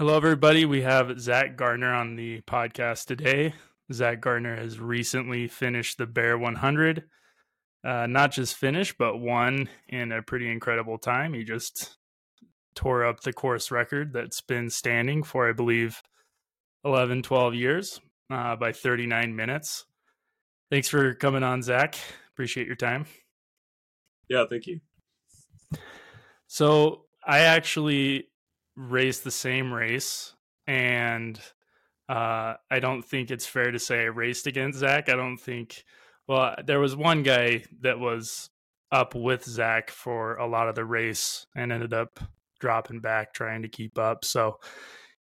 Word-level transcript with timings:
Hello, 0.00 0.16
everybody. 0.16 0.64
We 0.64 0.80
have 0.80 1.20
Zack 1.20 1.58
Garner 1.58 1.92
on 1.92 2.16
the 2.16 2.40
podcast 2.46 3.04
today. 3.04 3.52
Zack 3.92 4.22
Garner 4.22 4.56
has 4.56 4.80
recently 4.80 5.46
finished 5.46 5.98
the 5.98 6.06
Bear 6.06 6.38
100. 6.38 7.04
Uh, 7.84 8.06
not 8.06 8.32
just 8.32 8.54
finished, 8.54 8.96
but 8.96 9.18
won 9.18 9.68
in 9.90 10.10
a 10.10 10.22
pretty 10.22 10.50
incredible 10.50 10.96
time. 10.96 11.34
He 11.34 11.44
just 11.44 11.98
tore 12.74 13.04
up 13.04 13.20
the 13.20 13.34
course 13.34 13.70
record 13.70 14.14
that's 14.14 14.40
been 14.40 14.70
standing 14.70 15.22
for, 15.22 15.50
I 15.50 15.52
believe, 15.52 16.02
11, 16.82 17.20
12 17.20 17.54
years 17.54 18.00
uh, 18.32 18.56
by 18.56 18.72
39 18.72 19.36
minutes. 19.36 19.84
Thanks 20.70 20.88
for 20.88 21.12
coming 21.12 21.42
on, 21.42 21.62
Zack. 21.62 21.96
Appreciate 22.32 22.66
your 22.66 22.74
time. 22.74 23.04
Yeah, 24.30 24.46
thank 24.48 24.66
you. 24.66 24.80
So, 26.46 27.04
I 27.22 27.40
actually 27.40 28.29
raced 28.76 29.24
the 29.24 29.30
same 29.30 29.72
race, 29.72 30.34
and 30.66 31.40
uh, 32.08 32.54
I 32.70 32.80
don't 32.80 33.02
think 33.02 33.30
it's 33.30 33.46
fair 33.46 33.70
to 33.70 33.78
say 33.78 34.02
I 34.02 34.06
raced 34.06 34.46
against 34.46 34.80
Zack. 34.80 35.08
I 35.08 35.16
don't 35.16 35.38
think. 35.38 35.84
Well, 36.26 36.56
there 36.64 36.80
was 36.80 36.94
one 36.94 37.22
guy 37.22 37.64
that 37.82 37.98
was 37.98 38.50
up 38.92 39.14
with 39.14 39.44
Zack 39.44 39.90
for 39.90 40.36
a 40.36 40.46
lot 40.46 40.68
of 40.68 40.74
the 40.74 40.84
race 40.84 41.46
and 41.54 41.72
ended 41.72 41.94
up 41.94 42.20
dropping 42.60 43.00
back 43.00 43.32
trying 43.32 43.62
to 43.62 43.68
keep 43.68 43.98
up. 43.98 44.24
So 44.24 44.58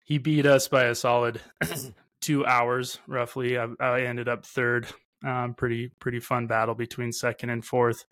he 0.03 0.17
beat 0.17 0.45
us 0.45 0.67
by 0.67 0.86
a 0.86 0.95
solid 0.95 1.41
two 2.22 2.45
hours 2.45 3.00
roughly. 3.08 3.58
I, 3.58 3.67
I 3.80 4.02
ended 4.02 4.27
up 4.27 4.45
third. 4.45 4.88
Um, 5.23 5.53
pretty 5.53 5.91
pretty 6.00 6.20
fun 6.20 6.48
battle 6.48 6.73
between 6.73 7.11
second 7.11 7.52
and 7.52 7.63
fourth, 7.63 8.05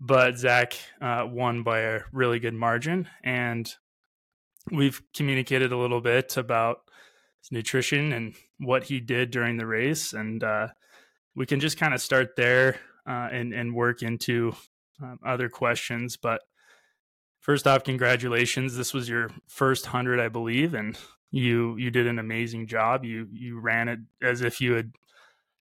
but 0.00 0.36
Zack 0.36 0.76
uh, 1.00 1.24
won 1.30 1.62
by 1.62 1.80
a 1.80 2.00
really 2.12 2.40
good 2.40 2.54
margin, 2.54 3.08
and 3.22 3.72
we've 4.70 5.00
communicated 5.14 5.72
a 5.72 5.76
little 5.76 6.00
bit 6.00 6.36
about 6.36 6.78
his 7.40 7.52
nutrition 7.52 8.12
and 8.12 8.34
what 8.58 8.84
he 8.84 9.00
did 9.00 9.30
during 9.30 9.56
the 9.56 9.66
race, 9.66 10.12
and 10.12 10.42
uh, 10.42 10.68
we 11.34 11.46
can 11.46 11.60
just 11.60 11.78
kind 11.78 11.94
of 11.94 12.00
start 12.00 12.36
there 12.36 12.80
uh, 13.06 13.28
and 13.30 13.52
and 13.52 13.74
work 13.74 14.02
into 14.02 14.54
um, 15.02 15.18
other 15.24 15.48
questions. 15.48 16.16
But 16.16 16.40
first 17.40 17.66
off, 17.66 17.84
congratulations! 17.84 18.76
This 18.76 18.92
was 18.92 19.08
your 19.08 19.30
first 19.46 19.86
hundred, 19.86 20.20
I 20.20 20.28
believe, 20.28 20.74
and 20.74 20.98
you 21.30 21.76
you 21.76 21.90
did 21.90 22.06
an 22.06 22.18
amazing 22.18 22.66
job. 22.66 23.04
You 23.04 23.28
you 23.32 23.60
ran 23.60 23.88
it 23.88 24.00
as 24.22 24.42
if 24.42 24.60
you 24.60 24.72
had 24.74 24.92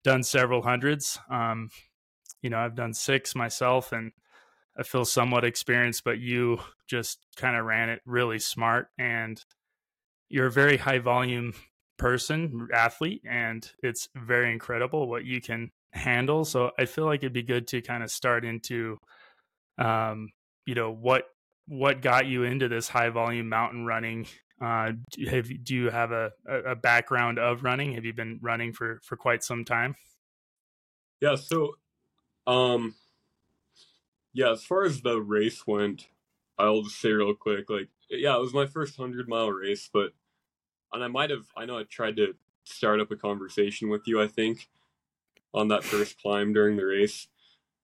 done 0.03 0.23
several 0.23 0.61
hundreds. 0.61 1.19
Um, 1.29 1.69
you 2.41 2.49
know, 2.49 2.59
I've 2.59 2.75
done 2.75 2.93
six 2.93 3.35
myself, 3.35 3.91
and 3.91 4.11
I 4.79 4.83
feel 4.83 5.05
somewhat 5.05 5.43
experienced, 5.43 6.03
but 6.03 6.19
you 6.19 6.59
just 6.87 7.19
kind 7.35 7.55
of 7.55 7.65
ran 7.65 7.89
it 7.89 8.01
really 8.05 8.39
smart, 8.39 8.87
and 8.97 9.43
you're 10.29 10.47
a 10.47 10.51
very 10.51 10.77
high 10.77 10.99
volume 10.99 11.53
person, 11.97 12.69
athlete, 12.73 13.21
and 13.29 13.69
it's 13.83 14.07
very 14.15 14.51
incredible 14.51 15.09
what 15.09 15.25
you 15.25 15.41
can 15.41 15.71
handle. 15.91 16.45
So 16.45 16.71
I 16.79 16.85
feel 16.85 17.05
like 17.05 17.19
it'd 17.19 17.33
be 17.33 17.43
good 17.43 17.67
to 17.69 17.81
kind 17.81 18.03
of 18.03 18.11
start 18.11 18.45
into, 18.45 18.97
um, 19.77 20.29
you 20.65 20.75
know, 20.75 20.91
what 20.91 21.25
what 21.67 22.01
got 22.01 22.25
you 22.25 22.43
into 22.43 22.67
this 22.67 22.87
high 22.87 23.09
volume 23.09 23.49
mountain 23.49 23.85
running 23.85 24.25
uh, 24.61 24.91
have 25.29 25.49
do 25.63 25.75
you 25.75 25.89
have 25.89 26.11
a, 26.11 26.31
a 26.47 26.75
background 26.75 27.39
of 27.39 27.63
running? 27.63 27.93
Have 27.93 28.05
you 28.05 28.13
been 28.13 28.39
running 28.41 28.73
for 28.73 28.99
for 29.03 29.15
quite 29.15 29.43
some 29.43 29.63
time? 29.63 29.95
Yeah. 31.21 31.35
So, 31.35 31.75
um, 32.45 32.95
yeah. 34.33 34.51
As 34.51 34.63
far 34.63 34.83
as 34.83 35.01
the 35.01 35.21
race 35.21 35.65
went, 35.67 36.07
I'll 36.57 36.83
just 36.83 36.99
say 36.99 37.11
real 37.11 37.33
quick, 37.33 37.69
like, 37.69 37.89
yeah, 38.09 38.35
it 38.35 38.41
was 38.41 38.53
my 38.53 38.65
first 38.65 38.97
hundred 38.97 39.27
mile 39.29 39.51
race, 39.51 39.89
but 39.91 40.11
and 40.91 41.03
I 41.03 41.07
might 41.07 41.29
have, 41.29 41.45
I 41.55 41.65
know 41.65 41.77
I 41.77 41.83
tried 41.83 42.17
to 42.17 42.35
start 42.63 42.99
up 42.99 43.11
a 43.11 43.15
conversation 43.15 43.89
with 43.89 44.07
you, 44.07 44.21
I 44.21 44.27
think, 44.27 44.69
on 45.53 45.67
that 45.69 45.83
first 45.83 46.21
climb 46.21 46.53
during 46.53 46.77
the 46.77 46.85
race, 46.85 47.27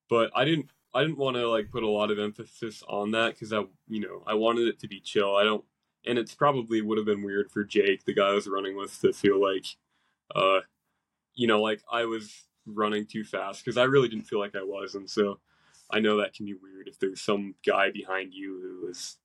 but 0.09 0.31
I 0.35 0.45
didn't. 0.45 0.69
I 0.93 1.01
didn't 1.01 1.17
want 1.17 1.35
to 1.35 1.49
like 1.49 1.71
put 1.71 1.83
a 1.83 1.89
lot 1.89 2.09
of 2.09 2.19
emphasis 2.19 2.81
on 2.87 3.11
that 3.11 3.33
because 3.33 3.51
I, 3.51 3.63
you 3.89 3.99
know, 3.99 4.23
I 4.25 4.33
wanted 4.33 4.69
it 4.69 4.79
to 4.79 4.87
be 4.87 5.01
chill. 5.01 5.35
I 5.35 5.43
don't 5.43 5.65
and 6.05 6.17
it's 6.17 6.35
probably 6.35 6.81
would 6.81 6.97
have 6.97 7.05
been 7.05 7.23
weird 7.23 7.51
for 7.51 7.63
Jake, 7.63 8.05
the 8.05 8.13
guy 8.13 8.29
I 8.29 8.33
was 8.33 8.47
running 8.47 8.77
with, 8.77 8.99
to 9.01 9.11
feel 9.11 9.41
like, 9.41 9.65
uh, 10.35 10.59
you 11.33 11.47
know, 11.47 11.61
like 11.61 11.81
I 11.91 12.05
was 12.05 12.47
running 12.65 13.05
too 13.05 13.23
fast 13.23 13.63
because 13.63 13.77
I 13.77 13.83
really 13.83 14.07
didn't 14.07 14.25
feel 14.27 14.39
like 14.39 14.55
I 14.55 14.63
was, 14.63 14.95
and 14.95 15.09
so 15.09 15.39
I 15.89 15.99
know 15.99 16.17
that 16.17 16.33
can 16.33 16.45
be 16.45 16.53
weird 16.53 16.87
if 16.87 16.99
there's 16.99 17.21
some 17.21 17.55
guy 17.65 17.91
behind 17.91 18.33
you 18.33 18.59
who 18.61 18.89
is 18.89 19.17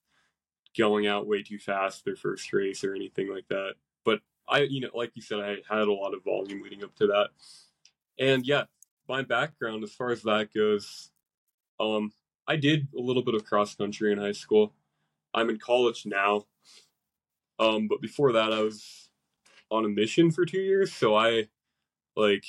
going 0.76 1.06
out 1.06 1.26
way 1.26 1.42
too 1.42 1.58
fast 1.58 2.04
their 2.04 2.16
first 2.16 2.52
race 2.52 2.84
or 2.84 2.94
anything 2.94 3.32
like 3.32 3.48
that. 3.48 3.74
But 4.04 4.20
I, 4.48 4.60
you 4.60 4.80
know, 4.80 4.90
like 4.94 5.12
you 5.14 5.22
said, 5.22 5.40
I 5.40 5.56
had 5.68 5.88
a 5.88 5.92
lot 5.92 6.14
of 6.14 6.24
volume 6.24 6.62
leading 6.62 6.84
up 6.84 6.94
to 6.96 7.06
that, 7.08 7.30
and 8.18 8.46
yeah, 8.46 8.64
my 9.08 9.22
background 9.22 9.82
as 9.82 9.92
far 9.92 10.10
as 10.10 10.22
that 10.22 10.52
goes, 10.54 11.10
um, 11.78 12.12
I 12.46 12.56
did 12.56 12.88
a 12.96 13.00
little 13.00 13.24
bit 13.24 13.34
of 13.34 13.44
cross 13.44 13.74
country 13.74 14.12
in 14.12 14.18
high 14.18 14.32
school. 14.32 14.74
I'm 15.32 15.50
in 15.50 15.58
college 15.58 16.04
now, 16.06 16.46
um, 17.58 17.88
but 17.88 18.00
before 18.00 18.32
that, 18.32 18.52
I 18.52 18.62
was 18.62 19.10
on 19.70 19.84
a 19.84 19.88
mission 19.88 20.30
for 20.30 20.44
two 20.44 20.60
years, 20.60 20.92
so 20.92 21.14
I 21.14 21.48
like 22.16 22.44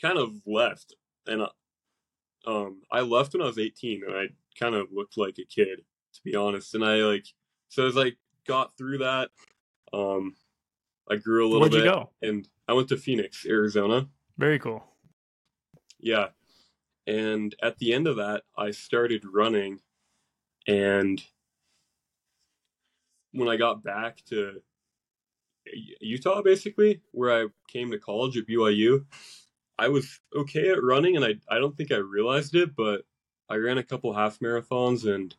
kind 0.00 0.18
of 0.18 0.42
left, 0.46 0.94
and 1.26 1.42
um, 2.46 2.82
I 2.90 3.00
left 3.00 3.32
when 3.34 3.42
I 3.42 3.46
was 3.46 3.58
18, 3.58 4.02
and 4.06 4.16
I 4.16 4.26
kind 4.58 4.74
of 4.74 4.88
looked 4.92 5.16
like 5.16 5.38
a 5.38 5.44
kid, 5.44 5.82
to 6.14 6.20
be 6.24 6.34
honest. 6.34 6.74
And 6.74 6.84
I 6.84 6.96
like, 6.96 7.26
so 7.68 7.86
as 7.86 7.96
I 7.96 8.12
got 8.46 8.76
through 8.76 8.98
that, 8.98 9.30
um, 9.92 10.34
I 11.10 11.16
grew 11.16 11.46
a 11.46 11.48
little 11.48 11.60
Where'd 11.60 11.72
bit, 11.72 11.84
you 11.84 11.90
go? 11.90 12.10
and 12.22 12.48
I 12.68 12.72
went 12.74 12.88
to 12.88 12.96
Phoenix, 12.96 13.46
Arizona. 13.46 14.08
Very 14.36 14.58
cool. 14.58 14.84
Yeah, 16.00 16.28
and 17.06 17.54
at 17.62 17.78
the 17.78 17.92
end 17.92 18.06
of 18.06 18.16
that, 18.16 18.42
I 18.56 18.70
started 18.70 19.24
running, 19.24 19.80
and 20.66 21.22
when 23.32 23.48
I 23.48 23.56
got 23.56 23.82
back 23.82 24.22
to 24.26 24.62
Utah, 26.00 26.42
basically, 26.42 27.02
where 27.12 27.44
I 27.44 27.48
came 27.68 27.90
to 27.90 27.98
college 27.98 28.36
at 28.38 28.46
BYU, 28.46 29.04
I 29.78 29.88
was 29.88 30.20
okay 30.34 30.70
at 30.70 30.82
running, 30.82 31.16
and 31.16 31.24
I 31.24 31.34
I 31.48 31.58
don't 31.58 31.76
think 31.76 31.92
I 31.92 31.96
realized 31.96 32.54
it, 32.54 32.74
but 32.76 33.02
I 33.48 33.56
ran 33.56 33.78
a 33.78 33.82
couple 33.84 34.12
half 34.14 34.40
marathons 34.40 35.06
and 35.12 35.34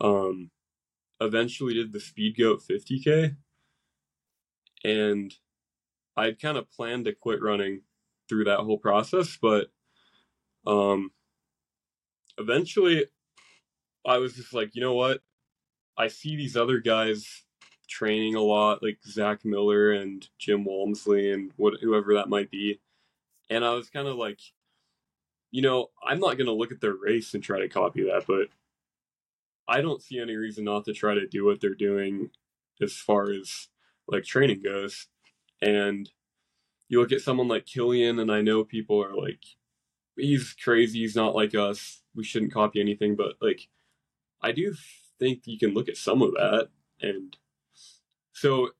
um 0.00 0.50
eventually 1.20 1.74
did 1.74 1.92
the 1.92 2.00
Speed 2.00 2.36
Goat 2.38 2.62
50k, 2.68 3.36
and 4.84 5.34
I'd 6.16 6.40
kind 6.40 6.56
of 6.58 6.70
planned 6.70 7.06
to 7.06 7.12
quit 7.14 7.42
running 7.42 7.82
through 8.28 8.44
that 8.44 8.60
whole 8.60 8.78
process, 8.78 9.36
but 9.40 9.68
um 10.66 11.12
eventually 12.38 13.06
I 14.06 14.18
was 14.18 14.34
just 14.34 14.54
like, 14.54 14.74
you 14.74 14.80
know 14.80 14.94
what? 14.94 15.22
I 15.96 16.08
see 16.08 16.36
these 16.36 16.56
other 16.56 16.78
guys 16.78 17.44
training 17.88 18.36
a 18.36 18.40
lot, 18.40 18.82
like 18.82 18.98
Zach 19.04 19.44
Miller 19.44 19.92
and 19.92 20.26
Jim 20.38 20.64
Walmsley 20.64 21.32
and 21.32 21.52
what 21.56 21.74
whoever 21.82 22.14
that 22.14 22.28
might 22.28 22.50
be, 22.50 22.80
and 23.50 23.64
I 23.64 23.74
was 23.74 23.90
kind 23.90 24.08
of 24.08 24.16
like, 24.16 24.40
you 25.50 25.62
know, 25.62 25.88
I'm 26.06 26.20
not 26.20 26.38
gonna 26.38 26.52
look 26.52 26.72
at 26.72 26.80
their 26.80 26.94
race 26.94 27.34
and 27.34 27.42
try 27.42 27.60
to 27.60 27.68
copy 27.68 28.02
that, 28.04 28.24
but 28.26 28.48
I 29.68 29.80
don't 29.80 30.02
see 30.02 30.18
any 30.18 30.36
reason 30.36 30.64
not 30.64 30.84
to 30.86 30.92
try 30.92 31.14
to 31.14 31.26
do 31.26 31.44
what 31.44 31.60
they're 31.60 31.74
doing 31.74 32.30
as 32.80 32.94
far 32.94 33.30
as 33.32 33.68
like 34.06 34.24
training 34.24 34.62
goes. 34.62 35.08
And 35.60 36.10
you 36.88 37.00
look 37.00 37.12
at 37.12 37.20
someone 37.20 37.48
like 37.48 37.66
Kilian, 37.66 38.20
and 38.20 38.32
I 38.32 38.40
know 38.40 38.64
people 38.64 39.02
are 39.02 39.14
like, 39.14 39.42
he's 40.16 40.54
crazy, 40.54 41.00
he's 41.00 41.16
not 41.16 41.34
like 41.34 41.54
us, 41.54 42.02
we 42.14 42.24
shouldn't 42.24 42.52
copy 42.54 42.80
anything, 42.80 43.14
but 43.14 43.34
like, 43.42 43.68
I 44.42 44.52
do 44.52 44.74
think 45.18 45.42
you 45.46 45.58
can 45.58 45.74
look 45.74 45.88
at 45.88 45.96
some 45.96 46.22
of 46.22 46.32
that. 46.32 46.68
And 47.00 47.36
so, 48.32 48.70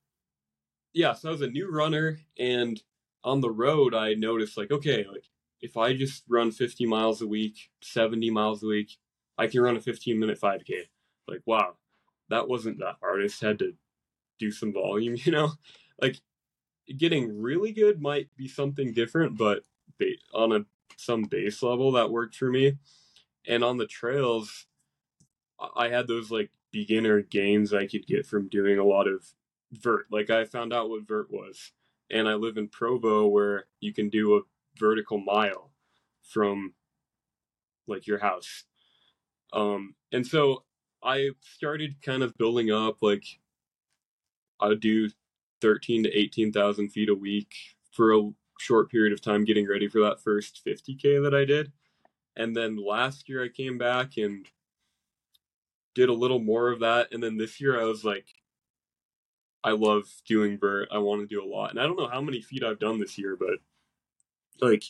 yeah, 0.94 1.12
so 1.12 1.28
I 1.28 1.32
was 1.32 1.42
a 1.42 1.48
new 1.48 1.70
runner, 1.70 2.18
and 2.38 2.82
on 3.28 3.40
the 3.40 3.50
road, 3.50 3.94
I 3.94 4.14
noticed 4.14 4.56
like, 4.56 4.70
okay, 4.70 5.04
like 5.10 5.24
if 5.60 5.76
I 5.76 5.94
just 5.94 6.24
run 6.28 6.50
50 6.50 6.86
miles 6.86 7.20
a 7.20 7.26
week, 7.26 7.70
70 7.82 8.30
miles 8.30 8.62
a 8.62 8.66
week, 8.66 8.96
I 9.36 9.46
can 9.46 9.60
run 9.60 9.76
a 9.76 9.80
15 9.80 10.18
minute 10.18 10.40
5K. 10.40 10.84
Like, 11.26 11.42
wow, 11.44 11.74
that 12.30 12.48
wasn't 12.48 12.78
that 12.78 12.96
hard. 13.00 13.20
I 13.20 13.26
just 13.26 13.42
had 13.42 13.58
to 13.58 13.74
do 14.38 14.50
some 14.50 14.72
volume, 14.72 15.16
you 15.24 15.32
know? 15.32 15.52
Like, 16.00 16.16
getting 16.96 17.40
really 17.40 17.72
good 17.72 18.00
might 18.00 18.34
be 18.36 18.48
something 18.48 18.94
different, 18.94 19.36
but 19.36 19.62
on 20.32 20.52
a 20.52 20.64
some 20.96 21.24
base 21.24 21.62
level 21.62 21.92
that 21.92 22.10
worked 22.10 22.34
for 22.36 22.50
me. 22.50 22.78
And 23.46 23.62
on 23.62 23.76
the 23.76 23.86
trails, 23.86 24.66
I 25.76 25.88
had 25.88 26.06
those 26.06 26.30
like 26.30 26.50
beginner 26.70 27.22
gains 27.22 27.72
I 27.72 27.86
could 27.86 28.06
get 28.06 28.26
from 28.26 28.48
doing 28.48 28.78
a 28.78 28.84
lot 28.84 29.06
of 29.06 29.24
vert. 29.72 30.06
Like 30.10 30.30
I 30.30 30.44
found 30.44 30.72
out 30.72 30.88
what 30.88 31.06
vert 31.06 31.30
was, 31.30 31.72
and 32.10 32.28
I 32.28 32.34
live 32.34 32.56
in 32.56 32.68
Provo 32.68 33.26
where 33.26 33.66
you 33.80 33.92
can 33.92 34.08
do 34.08 34.36
a 34.36 34.40
vertical 34.78 35.18
mile 35.18 35.70
from 36.22 36.74
like 37.86 38.06
your 38.06 38.18
house. 38.18 38.64
Um, 39.52 39.94
and 40.12 40.26
so 40.26 40.64
I 41.02 41.30
started 41.42 42.02
kind 42.02 42.22
of 42.22 42.36
building 42.36 42.70
up 42.70 42.98
like 43.02 43.24
I 44.60 44.68
would 44.68 44.80
do 44.80 45.10
thirteen 45.60 46.02
to 46.04 46.16
eighteen 46.16 46.52
thousand 46.52 46.90
feet 46.90 47.08
a 47.08 47.14
week 47.14 47.54
for 47.92 48.12
a 48.12 48.30
short 48.58 48.90
period 48.90 49.12
of 49.12 49.20
time, 49.20 49.44
getting 49.44 49.68
ready 49.68 49.88
for 49.88 50.00
that 50.00 50.20
first 50.20 50.60
fifty 50.64 50.94
k 50.94 51.18
that 51.18 51.34
I 51.34 51.44
did, 51.44 51.72
and 52.36 52.56
then 52.56 52.76
last 52.76 53.28
year 53.28 53.42
I 53.44 53.48
came 53.48 53.78
back 53.78 54.16
and 54.16 54.46
did 55.94 56.08
a 56.08 56.14
little 56.14 56.40
more 56.40 56.70
of 56.70 56.80
that, 56.80 57.12
and 57.12 57.22
then 57.22 57.38
this 57.38 57.60
year 57.60 57.80
I 57.80 57.84
was 57.84 58.04
like, 58.04 58.26
I 59.64 59.72
love 59.72 60.04
doing 60.26 60.58
vert. 60.58 60.88
I 60.92 60.98
want 60.98 61.20
to 61.22 61.26
do 61.26 61.42
a 61.44 61.48
lot, 61.48 61.70
and 61.70 61.80
I 61.80 61.84
don't 61.84 61.98
know 61.98 62.08
how 62.08 62.20
many 62.20 62.40
feet 62.40 62.62
I've 62.64 62.78
done 62.78 62.98
this 63.00 63.18
year, 63.18 63.36
but 63.38 63.58
like 64.60 64.84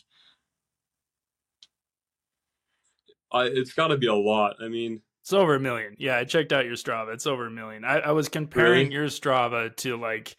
I, 3.31 3.43
it's 3.45 3.73
got 3.73 3.89
to 3.89 3.97
be 3.97 4.07
a 4.07 4.13
lot. 4.13 4.55
I 4.63 4.67
mean, 4.69 5.01
it's 5.21 5.33
over 5.33 5.55
a 5.55 5.59
million. 5.59 5.95
Yeah, 5.99 6.17
I 6.17 6.23
checked 6.23 6.53
out 6.53 6.65
your 6.65 6.75
Strava. 6.75 7.13
It's 7.13 7.27
over 7.27 7.47
a 7.47 7.51
million. 7.51 7.83
I, 7.83 7.99
I 7.99 8.11
was 8.11 8.29
comparing 8.29 8.87
Really? 8.87 8.93
your 8.93 9.05
Strava 9.07 9.75
to 9.77 9.97
like 9.97 10.35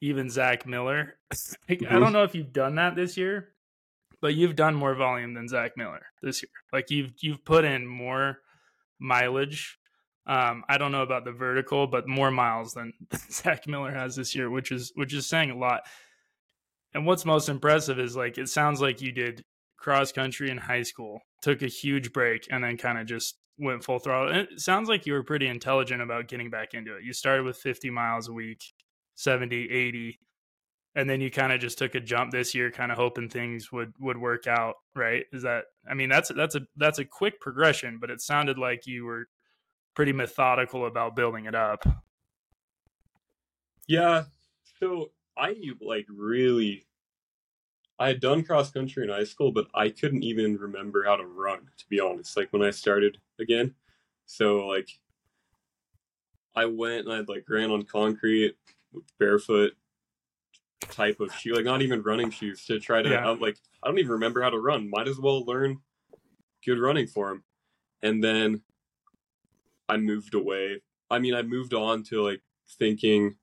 even 0.00 0.30
Zach 0.30 0.66
Miller. 0.66 1.14
Like, 1.68 1.82
I 1.82 1.96
Mhm. 1.96 2.00
don't 2.00 2.12
know 2.14 2.24
if 2.24 2.34
you've 2.34 2.52
done 2.52 2.76
that 2.76 2.96
this 2.96 3.18
year, 3.18 3.52
but 4.22 4.34
you've 4.34 4.56
done 4.56 4.74
more 4.74 4.94
volume 4.94 5.34
than 5.34 5.48
Zach 5.48 5.76
Miller 5.76 6.06
this 6.22 6.42
year. 6.42 6.50
Like 6.72 6.90
you've 6.90 7.12
you've 7.20 7.44
put 7.44 7.64
in 7.66 7.86
more 7.86 8.38
mileage. 8.98 9.77
Um, 10.28 10.62
I 10.68 10.76
don't 10.76 10.92
know 10.92 11.02
about 11.02 11.24
the 11.24 11.32
vertical, 11.32 11.86
but 11.86 12.06
more 12.06 12.30
miles 12.30 12.72
than 12.74 12.92
Zach 13.30 13.66
Miller 13.66 13.92
has 13.92 14.14
this 14.14 14.34
year, 14.34 14.50
which 14.50 14.70
is 14.70 14.92
which 14.94 15.14
is 15.14 15.26
saying 15.26 15.50
a 15.50 15.58
lot. 15.58 15.82
And 16.94 17.06
what's 17.06 17.24
most 17.24 17.48
impressive 17.48 17.98
is 17.98 18.16
like 18.16 18.38
it 18.38 18.48
sounds 18.48 18.80
like 18.80 19.00
you 19.00 19.12
did 19.12 19.44
cross 19.78 20.12
country 20.12 20.50
in 20.50 20.58
high 20.58 20.82
school, 20.82 21.20
took 21.42 21.62
a 21.62 21.66
huge 21.66 22.12
break, 22.12 22.46
and 22.50 22.62
then 22.62 22.76
kind 22.76 22.98
of 22.98 23.06
just 23.06 23.36
went 23.58 23.84
full 23.84 23.98
throttle. 23.98 24.28
And 24.28 24.48
it 24.52 24.60
sounds 24.60 24.88
like 24.88 25.06
you 25.06 25.14
were 25.14 25.24
pretty 25.24 25.48
intelligent 25.48 26.02
about 26.02 26.28
getting 26.28 26.50
back 26.50 26.74
into 26.74 26.96
it. 26.96 27.04
You 27.04 27.12
started 27.12 27.44
with 27.44 27.56
50 27.56 27.90
miles 27.90 28.28
a 28.28 28.32
week, 28.32 28.62
70, 29.16 29.70
80, 29.70 30.18
and 30.94 31.08
then 31.08 31.20
you 31.20 31.30
kind 31.30 31.52
of 31.52 31.60
just 31.60 31.78
took 31.78 31.94
a 31.94 32.00
jump 32.00 32.32
this 32.32 32.54
year, 32.54 32.70
kind 32.70 32.90
of 32.90 32.98
hoping 32.98 33.28
things 33.28 33.70
would 33.72 33.92
would 34.00 34.18
work 34.18 34.46
out. 34.46 34.74
Right? 34.94 35.24
Is 35.32 35.42
that? 35.42 35.64
I 35.88 35.94
mean, 35.94 36.08
that's 36.08 36.30
that's 36.34 36.54
a 36.54 36.60
that's 36.76 36.98
a 36.98 37.04
quick 37.04 37.40
progression, 37.40 37.98
but 38.00 38.10
it 38.10 38.20
sounded 38.20 38.58
like 38.58 38.86
you 38.86 39.04
were 39.04 39.28
pretty 39.98 40.12
methodical 40.12 40.86
about 40.86 41.16
building 41.16 41.46
it 41.46 41.56
up. 41.56 41.84
Yeah. 43.88 44.26
So 44.78 45.10
I 45.36 45.56
like 45.80 46.06
really 46.08 46.86
I 47.98 48.06
had 48.06 48.20
done 48.20 48.44
cross 48.44 48.70
country 48.70 49.02
in 49.02 49.08
high 49.08 49.24
school, 49.24 49.50
but 49.50 49.66
I 49.74 49.88
couldn't 49.88 50.22
even 50.22 50.56
remember 50.56 51.02
how 51.02 51.16
to 51.16 51.26
run, 51.26 51.62
to 51.78 51.84
be 51.88 51.98
honest, 51.98 52.36
like 52.36 52.52
when 52.52 52.62
I 52.62 52.70
started 52.70 53.18
again. 53.40 53.74
So 54.26 54.68
like 54.68 54.88
I 56.54 56.66
went 56.66 57.06
and 57.06 57.12
I'd 57.12 57.28
like 57.28 57.44
ran 57.48 57.72
on 57.72 57.82
concrete 57.82 58.54
barefoot 59.18 59.72
type 60.92 61.18
of 61.18 61.34
shoe, 61.34 61.56
like 61.56 61.64
not 61.64 61.82
even 61.82 62.02
running 62.02 62.30
shoes 62.30 62.64
to 62.66 62.78
try 62.78 63.02
to 63.02 63.10
Yeah. 63.10 63.28
I'm 63.28 63.40
like 63.40 63.58
I 63.82 63.88
don't 63.88 63.98
even 63.98 64.12
remember 64.12 64.42
how 64.42 64.50
to 64.50 64.60
run. 64.60 64.88
Might 64.88 65.08
as 65.08 65.18
well 65.18 65.44
learn 65.44 65.80
good 66.64 66.78
running 66.78 67.08
form. 67.08 67.42
And 68.00 68.22
then 68.22 68.62
I 69.88 69.96
moved 69.96 70.34
away. 70.34 70.82
I 71.10 71.18
mean, 71.18 71.34
I 71.34 71.42
moved 71.42 71.74
on 71.74 72.02
to 72.04 72.22
like 72.22 72.42
thinking, 72.78 73.36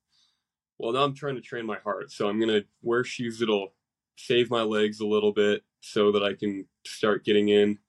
well, 0.78 0.92
now 0.92 1.04
I'm 1.04 1.16
trying 1.16 1.36
to 1.36 1.42
train 1.42 1.66
my 1.66 1.78
heart. 1.80 2.12
So 2.12 2.28
I'm 2.28 2.40
going 2.40 2.52
to 2.52 2.66
wear 2.82 3.04
shoes 3.04 3.40
that'll 3.40 3.74
save 4.18 4.50
my 4.50 4.62
legs 4.62 5.00
a 5.00 5.06
little 5.06 5.34
bit 5.34 5.64
so 5.82 6.12
that 6.12 6.24
I 6.24 6.34
can 6.34 6.66
start 6.86 7.26
getting 7.26 7.50
in 7.50 7.80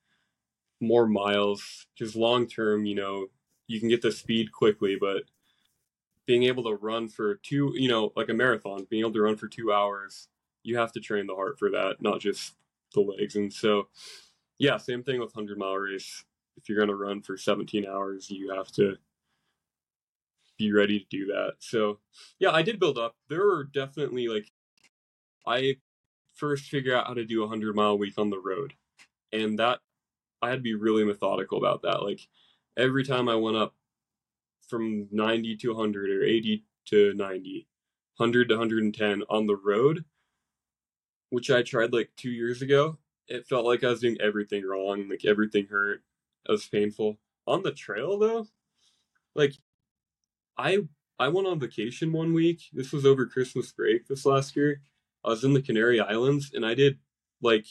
more 0.80 1.06
miles. 1.06 1.86
Because 1.98 2.16
long 2.16 2.46
term, 2.46 2.84
you 2.86 2.94
know, 2.94 3.26
you 3.66 3.80
can 3.80 3.88
get 3.88 4.02
the 4.02 4.12
speed 4.12 4.52
quickly, 4.52 4.96
but 4.98 5.24
being 6.26 6.44
able 6.44 6.64
to 6.64 6.74
run 6.74 7.08
for 7.08 7.36
two, 7.36 7.72
you 7.74 7.88
know, 7.88 8.12
like 8.16 8.28
a 8.28 8.34
marathon, 8.34 8.86
being 8.90 9.00
able 9.00 9.12
to 9.12 9.22
run 9.22 9.36
for 9.36 9.48
two 9.48 9.72
hours, 9.72 10.28
you 10.62 10.76
have 10.76 10.92
to 10.92 11.00
train 11.00 11.26
the 11.26 11.34
heart 11.34 11.58
for 11.58 11.70
that, 11.70 11.96
not 12.00 12.20
just 12.20 12.54
the 12.94 13.00
legs. 13.00 13.36
And 13.36 13.52
so, 13.52 13.88
yeah, 14.58 14.76
same 14.76 15.02
thing 15.02 15.20
with 15.20 15.34
100 15.34 15.58
mile 15.58 15.76
race. 15.76 16.24
If 16.56 16.68
you're 16.68 16.78
going 16.78 16.88
to 16.88 16.94
run 16.94 17.22
for 17.22 17.36
17 17.36 17.86
hours, 17.86 18.30
you 18.30 18.54
have 18.54 18.68
to 18.72 18.96
be 20.58 20.72
ready 20.72 21.00
to 21.00 21.06
do 21.10 21.26
that. 21.26 21.54
So, 21.58 21.98
yeah, 22.38 22.50
I 22.50 22.62
did 22.62 22.80
build 22.80 22.98
up. 22.98 23.14
There 23.28 23.44
were 23.44 23.64
definitely 23.64 24.28
like, 24.28 24.50
I 25.46 25.76
first 26.34 26.64
figure 26.64 26.96
out 26.96 27.06
how 27.06 27.14
to 27.14 27.24
do 27.24 27.42
a 27.42 27.46
100 27.46 27.76
mile 27.76 27.98
week 27.98 28.14
on 28.18 28.30
the 28.30 28.40
road. 28.40 28.74
And 29.32 29.58
that, 29.58 29.80
I 30.42 30.50
had 30.50 30.56
to 30.56 30.62
be 30.62 30.74
really 30.74 31.04
methodical 31.04 31.58
about 31.58 31.82
that. 31.82 32.02
Like, 32.02 32.20
every 32.76 33.04
time 33.04 33.28
I 33.28 33.36
went 33.36 33.56
up 33.56 33.74
from 34.68 35.08
90 35.12 35.56
to 35.56 35.74
100 35.74 36.10
or 36.10 36.24
80 36.24 36.64
to 36.86 37.14
90, 37.14 37.66
100 38.16 38.48
to 38.48 38.54
110 38.54 39.22
on 39.28 39.46
the 39.46 39.56
road, 39.56 40.04
which 41.30 41.50
I 41.50 41.62
tried 41.62 41.92
like 41.92 42.10
two 42.16 42.30
years 42.30 42.62
ago, 42.62 42.98
it 43.28 43.46
felt 43.46 43.66
like 43.66 43.82
I 43.84 43.90
was 43.90 44.00
doing 44.00 44.16
everything 44.20 44.64
wrong. 44.64 45.08
Like 45.08 45.24
everything 45.24 45.66
hurt. 45.68 46.02
Was 46.48 46.66
painful. 46.66 47.18
On 47.46 47.62
the 47.62 47.72
trail 47.72 48.18
though, 48.18 48.46
like 49.34 49.54
I 50.58 50.86
I 51.18 51.28
went 51.28 51.46
on 51.46 51.60
vacation 51.60 52.12
one 52.12 52.34
week. 52.34 52.62
This 52.72 52.92
was 52.92 53.06
over 53.06 53.26
Christmas 53.26 53.72
break 53.72 54.06
this 54.06 54.26
last 54.26 54.56
year. 54.56 54.82
I 55.24 55.30
was 55.30 55.44
in 55.44 55.54
the 55.54 55.62
Canary 55.62 56.00
Islands 56.00 56.50
and 56.54 56.64
I 56.64 56.74
did 56.74 56.98
like 57.40 57.66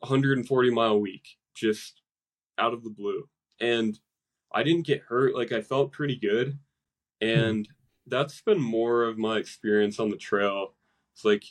140 0.00 0.70
mile 0.70 1.00
week 1.00 1.36
just 1.54 2.02
out 2.58 2.74
of 2.74 2.84
the 2.84 2.90
blue. 2.90 3.28
And 3.60 3.98
I 4.52 4.62
didn't 4.62 4.86
get 4.86 5.02
hurt. 5.02 5.34
Like 5.34 5.52
I 5.52 5.62
felt 5.62 5.92
pretty 5.92 6.16
good. 6.16 6.58
Hmm. 7.22 7.28
And 7.28 7.68
that's 8.06 8.40
been 8.42 8.60
more 8.60 9.04
of 9.04 9.18
my 9.18 9.38
experience 9.38 9.98
on 9.98 10.10
the 10.10 10.16
trail. 10.16 10.74
It's 11.14 11.24
like 11.24 11.44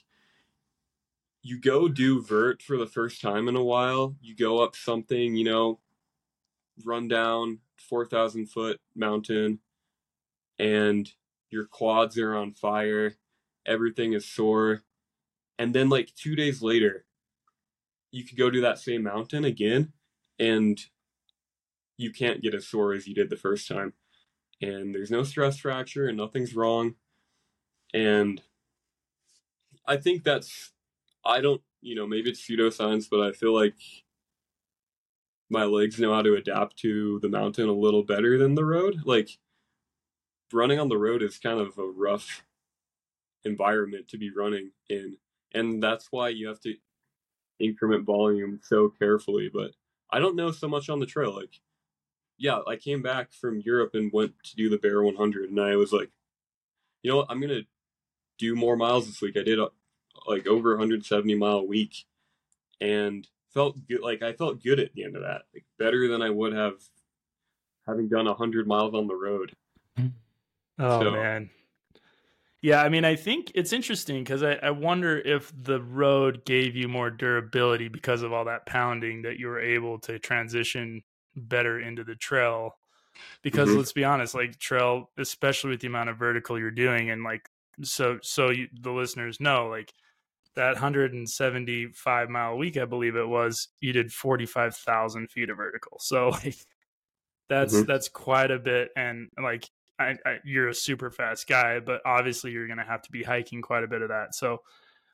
you 1.44 1.60
go 1.60 1.90
do 1.90 2.22
vert 2.22 2.62
for 2.62 2.78
the 2.78 2.88
first 2.88 3.22
time 3.22 3.50
in 3.50 3.56
a 3.58 3.64
while. 3.64 4.16
You 4.22 4.34
go 4.36 4.64
up 4.64 4.76
something, 4.78 5.36
you 5.36 5.44
know, 5.44 5.80
run 6.86 7.10
down 7.10 7.60
4,000 7.90 8.48
foot 8.48 8.80
mountain, 8.96 9.60
and 10.58 11.12
your 11.50 11.66
quads 11.66 12.18
are 12.18 12.36
on 12.36 12.54
fire. 12.54 13.16
Everything 13.66 14.14
is 14.14 14.26
sore. 14.26 14.84
And 15.60 15.76
then, 15.76 15.90
like, 15.90 16.16
two 16.16 16.36
days 16.36 16.62
later, 16.62 17.06
you 18.12 18.24
could 18.24 18.38
go 18.38 18.50
do 18.50 18.62
that 18.62 18.80
same 18.80 19.04
mountain 19.04 19.44
again, 19.44 19.92
and 20.40 20.80
you 21.98 22.12
can't 22.12 22.42
get 22.42 22.56
as 22.56 22.68
sore 22.68 22.94
as 22.94 23.06
you 23.06 23.14
did 23.14 23.30
the 23.30 23.36
first 23.36 23.68
time. 23.68 23.94
And 24.62 24.96
there's 24.96 25.12
no 25.12 25.24
stress 25.24 25.58
fracture, 25.60 26.08
and 26.08 26.18
nothing's 26.18 26.56
wrong. 26.56 26.96
And 27.94 28.42
I 29.86 29.98
think 29.98 30.24
that's 30.24 30.73
I 31.26 31.42
don't, 31.42 31.62
you 31.82 31.96
know, 31.96 32.08
maybe 32.08 32.30
it's 32.30 32.42
pseudoscience, 32.42 33.10
but 33.10 33.22
I 33.22 33.32
feel 33.32 33.54
like 33.54 33.76
my 35.50 35.64
legs 35.64 36.00
know 36.00 36.14
how 36.14 36.22
to 36.22 36.36
adapt 36.36 36.78
to 36.78 37.20
the 37.22 37.30
mountain 37.30 37.70
a 37.70 37.74
little 37.74 38.04
better 38.04 38.38
than 38.38 38.56
the 38.56 38.66
road. 38.66 39.02
Like 39.06 39.30
running 40.52 40.80
on 40.80 40.90
the 40.90 40.98
road 40.98 41.22
is 41.22 41.38
kind 41.38 41.60
of 41.60 41.78
a 41.78 41.86
rough 41.86 42.44
environment 43.44 44.08
to 44.10 44.18
be 44.18 44.32
running 44.32 44.72
in. 44.90 45.18
And 45.54 45.82
that's 45.82 46.08
why 46.12 46.30
you 46.30 46.48
have 46.48 46.60
to 46.62 46.76
increment 47.60 48.06
volume 48.06 48.60
so 48.64 48.90
carefully. 48.90 49.50
But 49.54 49.72
I 50.12 50.20
don't 50.20 50.36
know 50.36 50.52
so 50.52 50.68
much 50.68 50.90
on 50.90 51.00
the 51.00 51.06
trail. 51.06 51.36
Like, 51.36 51.62
yeah, 52.38 52.60
I 52.68 52.76
came 52.76 53.02
back 53.02 53.32
from 53.32 53.62
Europe 53.62 53.92
and 53.94 54.12
went 54.12 54.34
to 54.46 54.56
do 54.56 54.70
the 54.70 54.78
Bear 54.78 55.04
100, 55.04 55.50
and 55.50 55.60
I 55.60 55.76
was 55.76 55.94
like, 55.94 56.10
you 57.02 57.12
know 57.12 57.18
what, 57.18 57.28
I'm 57.30 57.40
gonna 57.40 57.62
do 58.38 58.56
more 58.56 58.76
miles 58.76 59.08
this 59.08 59.22
week. 59.22 59.38
I 59.38 59.44
did 59.44 59.60
like 60.28 60.48
over 60.48 60.72
170 60.72 61.36
mile 61.36 61.58
a 61.60 61.64
week, 61.64 62.06
and 62.82 63.28
felt 63.54 63.78
good. 63.88 64.02
Like 64.02 64.22
I 64.22 64.34
felt 64.34 64.64
good 64.64 64.80
at 64.80 64.94
the 64.94 65.04
end 65.04 65.16
of 65.16 65.22
that, 65.24 65.44
like 65.54 65.66
better 65.78 66.08
than 66.08 66.22
I 66.22 66.30
would 66.30 66.54
have 66.54 66.76
having 67.88 68.08
done 68.08 68.26
100 68.26 68.66
miles 68.68 68.94
on 68.94 69.08
the 69.08 69.16
road. 69.16 69.54
Oh 70.80 71.02
So- 71.02 71.12
man. 71.12 71.50
Yeah, 72.62 72.82
I 72.82 72.88
mean, 72.88 73.04
I 73.04 73.18
think 73.18 73.52
it's 73.56 73.74
interesting 73.74 74.24
because 74.24 74.42
I, 74.42 74.54
I 74.54 74.70
wonder 74.70 75.18
if 75.18 75.52
the 75.64 75.82
road 75.82 76.46
gave 76.46 76.78
you 76.78 76.88
more 76.88 77.10
durability 77.10 77.90
because 77.90 78.22
of 78.22 78.32
all 78.32 78.46
that 78.46 78.66
pounding 78.66 79.24
that 79.24 79.38
you 79.38 79.48
were 79.48 79.60
able 79.60 80.00
to 80.00 80.18
transition 80.18 81.04
better 81.36 81.82
into 81.82 82.06
the 82.06 82.16
trail. 82.16 82.78
Because 83.42 83.68
Mhm. 83.68 83.78
let's 83.78 83.92
be 83.92 84.06
honest, 84.06 84.34
like 84.34 84.58
trail, 84.60 85.12
especially 85.18 85.72
with 85.72 85.82
the 85.82 85.88
amount 85.88 86.10
of 86.10 86.18
vertical 86.18 86.58
you're 86.58 86.72
doing, 86.72 87.10
and 87.10 87.22
like 87.22 87.50
so, 87.82 88.18
so 88.22 88.50
you, 88.50 88.70
the 88.80 88.92
listeners 88.94 89.42
know, 89.42 89.68
like 89.68 89.94
that 90.56 90.74
175 90.74 92.30
mile 92.30 92.58
week, 92.58 92.78
I 92.78 92.86
believe 92.86 93.16
it 93.16 93.28
was, 93.28 93.70
you 93.82 93.94
did 93.94 94.14
45,000 94.14 95.32
feet 95.32 95.50
of 95.50 95.58
vertical. 95.58 96.00
So 96.00 96.30
like 96.44 96.58
that's 97.50 97.84
Mhm. 97.84 97.86
that's 97.86 98.10
quite 98.10 98.52
a 98.52 98.60
bit, 98.60 98.90
and 98.96 99.30
like 99.42 99.70
I, 100.00 100.18
I, 100.26 100.40
you're 100.44 100.70
a 100.70 100.74
super 100.74 101.12
fast 101.12 101.48
guy, 101.48 101.80
but 101.80 102.02
obviously 102.06 102.52
you're 102.52 102.68
going 102.68 102.80
to 102.80 102.84
have 102.86 103.04
to 103.04 103.12
be 103.12 103.24
hiking 103.24 103.62
quite 103.62 103.84
a 103.84 103.88
bit 103.88 104.02
of 104.02 104.10
that. 104.10 104.34
So 104.36 104.64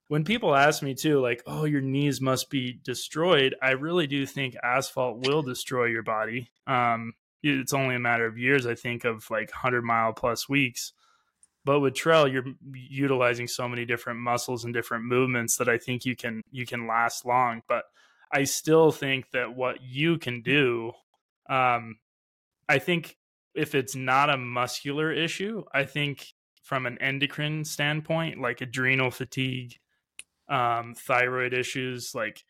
when 0.07 0.23
people 0.23 0.55
ask 0.55 0.81
me 0.83 0.95
too, 0.95 1.21
like, 1.21 1.43
oh, 1.47 1.65
your 1.65 1.81
knees 1.81 2.21
must 2.21 2.49
be 2.49 2.79
destroyed, 2.83 3.55
I 3.61 3.71
really 3.71 4.07
do 4.07 4.25
think 4.25 4.55
asphalt 4.63 5.19
will 5.27 5.43
destroy 5.43 5.85
your 5.85 6.03
body. 6.03 6.49
Um, 6.67 7.13
it's 7.43 7.73
only 7.73 7.95
a 7.95 7.99
matter 7.99 8.25
of 8.25 8.37
years, 8.37 8.65
I 8.65 8.75
think, 8.75 9.05
of 9.05 9.29
like 9.31 9.51
100 9.51 9.83
mile 9.83 10.13
plus 10.13 10.49
weeks. 10.49 10.93
But 11.69 11.81
with 11.81 11.93
trail, 11.93 12.27
you're 12.27 12.45
utilizing 12.73 13.47
so 13.47 13.69
many 13.69 13.85
different 13.85 14.19
muscles 14.19 14.65
and 14.65 14.73
different 14.73 15.05
movements 15.05 15.57
that 15.57 15.69
I 15.69 15.77
think 15.77 16.03
you 16.03 16.15
can 16.15 16.41
you 16.49 16.65
can 16.65 16.87
last 16.87 17.27
long. 17.27 17.61
But 17.67 17.83
I 18.33 18.45
still 18.45 18.91
think 18.91 19.29
that 19.33 19.55
what 19.55 19.79
you 19.83 20.17
can 20.17 20.41
do, 20.41 20.93
um, 21.47 21.99
I 22.67 22.79
think 22.79 23.17
if 23.53 23.75
it's 23.75 23.95
not 23.95 24.31
a 24.31 24.37
muscular 24.37 25.13
issue, 25.13 25.63
I 25.71 25.83
think 25.83 26.33
from 26.63 26.87
an 26.87 26.97
endocrine 26.97 27.63
standpoint, 27.65 28.41
like 28.41 28.61
adrenal 28.61 29.11
fatigue, 29.11 29.75
um, 30.47 30.95
thyroid 30.95 31.53
issues, 31.53 32.15
like 32.15 32.43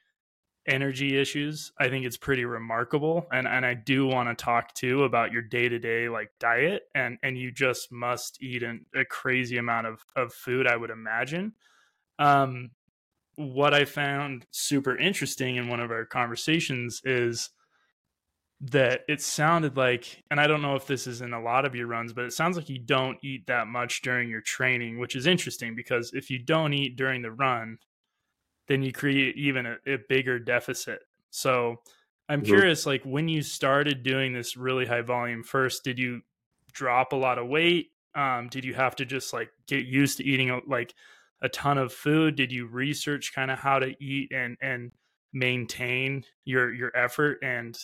energy 0.69 1.19
issues, 1.19 1.73
I 1.79 1.89
think 1.89 2.05
it's 2.05 2.17
pretty 2.17 2.45
remarkable. 2.45 3.27
And 3.31 3.47
and 3.47 3.65
I 3.65 3.73
do 3.73 4.05
want 4.05 4.29
to 4.29 4.41
talk 4.41 4.73
too 4.73 5.03
about 5.03 5.31
your 5.31 5.41
day 5.41 5.67
to 5.67 5.79
day 5.79 6.07
like 6.07 6.31
diet, 6.39 6.83
and 6.95 7.17
and 7.23 7.37
you 7.37 7.51
just 7.51 7.91
must 7.91 8.41
eat 8.41 8.63
an, 8.63 8.85
a 8.95 9.03
crazy 9.03 9.57
amount 9.57 9.87
of 9.87 10.05
of 10.15 10.33
food, 10.33 10.67
I 10.67 10.77
would 10.77 10.91
imagine. 10.91 11.53
Um, 12.19 12.71
what 13.35 13.73
I 13.73 13.85
found 13.85 14.45
super 14.51 14.97
interesting 14.97 15.55
in 15.55 15.69
one 15.69 15.79
of 15.79 15.91
our 15.91 16.05
conversations 16.05 17.01
is 17.05 17.49
that 18.61 19.01
it 19.07 19.21
sounded 19.21 19.77
like, 19.77 20.23
and 20.29 20.39
I 20.39 20.47
don't 20.47 20.61
know 20.61 20.75
if 20.75 20.85
this 20.85 21.07
is 21.07 21.21
in 21.21 21.31
a 21.31 21.41
lot 21.41 21.65
of 21.65 21.75
your 21.75 21.87
runs, 21.87 22.11
but 22.11 22.25
it 22.25 22.33
sounds 22.33 22.57
like 22.57 22.67
you 22.67 22.79
don't 22.79 23.17
eat 23.23 23.47
that 23.47 23.67
much 23.67 24.01
during 24.01 24.29
your 24.29 24.41
training, 24.41 24.99
which 24.99 25.15
is 25.15 25.25
interesting 25.25 25.75
because 25.75 26.11
if 26.13 26.29
you 26.29 26.39
don't 26.39 26.73
eat 26.73 26.97
during 26.97 27.21
the 27.21 27.31
run, 27.31 27.77
then 28.69 28.83
you 28.83 28.93
create 28.93 29.35
even 29.35 29.65
a, 29.65 29.77
a 29.85 29.97
bigger 30.07 30.39
deficit. 30.39 30.99
So 31.31 31.77
I'm 32.29 32.41
mm-hmm. 32.41 32.45
curious, 32.45 32.85
like 32.85 33.03
when 33.03 33.27
you 33.27 33.41
started 33.41 34.03
doing 34.03 34.31
this 34.31 34.55
really 34.55 34.85
high 34.85 35.01
volume 35.01 35.43
first, 35.43 35.83
did 35.83 35.99
you 35.99 36.21
drop 36.71 37.11
a 37.11 37.17
lot 37.17 37.39
of 37.39 37.47
weight? 37.47 37.87
Um, 38.15 38.47
did 38.49 38.63
you 38.63 38.75
have 38.75 38.95
to 38.97 39.05
just 39.05 39.33
like 39.33 39.49
get 39.67 39.85
used 39.85 40.17
to 40.17 40.23
eating 40.23 40.61
like 40.67 40.93
a 41.41 41.49
ton 41.49 41.77
of 41.77 41.91
food? 41.91 42.35
Did 42.35 42.51
you 42.51 42.67
research 42.67 43.33
kind 43.33 43.51
of 43.51 43.59
how 43.59 43.79
to 43.79 43.93
eat 44.01 44.31
and 44.31 44.55
and 44.61 44.91
maintain 45.33 46.23
your 46.45 46.73
your 46.73 46.95
effort 46.95 47.39
and 47.43 47.77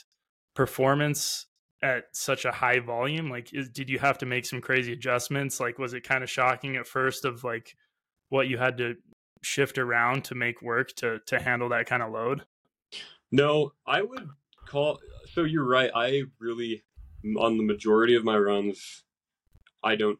performance 0.55 1.47
at 1.83 2.05
such 2.13 2.45
a 2.45 2.51
high 2.51 2.79
volume 2.79 3.29
like 3.29 3.53
is, 3.53 3.69
did 3.69 3.89
you 3.89 3.99
have 3.99 4.17
to 4.17 4.25
make 4.25 4.45
some 4.45 4.61
crazy 4.61 4.93
adjustments 4.93 5.59
like 5.59 5.77
was 5.77 5.93
it 5.93 6.01
kind 6.01 6.23
of 6.23 6.29
shocking 6.29 6.77
at 6.77 6.87
first 6.87 7.25
of 7.25 7.43
like 7.43 7.75
what 8.29 8.47
you 8.47 8.57
had 8.57 8.77
to 8.77 8.95
shift 9.45 9.77
around 9.77 10.23
to 10.25 10.35
make 10.35 10.61
work 10.61 10.91
to 10.95 11.19
to 11.27 11.39
handle 11.39 11.69
that 11.69 11.85
kind 11.85 12.01
of 12.01 12.11
load? 12.11 12.43
No 13.31 13.73
i 13.85 14.01
would 14.01 14.29
call 14.67 14.99
so 15.33 15.43
you're 15.43 15.67
right 15.67 15.91
i 15.93 16.23
really 16.39 16.83
on 17.37 17.57
the 17.57 17.63
majority 17.63 18.15
of 18.15 18.23
my 18.23 18.37
runs 18.37 19.03
i 19.83 19.95
don't 19.95 20.19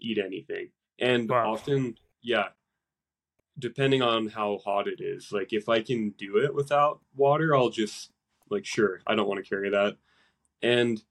eat 0.00 0.18
anything. 0.18 0.70
And 0.98 1.28
wow. 1.28 1.52
often 1.52 1.96
yeah 2.22 2.48
depending 3.58 4.02
on 4.02 4.28
how 4.28 4.58
hot 4.64 4.88
it 4.88 5.00
is 5.00 5.30
like 5.30 5.52
if 5.52 5.68
i 5.68 5.80
can 5.80 6.10
do 6.18 6.38
it 6.38 6.52
without 6.52 7.00
water 7.14 7.54
i'll 7.54 7.70
just 7.70 8.10
like 8.50 8.66
sure 8.66 9.00
i 9.06 9.14
don't 9.14 9.28
want 9.28 9.42
to 9.42 9.48
carry 9.48 9.70
that. 9.70 9.96
And 10.62 11.02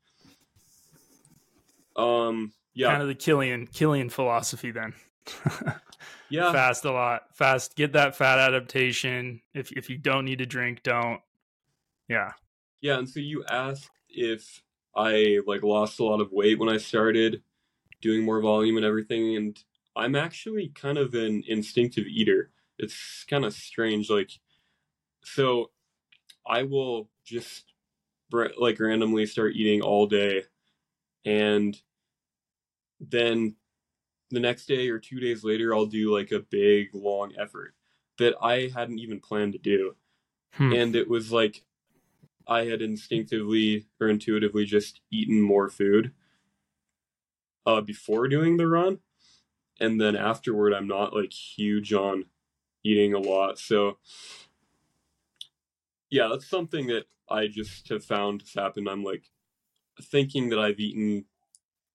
um 1.95 2.53
yeah. 2.75 2.89
Kind 2.89 3.03
of 3.03 3.07
the 3.07 3.15
Kilian 3.15 3.69
Kilian 3.71 4.11
philosophy 4.11 4.71
then 4.71 4.93
yeah. 6.29 6.51
Fast 6.51 6.85
a 6.85 6.91
lot. 6.91 7.23
Fast. 7.33 7.75
Get 7.75 7.93
that 7.93 8.15
fat 8.15 8.39
adaptation. 8.39 9.41
If 9.53 9.71
if 9.71 9.89
you 9.89 9.97
don't 9.97 10.25
need 10.25 10.39
to 10.39 10.45
drink 10.45 10.83
don't. 10.83 11.21
Yeah. 12.07 12.31
Yeah 12.81 12.97
and 12.97 13.09
so 13.09 13.19
you 13.19 13.43
asked 13.49 13.89
if 14.09 14.61
i 14.95 15.39
like 15.47 15.63
lost 15.63 15.99
a 15.99 16.03
lot 16.03 16.21
of 16.21 16.31
weight 16.31 16.59
when 16.59 16.69
i 16.69 16.77
started 16.77 17.41
doing 18.01 18.23
more 18.23 18.41
volume 18.41 18.77
and 18.77 18.85
everything 18.85 19.35
and 19.35 19.63
i'm 19.95 20.15
actually 20.15 20.67
kind 20.75 20.97
of 20.97 21.13
an 21.15 21.43
instinctive 21.47 22.05
eater. 22.05 22.51
It's 22.77 23.25
kind 23.29 23.45
of 23.45 23.53
strange 23.53 24.09
like 24.09 24.31
so 25.23 25.71
i 26.45 26.63
will 26.63 27.09
just 27.23 27.65
like 28.57 28.79
randomly 28.79 29.25
start 29.25 29.55
eating 29.55 29.81
all 29.81 30.07
day 30.07 30.43
and 31.23 31.79
then 32.99 33.55
the 34.33 34.39
next 34.39 34.65
day 34.65 34.89
or 34.89 34.99
two 34.99 35.19
days 35.19 35.43
later 35.43 35.73
i'll 35.73 35.85
do 35.85 36.13
like 36.13 36.31
a 36.31 36.39
big 36.39 36.89
long 36.93 37.31
effort 37.39 37.73
that 38.17 38.35
i 38.41 38.71
hadn't 38.73 38.99
even 38.99 39.19
planned 39.19 39.53
to 39.53 39.59
do 39.59 39.95
hmm. 40.53 40.73
and 40.73 40.95
it 40.95 41.09
was 41.09 41.31
like 41.31 41.63
i 42.47 42.65
had 42.65 42.81
instinctively 42.81 43.85
or 43.99 44.09
intuitively 44.09 44.65
just 44.65 45.01
eaten 45.11 45.41
more 45.41 45.69
food 45.69 46.11
uh, 47.65 47.79
before 47.79 48.27
doing 48.27 48.57
the 48.57 48.67
run 48.67 48.99
and 49.79 49.99
then 49.99 50.15
afterward 50.15 50.73
i'm 50.73 50.87
not 50.87 51.15
like 51.15 51.31
huge 51.31 51.93
on 51.93 52.25
eating 52.83 53.13
a 53.13 53.19
lot 53.19 53.57
so 53.57 53.97
yeah, 56.13 56.27
that's 56.29 56.47
something 56.47 56.85
that 56.87 57.05
I 57.27 57.47
just 57.47 57.89
have 57.89 58.05
found 58.05 58.41
has 58.41 58.53
happened. 58.53 58.87
I'm 58.87 59.03
like 59.03 59.23
thinking 59.99 60.49
that 60.49 60.59
I've 60.59 60.79
eaten 60.79 61.25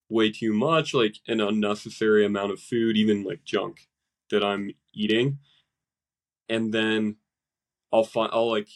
way 0.09 0.31
too 0.31 0.53
much, 0.53 0.95
like 0.95 1.17
an 1.27 1.41
unnecessary 1.41 2.25
amount 2.25 2.53
of 2.53 2.61
food, 2.61 2.97
even 2.97 3.25
like 3.25 3.45
junk 3.45 3.89
that 4.31 4.43
I'm 4.43 4.73
eating. 4.95 5.39
And 6.49 6.73
then 6.73 7.17
I'll 7.93 8.05
find 8.05 8.31
I'll 8.33 8.51
like 8.51 8.69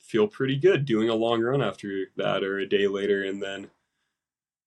feel 0.00 0.26
pretty 0.26 0.56
good 0.56 0.84
doing 0.84 1.08
a 1.08 1.14
long 1.14 1.40
run 1.40 1.62
after 1.62 2.06
that 2.16 2.42
or 2.42 2.58
a 2.58 2.68
day 2.68 2.88
later 2.88 3.22
and 3.22 3.40
then 3.40 3.70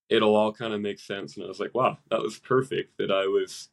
it'll 0.08 0.36
all 0.36 0.54
kind 0.54 0.74
of 0.74 0.80
make 0.80 1.00
sense 1.00 1.36
and 1.36 1.44
I 1.44 1.50
was 1.50 1.60
like, 1.60 1.76
wow, 1.76 1.98
that 2.10 2.22
was 2.22 2.40
perfect 2.40 2.98
that 2.98 3.12
I 3.12 3.28
was 3.28 3.70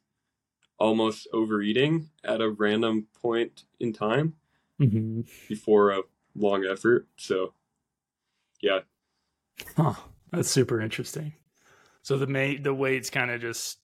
almost 0.77 1.27
overeating 1.31 2.09
at 2.23 2.41
a 2.41 2.49
random 2.49 3.07
point 3.21 3.63
in 3.79 3.93
time 3.93 4.33
mm-hmm. 4.81 5.21
before 5.47 5.91
a 5.91 6.01
long 6.35 6.65
effort. 6.65 7.07
So, 7.15 7.53
yeah. 8.61 8.79
Huh. 9.77 9.93
That's 10.31 10.49
super 10.49 10.81
interesting. 10.81 11.33
So 12.03 12.17
the 12.17 12.27
may 12.27 12.57
the 12.57 12.73
weight's 12.73 13.09
kind 13.09 13.31
of 13.31 13.41
just 13.41 13.79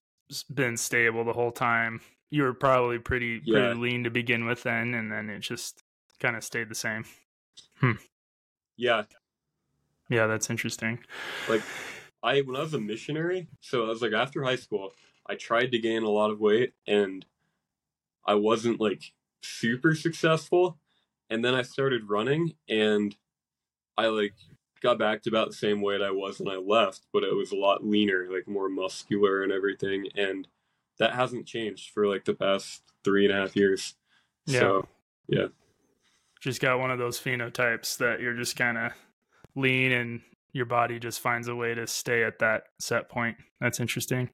been 0.54 0.78
stable 0.78 1.24
the 1.24 1.34
whole 1.34 1.52
time. 1.52 2.02
You 2.30 2.44
were 2.44 2.54
probably 2.54 3.00
pretty 3.00 3.42
yeah. 3.44 3.60
pretty 3.60 3.80
lean 3.80 4.04
to 4.04 4.10
begin 4.10 4.46
with 4.46 4.64
then, 4.64 4.94
and 4.94 5.12
then 5.12 5.30
it 5.30 5.40
just 5.40 5.84
kind 6.20 6.36
of 6.36 6.44
stayed 6.44 6.70
the 6.70 6.76
same. 6.76 7.06
Hmm. 7.80 7.94
Yeah. 8.76 9.04
Yeah, 10.10 10.28
that's 10.28 10.50
interesting. 10.50 11.00
Like 11.50 11.62
I 12.24 12.42
when 12.42 12.56
I 12.56 12.62
was 12.62 12.74
a 12.74 12.80
missionary, 12.80 13.48
so 13.62 13.86
I 13.86 13.90
was 13.90 14.02
like 14.02 14.14
after 14.14 14.44
high 14.44 14.56
school, 14.56 14.94
I 15.28 15.36
tried 15.36 15.72
to 15.72 15.80
gain 15.80 16.04
a 16.04 16.10
lot 16.10 16.32
of 16.32 16.40
weight 16.40 16.74
and 16.88 17.26
I 18.26 18.36
wasn't 18.36 18.80
like 18.80 19.14
super 19.42 19.94
successful 19.96 20.78
and 21.30 21.44
then 21.44 21.54
I 21.54 21.62
started 21.62 22.10
running 22.10 22.54
and 22.70 23.16
I 23.98 24.08
like 24.08 24.36
got 24.82 25.00
back 25.00 25.24
to 25.24 25.30
about 25.30 25.48
the 25.48 25.56
same 25.56 25.82
weight 25.82 26.02
I 26.02 26.12
was 26.12 26.40
when 26.40 26.54
I 26.54 26.58
left, 26.58 27.02
but 27.14 27.24
it 27.24 27.36
was 27.36 27.52
a 27.52 27.56
lot 27.56 27.86
leaner, 27.86 28.28
like 28.32 28.48
more 28.48 28.70
muscular 28.70 29.44
and 29.44 29.52
everything. 29.52 30.08
And 30.16 30.48
that 31.00 31.14
hasn't 31.14 31.46
changed 31.46 31.92
for 31.92 32.08
like 32.08 32.26
the 32.26 32.34
past 32.34 32.84
three 33.04 33.26
and 33.26 33.34
a 33.34 33.42
half 33.42 33.56
years. 33.56 33.96
Yeah. 34.46 34.60
So, 34.60 34.88
yeah. 35.28 35.48
Just 36.40 36.62
got 36.62 36.80
one 36.80 36.92
of 36.92 37.00
those 37.00 37.20
phenotypes 37.20 37.98
that 37.98 38.22
you're 38.22 38.36
just 38.36 38.56
kind 38.56 38.78
of 38.78 38.92
lean 39.56 39.92
and 39.92 40.22
your 40.54 40.66
body 40.66 41.00
just 41.00 41.20
finds 41.20 41.48
a 41.48 41.56
way 41.56 41.74
to 41.74 41.88
stay 41.88 42.24
at 42.24 42.40
that 42.40 42.64
set 42.80 43.10
point. 43.10 43.38
That's 43.60 43.80
interesting. 43.80 44.30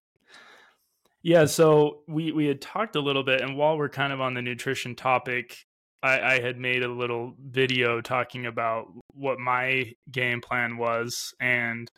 Yeah, 1.22 1.46
so 1.46 2.02
we 2.08 2.34
we 2.34 2.48
had 2.48 2.62
talked 2.62 2.98
a 2.98 3.00
little 3.00 3.24
bit, 3.24 3.42
and 3.42 3.58
while 3.58 3.78
we're 3.78 3.88
kind 3.88 4.12
of 4.12 4.20
on 4.20 4.34
the 4.34 4.42
nutrition 4.42 4.94
topic, 4.94 5.66
I, 6.04 6.36
I 6.36 6.42
had 6.42 6.60
made 6.60 6.84
a 6.84 6.88
little 6.88 7.34
video 7.40 8.02
talking 8.02 8.46
about 8.46 8.88
what 9.14 9.40
my 9.40 9.94
game 10.12 10.42
plan 10.42 10.78
was, 10.78 11.34
and 11.40 11.90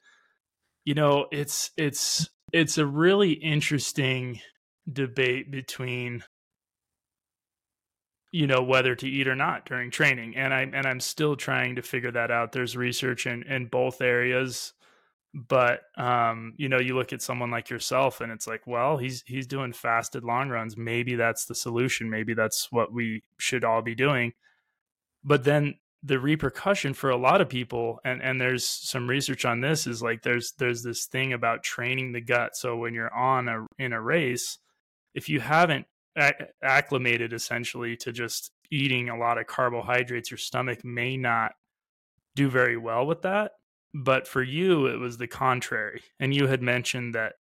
you 0.85 0.93
know, 0.93 1.25
it's 1.31 1.71
it's 1.75 2.29
it's 2.53 2.77
a 2.77 2.85
really 2.85 3.31
interesting 3.31 4.39
debate 4.91 5.51
between 5.51 6.23
you 8.31 8.45
know 8.45 8.61
whether 8.61 8.95
to 8.95 9.09
eat 9.09 9.27
or 9.27 9.35
not 9.35 9.65
during 9.65 9.89
training 9.89 10.35
and 10.35 10.53
i 10.53 10.61
and 10.61 10.85
i'm 10.85 10.99
still 10.99 11.35
trying 11.35 11.75
to 11.75 11.81
figure 11.81 12.11
that 12.11 12.29
out. 12.29 12.51
There's 12.51 12.77
research 12.77 13.25
in 13.25 13.43
in 13.43 13.67
both 13.67 14.01
areas 14.01 14.73
but 15.35 15.81
um, 15.97 16.53
you 16.55 16.69
know 16.69 16.79
you 16.79 16.95
look 16.95 17.11
at 17.11 17.21
someone 17.21 17.51
like 17.51 17.69
yourself 17.69 18.21
and 18.21 18.31
it's 18.31 18.47
like 18.47 18.65
well 18.65 18.95
he's 18.95 19.21
he's 19.27 19.45
doing 19.45 19.73
fasted 19.73 20.23
long 20.23 20.49
runs. 20.49 20.77
Maybe 20.77 21.15
that's 21.15 21.45
the 21.45 21.55
solution. 21.55 22.09
Maybe 22.09 22.33
that's 22.33 22.71
what 22.71 22.93
we 22.93 23.21
should 23.37 23.65
all 23.65 23.81
be 23.81 23.95
doing. 23.95 24.33
But 25.23 25.43
then 25.43 25.75
the 26.01 26.19
repercussion 26.19 26.93
for 26.93 27.09
a 27.09 27.17
lot 27.17 27.41
of 27.41 27.49
people 27.49 27.99
and 28.05 28.21
and 28.23 28.39
there's 28.39 28.65
some 28.65 29.09
research 29.09 29.43
on 29.43 29.59
this 29.59 29.85
is 29.87 30.01
like 30.01 30.21
there's 30.23 30.53
there's 30.57 30.83
this 30.83 31.05
thing 31.05 31.33
about 31.33 31.63
training 31.63 32.13
the 32.13 32.21
gut. 32.21 32.55
So 32.55 32.77
when 32.77 32.93
you're 32.93 33.13
on 33.13 33.49
a 33.49 33.65
in 33.77 33.91
a 33.91 34.01
race 34.01 34.59
if 35.13 35.27
you 35.27 35.41
haven't 35.41 35.85
acclimated 36.63 37.33
essentially 37.33 37.97
to 37.97 38.13
just 38.13 38.51
eating 38.71 39.09
a 39.09 39.17
lot 39.17 39.37
of 39.37 39.47
carbohydrates 39.47 40.31
your 40.31 40.37
stomach 40.37 40.85
may 40.85 41.17
not 41.17 41.51
do 42.35 42.49
very 42.49 42.77
well 42.77 43.05
with 43.05 43.21
that 43.23 43.51
but 43.95 44.27
for 44.27 44.43
you 44.43 44.87
it 44.87 44.99
was 44.99 45.17
the 45.17 45.27
contrary. 45.27 46.01
And 46.19 46.33
you 46.33 46.47
had 46.47 46.61
mentioned 46.61 47.15
that 47.15 47.33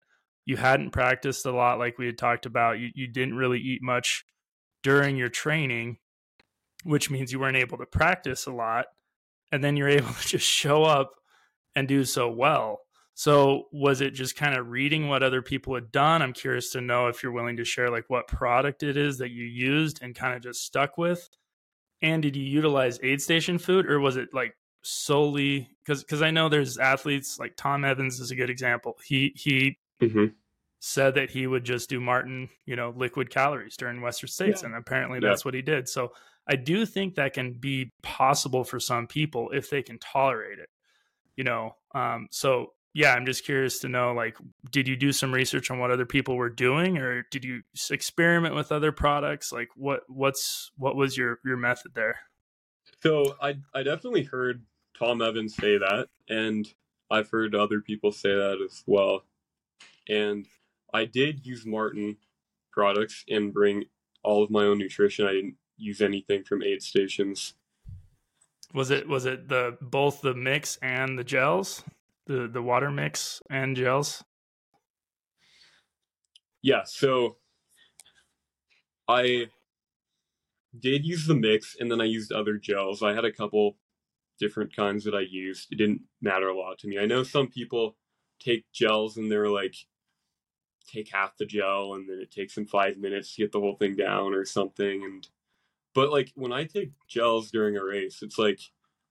you 0.46 0.56
hadn't 0.56 0.92
practiced 0.92 1.44
a 1.46 1.52
lot 1.52 1.78
like 1.78 1.98
we 1.98 2.06
had 2.06 2.16
talked 2.16 2.46
about. 2.46 2.78
You 2.78 2.90
you 2.94 3.08
didn't 3.08 3.34
really 3.36 3.58
eat 3.58 3.82
much 3.82 4.24
during 4.82 5.16
your 5.16 5.28
training, 5.28 5.98
which 6.84 7.10
means 7.10 7.32
you 7.32 7.40
weren't 7.40 7.56
able 7.56 7.78
to 7.78 7.86
practice 7.86 8.46
a 8.46 8.52
lot. 8.52 8.86
And 9.50 9.64
then 9.64 9.76
you're 9.76 9.88
able 10.00 10.12
to 10.12 10.28
just 10.28 10.46
show 10.46 10.84
up 10.84 11.12
and 11.74 11.88
do 11.88 12.04
so 12.04 12.30
well. 12.30 12.80
So 13.16 13.64
was 13.72 14.00
it 14.00 14.10
just 14.10 14.36
kind 14.36 14.56
of 14.56 14.68
reading 14.68 15.08
what 15.08 15.22
other 15.22 15.42
people 15.42 15.74
had 15.74 15.92
done? 15.92 16.20
I'm 16.22 16.32
curious 16.32 16.70
to 16.72 16.80
know 16.80 17.06
if 17.06 17.22
you're 17.22 17.32
willing 17.32 17.56
to 17.56 17.64
share 17.64 17.90
like 17.90 18.04
what 18.08 18.26
product 18.26 18.82
it 18.82 18.96
is 18.96 19.18
that 19.18 19.30
you 19.30 19.44
used 19.44 20.00
and 20.02 20.14
kind 20.14 20.34
of 20.34 20.42
just 20.42 20.64
stuck 20.64 20.98
with. 20.98 21.28
And 22.02 22.22
did 22.22 22.36
you 22.36 22.44
utilize 22.44 22.98
aid 23.02 23.22
station 23.22 23.58
food 23.58 23.86
or 23.86 24.00
was 24.00 24.16
it 24.16 24.30
like 24.32 24.56
solely 24.82 25.73
because 25.84 26.02
because 26.02 26.22
I 26.22 26.30
know 26.30 26.48
there's 26.48 26.78
athletes 26.78 27.38
like 27.38 27.56
Tom 27.56 27.84
Evans 27.84 28.20
is 28.20 28.30
a 28.30 28.36
good 28.36 28.50
example. 28.50 28.96
He 29.04 29.32
he 29.36 29.78
Mm-hmm. 30.02 30.26
said 30.80 31.14
that 31.14 31.30
he 31.30 31.46
would 31.46 31.64
just 31.64 31.88
do 31.88 31.98
Maurten, 32.00 32.48
you 32.66 32.76
know, 32.76 32.92
liquid 32.94 33.30
calories 33.30 33.76
during 33.76 34.00
Western 34.02 34.28
States, 34.28 34.62
Yeah. 34.62 34.66
and 34.68 34.74
apparently 34.76 35.18
Yeah. 35.22 35.30
that's 35.30 35.44
what 35.44 35.54
he 35.54 35.62
did. 35.62 35.88
So 35.88 36.12
I 36.46 36.56
do 36.56 36.84
think 36.84 37.14
that 37.14 37.32
can 37.32 37.54
be 37.54 37.92
possible 38.02 38.64
for 38.64 38.78
some 38.78 39.06
people 39.06 39.50
if 39.50 39.70
they 39.70 39.82
can 39.82 39.98
tolerate 39.98 40.58
it, 40.58 40.68
you 41.36 41.44
know. 41.44 41.76
Um, 41.94 42.28
so 42.30 42.72
yeah, 42.92 43.14
I'm 43.14 43.24
just 43.24 43.44
curious 43.44 43.78
to 43.80 43.88
know, 43.88 44.12
like, 44.12 44.36
did 44.70 44.86
you 44.86 44.94
do 44.94 45.10
some 45.10 45.32
research 45.32 45.70
on 45.70 45.78
what 45.78 45.90
other 45.90 46.06
people 46.06 46.36
were 46.36 46.50
doing, 46.50 46.98
or 46.98 47.22
did 47.30 47.44
you 47.44 47.62
experiment 47.90 48.54
with 48.54 48.70
other 48.70 48.92
products? 48.92 49.52
Like, 49.52 49.68
what 49.76 50.02
what's 50.08 50.70
what 50.76 50.96
was 50.96 51.16
your 51.16 51.38
your 51.44 51.56
method 51.56 51.92
there? 51.94 52.18
So 53.02 53.36
I 53.40 53.56
I 53.74 53.82
definitely 53.82 54.24
heard 54.24 54.64
Tom 54.98 55.20
Evans 55.20 55.56
say 55.56 55.78
that, 55.78 56.08
and 56.28 56.72
I've 57.10 57.30
heard 57.30 57.54
other 57.54 57.80
people 57.80 58.12
say 58.12 58.34
that 58.34 58.58
as 58.64 58.82
well. 58.86 59.24
And 60.08 60.46
I 60.92 61.04
did 61.04 61.44
use 61.46 61.64
Maurten 61.64 62.16
products 62.72 63.24
and 63.28 63.52
bring 63.52 63.84
all 64.22 64.42
of 64.42 64.50
my 64.50 64.64
own 64.64 64.78
nutrition. 64.78 65.26
I 65.26 65.32
didn't 65.32 65.56
use 65.76 66.00
anything 66.00 66.44
from 66.44 66.62
aid 66.62 66.82
stations. 66.82 67.54
Was 68.72 68.90
it 68.90 69.08
was 69.08 69.26
it 69.26 69.48
the 69.48 69.76
both 69.80 70.20
the 70.20 70.34
mix 70.34 70.78
and 70.82 71.18
the 71.18 71.24
gels, 71.24 71.84
the 72.26 72.48
the 72.48 72.62
water 72.62 72.90
mix 72.90 73.40
and 73.50 73.76
gels? 73.76 74.24
Yeah, 76.62 76.82
so 76.84 77.36
I 79.06 79.48
did 80.78 81.04
use 81.04 81.26
the 81.26 81.34
mix 81.34 81.76
and 81.78 81.90
then 81.90 82.00
I 82.00 82.04
used 82.04 82.32
other 82.32 82.56
gels. 82.56 83.02
I 83.02 83.12
had 83.12 83.24
a 83.24 83.32
couple 83.32 83.76
different 84.38 84.74
kinds 84.74 85.04
that 85.04 85.14
I 85.14 85.20
used. 85.20 85.72
It 85.72 85.76
didn't 85.76 86.02
matter 86.20 86.48
a 86.48 86.56
lot 86.56 86.78
to 86.80 86.88
me. 86.88 86.98
I 86.98 87.06
know 87.06 87.22
some 87.22 87.48
people 87.48 87.96
take 88.40 88.70
gels 88.72 89.16
and 89.16 89.30
they're 89.30 89.48
like 89.48 89.76
take 90.86 91.10
half 91.10 91.36
the 91.38 91.46
gel 91.46 91.94
and 91.94 92.08
then 92.08 92.18
it 92.18 92.30
takes 92.30 92.54
them 92.54 92.66
5 92.66 92.98
minutes 92.98 93.34
to 93.34 93.42
get 93.42 93.52
the 93.52 93.60
whole 93.60 93.76
thing 93.76 93.96
down 93.96 94.34
or 94.34 94.44
something 94.44 95.02
and 95.02 95.28
but 95.94 96.10
like 96.10 96.32
when 96.34 96.52
I 96.52 96.64
take 96.64 96.90
gels 97.06 97.50
during 97.50 97.76
a 97.76 97.84
race, 97.84 98.20
it's 98.20 98.38
like 98.38 98.60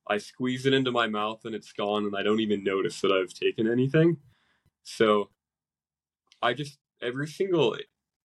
I 0.08 0.18
squeeze 0.18 0.66
it 0.66 0.74
into 0.74 0.92
my 0.92 1.08
mouth 1.08 1.46
and 1.46 1.56
it's 1.56 1.72
gone 1.72 2.06
and 2.06 2.16
I 2.16 2.24
don't 2.24 2.42
even 2.42 2.64
notice 2.64 3.00
that 3.02 3.12
I've 3.12 3.34
taken 3.34 3.72
anything. 3.72 4.18
So 4.84 5.30
I 6.42 6.54
just 6.54 6.78
every 7.02 7.28
single 7.28 7.78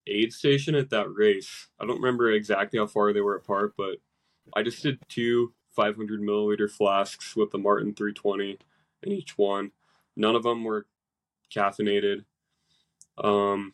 aid 0.05 0.33
station 0.33 0.75
at 0.75 0.89
that 0.89 1.09
race. 1.09 1.69
I 1.79 1.85
don't 1.85 2.01
remember 2.01 2.31
exactly 2.31 2.79
how 2.79 2.87
far 2.87 3.13
they 3.13 3.21
were 3.21 3.37
apart, 3.37 3.73
but 3.77 3.97
I 4.53 4.63
just 4.63 4.83
did 4.83 4.99
two 5.07 5.53
500 5.71 6.21
milliliter 6.21 6.69
flasks 6.69 7.35
with 7.35 7.51
the 7.51 7.57
Maurten 7.57 7.95
320 7.95 8.59
in 9.03 9.11
each 9.11 9.37
one. 9.37 9.71
None 10.15 10.35
of 10.35 10.43
them 10.43 10.63
were 10.63 10.85
caffeinated. 11.53 12.25
Um, 13.17 13.73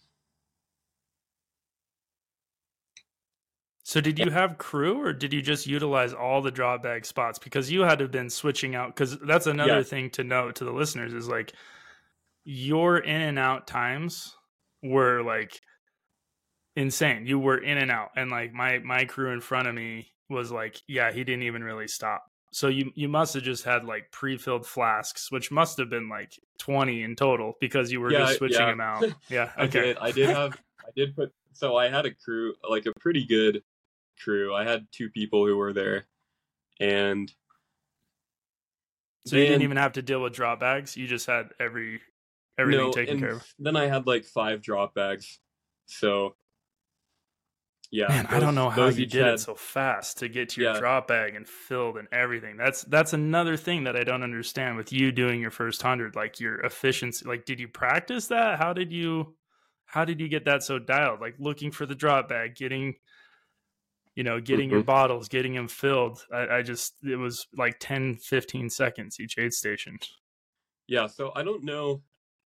So 3.83 4.01
did 4.01 4.17
you 4.17 4.31
have 4.31 4.57
crew 4.57 4.99
or 4.99 5.13
did 5.13 5.31
you 5.31 5.43
just 5.43 5.67
utilize 5.67 6.11
all 6.11 6.41
the 6.41 6.49
drop 6.49 6.81
bag 6.81 7.05
spots? 7.05 7.37
Because 7.37 7.71
you 7.71 7.81
had 7.81 7.99
to 7.99 8.05
have 8.05 8.11
been 8.11 8.31
switching 8.31 8.73
out 8.73 8.95
because 8.95 9.19
that's 9.19 9.45
another 9.45 9.77
Yeah. 9.77 9.83
thing 9.83 10.09
to 10.11 10.23
note 10.23 10.55
to 10.55 10.65
the 10.65 10.71
listeners 10.71 11.13
is 11.13 11.27
like 11.27 11.53
your 12.45 12.97
in 12.97 13.21
and 13.21 13.37
out 13.37 13.67
times 13.67 14.35
were 14.81 15.21
like 15.21 15.61
insane. 16.75 17.27
You 17.27 17.39
were 17.39 17.57
in 17.57 17.77
and 17.77 17.91
out. 17.91 18.09
And 18.15 18.31
like 18.31 18.53
my 18.53 18.79
my 18.79 19.05
crew 19.05 19.31
in 19.31 19.41
front 19.41 19.67
of 19.67 19.75
me 19.75 20.14
was 20.29 20.51
like, 20.51 20.81
yeah, 20.87 21.11
he 21.11 21.23
didn't 21.23 21.43
even 21.43 21.63
really 21.63 21.87
stop. 21.87 22.25
So 22.51 22.67
you 22.67 22.91
you 22.95 23.09
must 23.09 23.33
have 23.33 23.43
just 23.43 23.63
had 23.65 23.83
like 23.83 24.09
pre-filled 24.11 24.65
flasks, 24.65 25.31
which 25.31 25.51
must 25.51 25.77
have 25.77 25.89
been 25.89 26.07
like 26.07 26.31
20 26.59 27.03
in 27.03 27.15
total 27.15 27.53
because 27.59 27.91
you 27.91 27.99
were 27.99 28.11
Yeah, 28.11 28.19
just 28.19 28.37
switching 28.37 28.61
yeah. 28.61 28.69
them 28.69 28.81
out. 28.81 29.03
Yeah. 29.29 29.51
I 29.57 29.63
Okay. 29.65 29.81
did. 29.81 29.97
I 29.97 30.11
did 30.11 30.29
have. 30.29 30.53
I 30.79 30.89
did 30.95 31.15
put. 31.15 31.33
So 31.51 31.75
I 31.75 31.89
had 31.89 32.05
a 32.05 32.13
crew, 32.13 32.53
like 32.69 32.85
a 32.85 32.93
pretty 32.99 33.25
good 33.25 33.61
crew. 34.21 34.53
I 34.53 34.63
had 34.63 34.87
two 34.91 35.09
people 35.09 35.45
who 35.45 35.57
were 35.57 35.73
there, 35.73 36.05
and 36.79 37.31
So 39.25 39.35
you 39.35 39.45
didn't 39.45 39.63
even 39.63 39.77
have 39.77 39.93
to 39.93 40.01
deal 40.01 40.21
with 40.21 40.33
drop 40.33 40.59
bags. 40.59 40.95
You 40.95 41.07
just 41.07 41.25
had 41.25 41.49
every 41.59 41.99
everything 42.57 42.85
no, 42.85 42.91
taken 42.91 43.19
care 43.19 43.31
of. 43.31 43.53
Then 43.59 43.75
I 43.75 43.87
had 43.87 44.07
like 44.07 44.23
five 44.23 44.61
drop 44.61 44.93
bags. 44.93 45.39
So 45.87 46.35
yeah, 47.95 48.07
Man, 48.09 48.25
I 48.29 48.39
don't 48.39 48.55
know 48.55 48.69
how 48.69 48.87
you 48.87 49.05
did 49.05 49.23
had- 49.23 49.33
it 49.35 49.39
so 49.39 49.55
fast 49.55 50.17
to 50.19 50.27
get 50.27 50.49
to 50.49 50.61
your 50.61 50.73
Yeah. 50.73 50.79
drop 50.79 51.07
bag 51.07 51.35
and 51.35 51.47
filled 51.47 51.97
and 51.97 52.07
everything. 52.11 52.57
That's 52.57 52.83
that's 52.83 53.13
another 53.13 53.55
thing 53.57 53.85
that 53.85 53.95
I 53.95 54.03
don't 54.03 54.23
understand 54.23 54.77
with 54.77 54.91
you 54.91 55.11
doing 55.11 55.39
your 55.41 55.51
first 55.51 55.81
hundred. 55.81 56.15
Like 56.15 56.39
your 56.39 56.59
efficiency. 56.65 57.25
Like, 57.25 57.45
did 57.45 57.59
you 57.59 57.67
practice 57.67 58.27
that? 58.27 58.59
How 58.59 58.73
did 58.73 58.91
you 58.91 59.35
how 59.85 60.03
did 60.03 60.19
you 60.19 60.27
get 60.27 60.45
that 60.45 60.63
so 60.63 60.79
dialed? 60.79 61.21
Like 61.21 61.35
looking 61.39 61.71
for 61.71 61.85
the 61.85 61.95
drop 61.95 62.27
bag, 62.29 62.55
getting 62.55 62.95
you 64.15 64.23
know, 64.23 64.39
getting 64.39 64.69
your 64.69 64.81
Mhm. 64.81 64.85
bottles, 64.85 65.27
getting 65.27 65.53
them 65.55 65.67
filled. 65.67 66.25
I, 66.33 66.47
I 66.57 66.61
just 66.61 66.95
it 67.03 67.17
was 67.17 67.47
like 67.53 67.77
10, 67.79 68.15
15 68.15 68.69
seconds 68.69 69.19
each 69.19 69.37
aid 69.37 69.51
station. 69.53 69.99
Yeah, 70.87 71.07
so 71.07 71.31
I 71.35 71.43
don't 71.43 71.63
know 71.63 72.01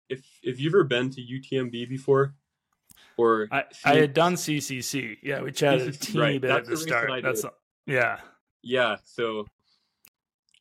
if 0.09 0.24
if 0.42 0.59
you've 0.61 0.72
ever 0.74 0.85
been 0.85 1.11
to 1.11 1.20
UTMB 1.20 1.85
before, 1.88 2.35
or 3.21 3.49
I, 3.51 3.65
I 3.85 3.95
had 3.97 4.15
done 4.15 4.35
CCC. 4.35 5.19
Yeah, 5.23 5.43
we 5.43 5.53
chatted 5.53 5.89
a 5.89 5.93
teeny 5.93 6.21
right, 6.21 6.41
bit 6.41 6.49
that's 6.49 6.61
at 6.61 6.65
the 6.67 6.71
the 6.71 6.77
start. 6.77 7.23
That's 7.23 7.43
did. 7.43 7.51
yeah. 7.87 8.19
Yeah, 8.63 8.97
so 9.05 9.47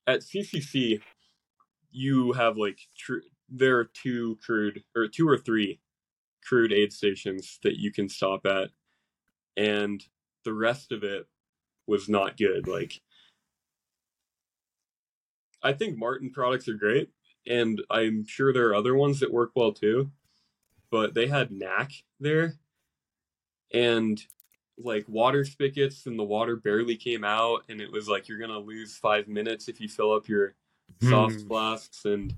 at 0.07 0.21
CCC, 0.21 1.01
you 1.91 2.33
have 2.33 2.57
like 2.57 2.79
tr- 2.97 3.25
there 3.49 3.77
are 3.77 3.85
two 3.85 4.37
crude 4.45 4.83
or 4.95 5.07
two 5.07 5.27
or 5.27 5.37
three 5.37 5.79
crude 6.45 6.73
aid 6.73 6.93
stations 6.93 7.59
that 7.63 7.77
you 7.77 7.91
can 7.91 8.09
stop 8.09 8.45
at, 8.45 8.69
and 9.55 10.03
the 10.43 10.53
rest 10.53 10.91
of 10.91 11.03
it 11.03 11.27
was 11.87 12.07
not 12.09 12.37
good. 12.37 12.67
Like, 12.67 13.01
I 15.61 15.73
think 15.73 15.97
Maurten 15.97 16.31
products 16.31 16.67
are 16.67 16.73
great, 16.73 17.09
and 17.47 17.81
I'm 17.89 18.25
sure 18.25 18.53
there 18.53 18.67
are 18.69 18.75
other 18.75 18.95
ones 18.95 19.19
that 19.19 19.33
work 19.33 19.51
well 19.55 19.73
too, 19.73 20.11
but 20.91 21.13
they 21.13 21.27
had 21.27 21.49
Naak 21.51 22.03
there, 22.19 22.55
and 23.71 24.23
like 24.77 25.05
water 25.09 25.43
spigots 25.43 26.05
and 26.05 26.17
the 26.17 26.23
water 26.23 26.55
barely 26.55 26.95
came 26.95 27.23
out 27.25 27.63
and 27.67 27.81
it 27.81 27.91
was 27.91 28.07
like 28.07 28.27
you're 28.29 28.39
gonna 28.39 28.57
lose 28.57 28.95
five 28.97 29.27
minutes 29.27 29.67
if 29.67 29.81
you 29.81 29.89
fill 29.89 30.13
up 30.13 30.27
your 30.29 30.55
soft 31.01 31.41
Hmm. 31.41 31.47
flasks 31.47 32.05
and 32.05 32.33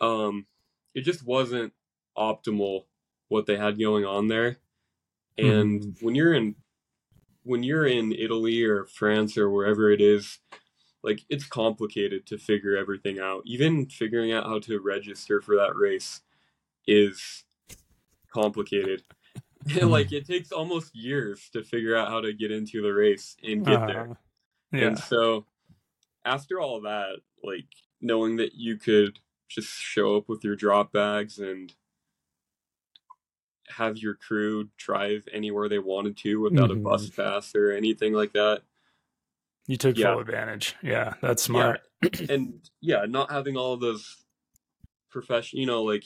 um 0.00 0.46
it 0.94 1.00
just 1.02 1.24
wasn't 1.26 1.72
optimal 2.16 2.84
what 3.28 3.46
they 3.46 3.56
had 3.56 3.78
going 3.78 4.04
on 4.04 4.28
there 4.28 4.58
and 5.36 5.82
Hmm. 5.82 5.90
when 6.00 6.14
you're 6.14 6.34
in 6.34 6.54
when 7.42 7.64
you're 7.64 7.86
in 7.86 8.12
italy 8.12 8.62
or 8.62 8.84
france 8.86 9.36
or 9.36 9.50
wherever 9.50 9.90
it 9.90 10.00
is 10.00 10.38
like 11.02 11.24
it's 11.28 11.44
complicated 11.44 12.24
to 12.26 12.38
figure 12.38 12.76
everything 12.76 13.18
out 13.18 13.42
even 13.44 13.86
figuring 13.86 14.32
out 14.32 14.44
how 14.46 14.60
to 14.60 14.78
register 14.78 15.40
for 15.40 15.56
that 15.56 15.74
race 15.74 16.20
is 16.88 17.44
complicated 18.32 19.02
like 19.82 20.10
it 20.12 20.26
takes 20.26 20.50
almost 20.52 20.94
years 20.96 21.50
to 21.52 21.62
figure 21.62 21.94
out 21.96 22.08
how 22.08 22.20
to 22.20 22.32
get 22.32 22.50
into 22.50 22.80
the 22.82 22.92
race 22.92 23.36
and 23.44 23.64
get 23.64 23.86
there 23.86 24.10
Uh, 24.10 24.14
yeah. 24.72 24.86
and 24.88 24.98
so 24.98 25.44
after 26.24 26.60
all 26.60 26.80
that 26.80 27.16
like 27.44 27.66
knowing 28.00 28.36
that 28.36 28.54
you 28.54 28.76
could 28.76 29.18
just 29.48 29.68
show 29.68 30.16
up 30.16 30.28
with 30.28 30.42
your 30.44 30.56
drop 30.56 30.92
bags 30.92 31.38
and 31.38 31.74
have 33.68 33.98
your 33.98 34.14
crew 34.14 34.68
drive 34.78 35.26
anywhere 35.32 35.68
they 35.68 35.78
wanted 35.78 36.16
to 36.16 36.40
without 36.40 36.70
a 36.70 36.74
bus 36.74 37.10
pass 37.10 37.54
or 37.54 37.70
anything 37.70 38.12
like 38.14 38.32
that 38.32 38.62
You 39.66 39.76
took 39.76 39.96
Yeah. 39.98 40.12
full 40.12 40.20
advantage. 40.20 40.74
Yeah, 40.82 41.14
that's 41.20 41.42
smart. 41.42 41.80
and 42.30 42.60
yeah, 42.80 43.04
not 43.06 43.30
having 43.30 43.56
all 43.58 43.74
of 43.74 43.80
those 43.80 44.24
profession, 45.10 45.58
you 45.58 45.66
know, 45.66 45.82
like 45.82 46.04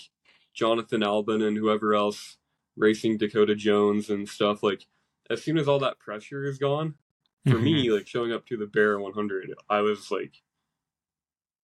Jonathan 0.54 1.00
Albon 1.02 1.46
and 1.46 1.56
whoever 1.56 1.94
else 1.94 2.36
racing 2.76 3.18
Dakota 3.18 3.54
Jones 3.54 4.10
and 4.10 4.28
stuff. 4.28 4.62
Like, 4.62 4.86
as 5.30 5.42
soon 5.42 5.58
as 5.58 5.68
all 5.68 5.78
that 5.80 5.98
pressure 5.98 6.44
is 6.44 6.58
gone, 6.58 6.94
for 7.48 7.58
me, 7.58 7.86
Mm-hmm. 7.86 7.94
like 7.96 8.06
showing 8.06 8.32
up 8.32 8.46
to 8.46 8.56
the 8.56 8.66
Bear 8.66 8.98
100, 9.00 9.52
I 9.68 9.80
was 9.80 10.10
like, 10.10 10.42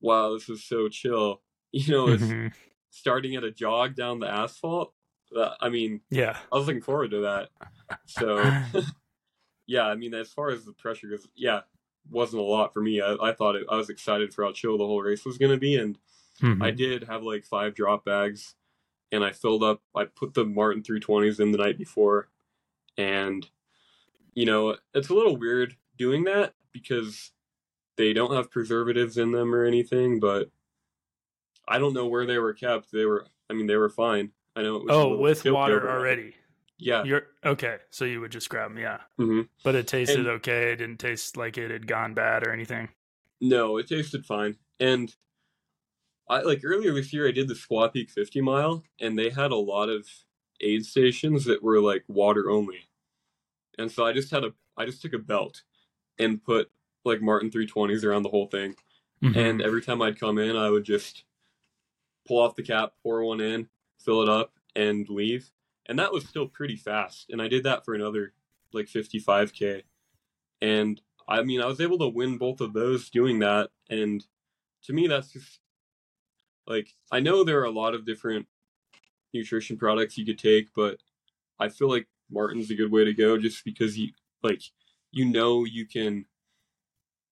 wow, 0.00 0.32
this 0.34 0.48
is 0.48 0.64
so 0.64 0.88
chill. 0.88 1.40
You 1.70 1.92
know, 1.92 2.08
it's 2.08 2.22
Mhm. 2.22 2.54
starting 2.88 3.36
at 3.36 3.44
a 3.44 3.50
jog 3.50 3.94
down 3.94 4.20
the 4.20 4.26
asphalt. 4.26 4.94
That, 5.32 5.56
I 5.60 5.68
mean, 5.68 6.00
Yeah. 6.08 6.38
I 6.50 6.56
was 6.56 6.66
looking 6.66 6.80
forward 6.80 7.10
to 7.10 7.20
that. 7.20 7.50
So, 8.06 8.42
yeah, 9.66 9.82
I 9.86 9.94
mean, 9.94 10.14
as 10.14 10.32
far 10.32 10.48
as 10.48 10.64
the 10.64 10.72
pressure 10.72 11.08
goes, 11.08 11.28
yeah, 11.36 11.60
wasn't 12.10 12.40
a 12.40 12.44
lot 12.44 12.72
for 12.72 12.80
me. 12.80 13.02
I, 13.02 13.16
I 13.20 13.32
thought 13.34 13.54
it, 13.54 13.66
I 13.70 13.76
was 13.76 13.90
excited 13.90 14.32
for 14.32 14.44
how 14.46 14.52
chill 14.52 14.78
the 14.78 14.86
whole 14.86 15.02
race 15.02 15.26
was 15.26 15.36
going 15.36 15.52
to 15.52 15.58
be, 15.58 15.76
and 15.76 15.98
Mhm. 16.40 16.62
I 16.62 16.70
did 16.70 17.02
have 17.04 17.22
like 17.22 17.44
five 17.44 17.74
drop 17.74 18.06
bags, 18.06 18.54
and 19.12 19.24
I 19.24 19.32
filled 19.32 19.62
up. 19.62 19.80
I 19.94 20.04
put 20.04 20.34
the 20.34 20.44
Maurten 20.44 20.82
320s 20.84 21.40
in 21.40 21.52
the 21.52 21.58
night 21.58 21.78
before, 21.78 22.28
and 22.96 23.48
you 24.34 24.46
know, 24.46 24.76
it's 24.94 25.08
a 25.08 25.14
little 25.14 25.36
weird 25.36 25.76
doing 25.96 26.24
that 26.24 26.54
because 26.72 27.32
they 27.96 28.12
don't 28.12 28.32
have 28.34 28.50
preservatives 28.50 29.18
in 29.18 29.32
them 29.32 29.52
or 29.54 29.64
anything, 29.64 30.20
but 30.20 30.50
I 31.66 31.78
don't 31.78 31.92
know 31.94 32.06
where 32.06 32.24
they 32.26 32.38
were 32.38 32.54
kept. 32.54 32.92
They 32.92 33.04
were, 33.04 33.26
I 33.50 33.54
mean, 33.54 33.66
they 33.66 33.76
were 33.76 33.88
fine. 33.88 34.30
I 34.54 34.62
know 34.62 34.76
it 34.76 34.84
was 34.84 34.90
Oh, 34.92 35.16
with 35.16 35.44
water 35.44 35.90
already. 35.90 36.34
Yeah. 36.78 37.02
You're 37.02 37.26
okay. 37.44 37.78
So 37.90 38.04
you 38.04 38.20
would 38.20 38.30
just 38.30 38.48
grab 38.48 38.70
them, 38.70 38.78
yeah. 38.78 38.98
hmm 39.16 39.42
But 39.64 39.74
it 39.74 39.88
tasted 39.88 40.20
And- 40.20 40.28
okay. 40.28 40.70
It 40.72 40.76
didn't 40.76 40.98
taste 41.00 41.36
like 41.36 41.58
it 41.58 41.70
had 41.72 41.88
gone 41.88 42.14
bad 42.14 42.46
or 42.46 42.52
anything. 42.52 42.88
No, 43.40 43.76
it 43.78 43.88
tasted 43.88 44.24
fine. 44.24 44.56
And 44.78 45.12
I 46.28 46.42
like 46.42 46.60
earlier 46.64 46.92
this 46.94 47.12
year 47.12 47.26
I 47.28 47.32
did 47.32 47.48
the 47.48 47.54
Squaw 47.54 47.92
Peak 47.92 48.10
50 48.10 48.40
mile 48.40 48.84
and 49.00 49.18
they 49.18 49.30
had 49.30 49.50
a 49.50 49.56
lot 49.56 49.88
of 49.88 50.06
aid 50.60 50.84
stations 50.84 51.44
that 51.44 51.62
were 51.62 51.80
like 51.80 52.04
water 52.08 52.50
only. 52.50 52.88
And 53.78 53.90
so 53.90 54.04
I 54.04 54.12
just 54.12 54.30
had 54.30 54.44
a 54.44 54.52
I 54.76 54.84
just 54.84 55.02
took 55.02 55.12
a 55.12 55.18
belt 55.18 55.62
and 56.18 56.42
put 56.42 56.70
like 57.04 57.20
Maurten 57.20 57.52
320s 57.52 58.04
around 58.04 58.22
the 58.22 58.28
whole 58.28 58.46
thing. 58.46 58.74
Mm-hmm. 59.22 59.38
And 59.38 59.62
every 59.62 59.82
time 59.82 60.02
I'd 60.02 60.20
come 60.20 60.38
in, 60.38 60.56
I 60.56 60.70
would 60.70 60.84
just 60.84 61.24
pull 62.26 62.40
off 62.40 62.54
the 62.54 62.62
cap, 62.62 62.92
pour 63.02 63.24
one 63.24 63.40
in, 63.40 63.68
fill 63.98 64.22
it 64.22 64.28
up, 64.28 64.52
and 64.76 65.08
leave. 65.08 65.50
And 65.86 65.98
that 65.98 66.12
was 66.12 66.28
still 66.28 66.46
pretty 66.46 66.76
fast. 66.76 67.30
And 67.30 67.40
I 67.40 67.48
did 67.48 67.64
that 67.64 67.84
for 67.84 67.94
another 67.94 68.34
like 68.72 68.86
55k. 68.86 69.82
And 70.60 71.00
I 71.26 71.42
mean, 71.42 71.60
I 71.60 71.66
was 71.66 71.80
able 71.80 71.98
to 71.98 72.08
win 72.08 72.38
both 72.38 72.60
of 72.60 72.72
those 72.72 73.10
doing 73.10 73.38
that. 73.40 73.70
And 73.88 74.24
to 74.84 74.92
me, 74.92 75.08
that's 75.08 75.32
just 75.32 75.60
like 76.68 76.94
I 77.10 77.20
know 77.20 77.42
there 77.42 77.60
are 77.60 77.64
a 77.64 77.70
lot 77.70 77.94
of 77.94 78.04
different 78.04 78.46
nutrition 79.32 79.76
products 79.76 80.16
you 80.18 80.24
could 80.26 80.38
take, 80.38 80.68
but 80.74 80.98
I 81.58 81.68
feel 81.68 81.88
like 81.88 82.06
Maurten's 82.30 82.70
a 82.70 82.74
good 82.74 82.92
way 82.92 83.04
to 83.04 83.14
go 83.14 83.38
just 83.38 83.64
because 83.64 83.98
you 83.98 84.12
like 84.42 84.62
you 85.10 85.24
know 85.24 85.64
you 85.64 85.86
can 85.86 86.26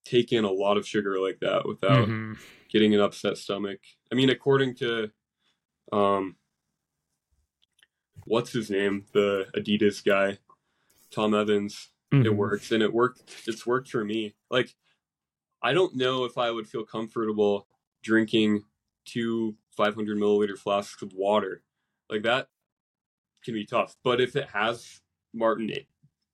take 0.05 0.33
in 0.33 0.45
a 0.45 0.51
lot 0.51 0.77
of 0.77 0.87
sugar 0.87 1.21
like 1.21 1.39
that 1.41 1.67
without 1.67 2.09
Mhm. 2.09 2.39
getting 2.69 2.95
an 2.95 3.01
upset 3.01 3.37
stomach. 3.37 3.81
I 4.11 4.15
mean, 4.15 4.31
according 4.31 4.75
to 4.77 5.11
um 5.93 6.37
what's 8.25 8.53
his 8.53 8.71
name? 8.71 9.05
The 9.13 9.47
Adidas 9.57 10.05
guy, 10.05 10.39
Tom 11.11 11.35
Evans, 11.35 11.91
it 12.13 12.17
Mhm. 12.25 12.37
works 12.37 12.73
and 12.73 12.83
it 12.83 12.93
worked 12.93 13.23
it's 13.47 13.67
worked 13.67 13.91
for 13.91 14.05
me. 14.05 14.35
Like 14.51 14.75
I 15.63 15.73
don't 15.73 15.95
know 15.97 16.25
if 16.25 16.39
I 16.39 16.51
would 16.51 16.69
feel 16.69 16.85
comfortable 16.85 17.69
drinking 18.03 18.65
two 19.07 19.55
500 19.77 20.19
milliliter 20.19 20.59
flasks 20.59 21.03
of 21.03 21.13
water. 21.15 21.63
Like 22.11 22.23
that 22.23 22.49
can 23.45 23.55
be 23.55 23.65
tough. 23.65 23.97
But 24.05 24.21
if 24.21 24.37
it 24.37 24.49
has 24.53 25.01
Maurten 25.35 25.87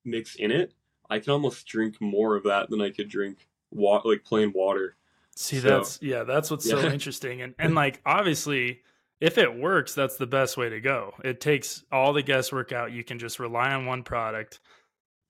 mix 0.04 0.34
in 0.36 0.50
it, 0.50 0.72
I 1.10 1.18
can 1.18 1.32
almost 1.32 1.66
drink 1.66 2.00
more 2.00 2.36
of 2.36 2.44
that 2.44 2.70
than 2.70 2.80
I 2.80 2.90
could 2.90 3.08
drink 3.08 3.48
wa- 3.70 4.02
like 4.04 4.24
plain 4.24 4.52
water. 4.54 4.96
See, 5.36 5.58
So- 5.60 5.68
that's 5.68 5.98
yeah, 6.02 6.24
that's 6.24 6.50
what's 6.50 6.68
so 6.68 6.80
interesting, 6.92 7.42
and 7.42 7.54
and 7.58 7.74
like 7.74 8.00
obviously, 8.04 8.80
if 9.20 9.38
it 9.38 9.54
works, 9.58 9.94
that's 9.94 10.16
the 10.16 10.26
best 10.26 10.56
way 10.56 10.68
to 10.68 10.80
go. 10.80 11.14
It 11.24 11.40
takes 11.40 11.84
all 11.92 12.12
the 12.12 12.22
guesswork 12.22 12.72
out. 12.72 12.92
You 12.92 13.04
can 13.04 13.18
just 13.18 13.38
rely 13.38 13.72
on 13.72 13.86
one 13.86 14.02
product. 14.02 14.60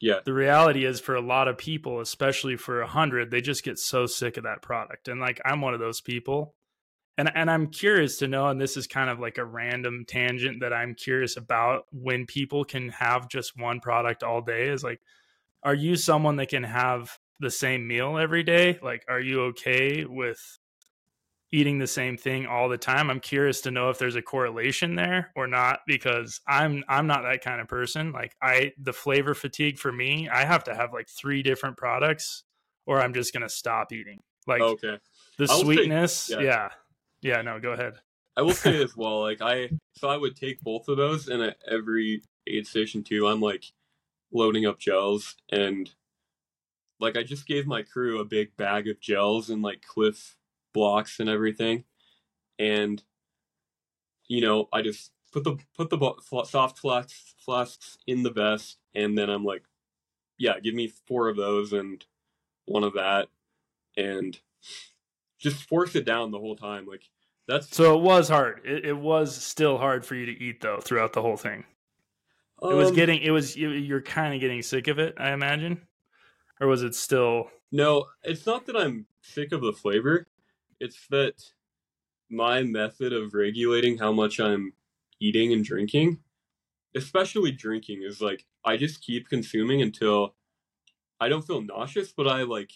Yeah. 0.01 0.19
The 0.25 0.33
reality 0.33 0.85
is, 0.85 0.99
for 0.99 1.15
a 1.15 1.21
lot 1.21 1.47
of 1.47 1.57
people, 1.57 2.01
especially 2.01 2.57
for 2.57 2.81
a 2.81 2.87
hundred, 2.89 3.31
they 3.31 3.41
just 3.41 3.63
get 3.63 3.79
so 3.79 4.07
sick 4.07 4.37
of 4.37 4.43
that 4.43 4.61
product, 4.61 5.07
and 5.09 5.21
like 5.21 5.41
I'm 5.45 5.61
one 5.61 5.75
of 5.75 5.81
those 5.81 6.01
people. 6.01 6.55
And 7.19 7.31
and 7.35 7.51
I'm 7.51 7.67
curious 7.69 8.19
to 8.19 8.29
know, 8.29 8.47
and 8.49 8.61
this 8.61 8.77
is 8.77 8.87
kind 8.87 9.11
of 9.11 9.21
like 9.21 9.39
a 9.39 9.45
random 9.45 10.05
tangent 10.07 10.61
that 10.61 10.73
I'm 10.73 10.95
curious 10.95 11.37
about 11.37 11.85
when 11.93 12.27
people 12.27 12.65
can 12.65 12.89
have 12.91 13.29
just 13.29 13.57
one 13.59 13.81
product 13.81 14.23
all 14.23 14.41
day. 14.41 14.69
Is 14.69 14.83
like, 14.83 15.01
are 15.63 15.75
you 15.75 15.97
someone 15.97 16.37
that 16.37 16.49
can 16.49 16.63
have 16.65 17.19
the 17.39 17.51
same 17.51 17.87
meal 17.87 18.17
every 18.19 18.43
day? 18.43 18.79
Like, 18.83 19.05
are 19.09 19.21
you 19.21 19.43
okay 19.47 20.05
with 20.07 20.59
eating 21.55 21.79
the 21.79 21.87
same 21.87 22.17
thing 22.17 22.47
all 22.47 22.71
the 22.71 22.79
time? 22.79 23.11
I'm 23.11 23.21
curious 23.21 23.61
to 23.63 23.71
know 23.71 23.91
if 23.91 23.99
there's 23.99 24.17
a 24.17 24.23
correlation 24.23 24.95
there 24.95 25.33
or 25.37 25.47
not 25.47 25.81
because 25.87 26.41
I'm 26.49 26.83
I'm 26.89 27.07
not 27.07 27.23
that 27.25 27.45
kind 27.45 27.61
of 27.61 27.69
person. 27.69 28.13
Like 28.13 28.35
I 28.41 28.73
the 28.81 28.95
flavor 28.95 29.35
fatigue 29.35 29.79
for 29.79 29.93
me, 29.93 30.31
I 30.31 30.47
have 30.47 30.65
to 30.65 30.75
have 30.75 30.95
like 30.95 31.11
three 31.11 31.43
different 31.43 31.77
products 31.77 32.45
or 32.87 33.01
I'm 33.03 33.13
just 33.13 33.35
going 33.35 33.43
to 33.43 33.51
stop 33.51 33.93
eating. 33.93 34.21
Like 34.47 34.63
Okay. 34.63 34.99
the 35.37 35.45
I 35.45 35.53
will 35.53 35.59
say- 35.59 35.63
sweetness, 35.63 36.31
yeah. 36.31 36.41
yeah. 36.41 36.69
Yeah. 37.23 37.43
no, 37.43 37.59
go 37.61 37.73
ahead. 37.73 37.95
I 38.37 38.43
will 38.43 38.53
say 38.53 38.83
as 38.83 38.97
well, 38.97 39.21
like 39.21 39.41
I 39.41 39.71
so 39.95 40.09
I 40.09 40.17
would 40.17 40.37
take 40.37 40.61
both 40.61 40.89
of 40.89 40.97
those 40.97 41.29
and 41.29 41.43
at 41.43 41.57
every 41.71 42.23
aid 42.47 42.67
station 42.67 43.03
too, 43.03 43.27
I'm 43.27 43.41
like 43.41 43.65
loading 44.33 44.67
up 44.67 44.79
gels 44.79 45.37
and 45.51 45.91
like 47.01 47.17
I 47.17 47.23
just 47.23 47.47
gave 47.47 47.67
my 47.67 47.83
crew 47.83 48.21
a 48.21 48.25
big 48.25 48.57
bag 48.57 48.89
of 48.89 49.01
gels 49.01 49.51
and 49.51 49.63
like 49.63 49.83
Clif 49.83 50.37
Bloks 50.73 51.21
and 51.21 51.29
everything. 51.29 51.85
And 52.59 53.03
you 54.29 54.41
know, 54.41 54.69
I 54.73 54.83
just 54.83 55.13
put 55.33 55.45
the 55.45 55.59
put 55.77 55.91
the 55.91 56.45
soft 56.45 56.79
flasks 56.79 57.35
flasks 57.45 57.99
in 58.07 58.23
the 58.23 58.31
vest 58.31 58.79
and 58.95 59.17
then 59.17 59.31
I'm 59.31 59.45
like 59.45 59.65
yeah, 60.39 60.59
give 60.59 60.75
me 60.75 60.93
four 61.07 61.29
of 61.29 61.37
those 61.37 61.73
and 61.73 62.05
one 62.67 62.85
of 62.85 62.95
that 62.95 63.29
and 63.97 64.39
just 65.43 65.65
force 65.65 65.95
it 65.95 66.05
down 66.05 66.31
the 66.31 66.39
whole 66.39 66.57
time 66.57 66.87
like 66.87 67.03
that's 67.49 67.75
So 67.75 67.99
it 67.99 68.03
was 68.03 68.29
hard. 68.29 68.61
It, 68.65 68.85
it 68.87 68.97
was 68.97 69.35
still 69.35 69.77
hard 69.77 70.07
for 70.07 70.15
you 70.15 70.27
to 70.27 70.33
eat 70.33 70.61
though 70.61 70.81
throughout 70.81 71.13
the 71.13 71.23
whole 71.23 71.37
thing. 71.37 71.65
It 72.63 72.75
was 72.75 72.91
um, 72.91 72.95
getting 72.95 73.21
it 73.21 73.31
was 73.31 73.57
you, 73.57 73.71
you're 73.71 74.01
kind 74.01 74.33
of 74.33 74.41
getting 74.41 74.63
sick 74.63 74.87
of 74.87 74.99
it, 74.99 75.15
I 75.19 75.33
imagine. 75.33 75.83
Or 76.61 76.69
was 76.69 76.83
it 76.83 76.95
still 76.95 77.51
No, 77.73 78.07
it's 78.23 78.47
not 78.47 78.67
that 78.67 78.77
I'm 78.77 79.07
sick 79.21 79.53
of 79.53 79.61
the 79.61 79.73
flavor. 79.73 80.29
It's 80.79 81.07
that 81.11 81.43
my 82.31 82.63
method 82.63 83.13
of 83.13 83.35
regulating 83.35 83.99
how 83.99 84.13
much 84.13 84.39
I'm 84.39 84.73
eating 85.21 85.53
and 85.53 85.65
drinking, 85.65 86.21
especially 86.95 87.51
drinking, 87.51 88.03
is 88.03 88.21
like 88.21 88.47
I 88.65 88.77
just 88.77 89.03
keep 89.03 89.29
consuming 89.29 89.83
until 89.83 90.37
I 91.21 91.29
don't 91.29 91.47
feel 91.47 91.63
nauseous, 91.63 92.13
but 92.13 92.27
I 92.27 92.43
like, 92.43 92.71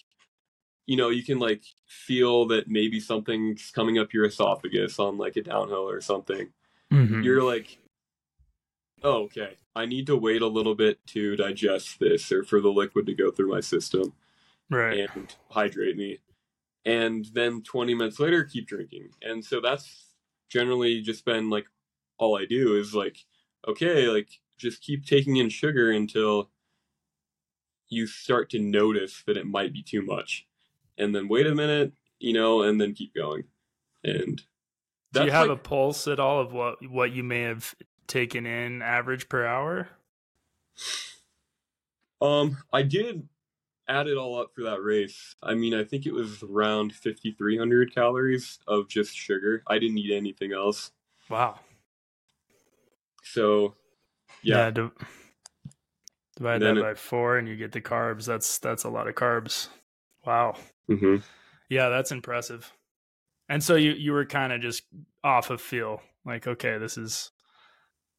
you 0.87 0.97
know, 0.97 1.09
you 1.11 1.23
can 1.23 1.39
like 1.39 1.65
feel 1.87 2.47
that 2.47 2.69
maybe 2.69 3.01
something's 3.01 3.71
coming 3.71 3.99
up 3.99 4.13
your 4.13 4.25
esophagus 4.25 4.99
on 4.99 5.19
like 5.19 5.37
a 5.37 5.43
downhill 5.43 5.89
or 5.89 6.01
something. 6.01 6.53
Mhm. 6.93 7.25
You're 7.25 7.43
like, 7.43 7.79
oh, 9.03 9.25
okay, 9.25 9.57
I 9.75 9.87
need 9.87 10.07
to 10.07 10.17
wait 10.17 10.43
a 10.43 10.47
little 10.47 10.75
bit 10.75 11.05
to 11.09 11.37
digest 11.37 11.99
this 11.99 12.31
or 12.33 12.45
for 12.45 12.61
the 12.61 12.71
liquid 12.71 13.07
to 13.07 13.15
go 13.15 13.31
through 13.31 13.51
my 13.51 13.61
system 13.61 14.15
right? 14.71 15.09
and 15.15 15.35
hydrate 15.51 15.97
me. 15.97 16.19
And 16.85 17.27
then 17.35 17.63
20 17.63 17.95
minutes 17.95 18.21
later, 18.21 18.45
keep 18.45 18.69
drinking. 18.69 19.09
And 19.23 19.45
so 19.45 19.61
that's 19.61 20.15
generally 20.49 21.03
just 21.03 21.25
been 21.25 21.51
like 21.51 21.67
all 22.19 22.39
I 22.39 22.47
do 22.47 22.77
is 22.77 22.95
like, 22.95 23.19
okay, 23.67 24.07
like 24.07 24.29
just 24.57 24.83
keep 24.83 25.05
taking 25.05 25.37
in 25.37 25.49
sugar 25.49 25.91
until 25.91 26.51
you 27.89 28.07
start 28.07 28.51
to 28.51 28.59
notice 28.59 29.23
that 29.27 29.37
it 29.37 29.47
might 29.47 29.73
be 29.73 29.83
too 29.83 30.03
much. 30.03 30.47
And 30.99 31.15
then 31.15 31.29
wait 31.29 31.47
a 31.47 31.55
minute, 31.55 31.93
you 32.19 32.33
know, 32.33 32.63
and 32.63 32.81
then 32.81 32.95
keep 32.95 33.15
going. 33.15 33.45
And 34.05 34.41
Do 35.13 35.25
you 35.25 35.31
have 35.31 35.49
like- 35.49 35.59
a 35.59 35.61
pulse 35.63 36.09
at 36.09 36.19
all 36.21 36.41
of 36.41 36.53
what 36.53 36.79
what 36.89 37.13
you 37.13 37.23
may 37.23 37.43
have 37.43 37.75
taken 38.07 38.47
in 38.47 38.83
average 38.83 39.29
per 39.29 39.45
hour? 39.47 39.89
Um, 42.21 42.59
I 42.73 42.83
did 42.83 43.29
add 43.89 44.09
it 44.09 44.17
all 44.17 44.39
up 44.41 44.53
for 44.55 44.63
that 44.65 44.83
race. 44.83 45.37
I 45.43 45.55
mean, 45.55 45.75
I 45.75 45.85
think 45.85 46.07
it 46.07 46.13
was 46.15 46.43
around 46.43 46.95
5,300 46.95 47.95
calories 47.95 48.59
of 48.67 48.89
just 48.89 49.15
sugar. 49.15 49.63
I 49.67 49.79
didn't 49.79 49.99
eat 49.99 50.13
anything 50.15 50.53
else. 50.53 50.91
Wow. 51.29 51.61
So, 53.23 53.75
yeah, 54.43 54.71
di- 54.71 54.91
divide 56.37 56.63
that 56.63 56.81
by 56.81 56.95
four, 56.95 57.37
and 57.39 57.49
you 57.49 57.57
get 57.57 57.73
the 57.73 57.81
carbs. 57.81 58.25
That's 58.25 58.59
that's 58.59 58.85
a 58.85 58.89
lot 58.89 59.09
of 59.09 59.15
carbs. 59.15 59.69
Wow. 60.27 60.57
hmm 60.89 61.17
Yeah, 61.69 61.89
that's 61.89 62.13
impressive. 62.13 62.71
And 63.49 63.63
so 63.63 63.77
you 63.77 63.93
you 63.93 64.13
were 64.13 64.27
kind 64.27 64.53
of 64.53 64.61
just 64.61 64.83
off 65.23 65.51
of 65.51 65.61
feel, 65.61 66.03
like 66.25 66.47
okay, 66.47 66.79
this 66.79 66.99
is 66.99 67.31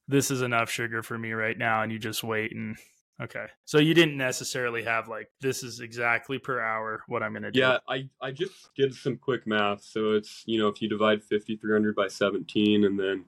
this 0.08 0.32
is 0.32 0.42
enough 0.42 0.70
sugar 0.70 1.04
for 1.04 1.18
me 1.18 1.34
right 1.34 1.58
now, 1.58 1.84
and 1.84 1.92
you 1.92 2.00
just 2.00 2.24
wait 2.24 2.56
and 2.56 2.78
Okay. 3.22 3.48
So 3.66 3.80
you 3.80 3.94
didn't 3.94 4.18
necessarily 4.18 4.84
have 4.84 5.08
like 5.08 5.28
this 5.42 5.64
is 5.64 5.80
exactly 5.80 6.38
per 6.38 6.62
hour 6.62 7.02
what 7.08 7.24
I'm 7.24 7.32
going 7.34 7.44
to 7.44 7.52
do. 7.52 7.60
Yeah, 7.60 7.80
I 7.88 8.08
I 8.22 8.32
just 8.32 8.70
did 8.76 8.94
some 8.94 9.18
quick 9.18 9.48
math. 9.48 9.84
So 9.84 10.12
it's, 10.14 10.44
you 10.46 10.60
know, 10.60 10.68
if 10.68 10.82
you 10.82 10.90
divide 10.90 11.24
5300 11.24 11.96
by 11.96 12.08
17 12.10 12.84
and 12.84 13.00
then 13.00 13.26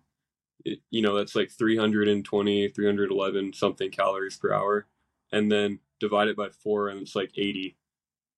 it, 0.63 0.79
you 0.91 1.01
know, 1.01 1.15
that's 1.15 1.35
like 1.35 1.49
320, 1.49 2.69
311 2.69 3.53
something 3.53 3.89
calories 3.89 4.37
per 4.37 4.53
hour 4.53 4.85
and 5.31 5.51
then 5.51 5.79
divide 5.99 6.27
it 6.27 6.37
by 6.37 6.49
4 6.49 6.89
and 6.89 7.01
it's 7.01 7.15
like 7.15 7.31
80 7.35 7.75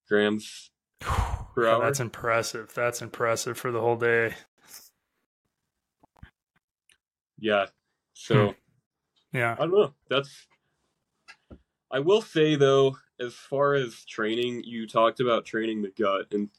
grams 0.08 0.72
per 1.00 1.68
hour. 1.68 1.84
that's 1.84 2.00
impressive. 2.00 2.72
That's 2.76 3.02
impressive 3.02 3.58
for 3.58 3.72
the 3.72 3.82
whole 3.82 3.98
day. 3.98 4.36
Yeah. 7.40 7.68
So 8.14 8.48
hmm. 8.48 8.52
Yeah. 9.34 9.54
I 9.54 9.64
don't 9.64 9.72
know. 9.72 9.94
That's. 10.10 10.48
I 11.90 12.00
will 12.00 12.22
say 12.22 12.56
though, 12.56 12.98
as 13.20 13.34
far 13.34 13.74
as 13.74 14.06
training, 14.06 14.64
you 14.66 14.88
talked 14.88 15.20
about 15.20 15.46
training 15.46 15.82
the 15.82 15.92
gut, 15.98 16.28
and 16.32 16.50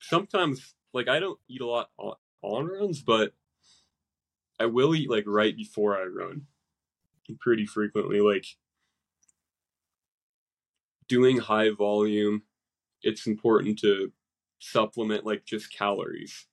sometimes, 0.00 0.74
like, 0.92 1.08
I 1.08 1.20
don't 1.20 1.38
eat 1.48 1.60
a 1.60 1.66
lot 1.66 1.90
on, 1.98 2.14
on 2.42 2.66
runs, 2.66 3.00
but 3.02 3.32
I 4.58 4.66
will 4.66 4.94
eat 4.94 5.10
like 5.10 5.24
right 5.26 5.56
before 5.56 5.96
I 5.96 6.04
run, 6.04 6.46
pretty 7.40 7.66
frequently. 7.66 8.20
Like 8.20 8.46
doing 11.08 11.38
high 11.38 11.70
volume, 11.70 12.42
it's 13.02 13.26
important 13.26 13.78
to 13.80 14.12
supplement 14.58 15.24
like 15.26 15.44
just 15.44 15.72
calories, 15.72 16.46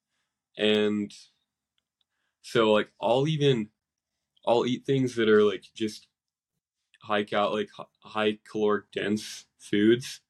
and 0.58 1.12
so 2.42 2.72
like 2.72 2.90
I'll 3.02 3.28
even 3.28 3.70
I'll 4.48 4.66
eat 4.66 4.86
things 4.86 5.16
that 5.16 5.30
are 5.30 5.44
like 5.44 5.66
just 5.76 6.08
high 7.02 7.24
cal 7.24 7.54
like 7.54 7.70
high 8.04 8.40
caloric 8.50 8.92
dense 8.92 9.46
foods 9.60 10.22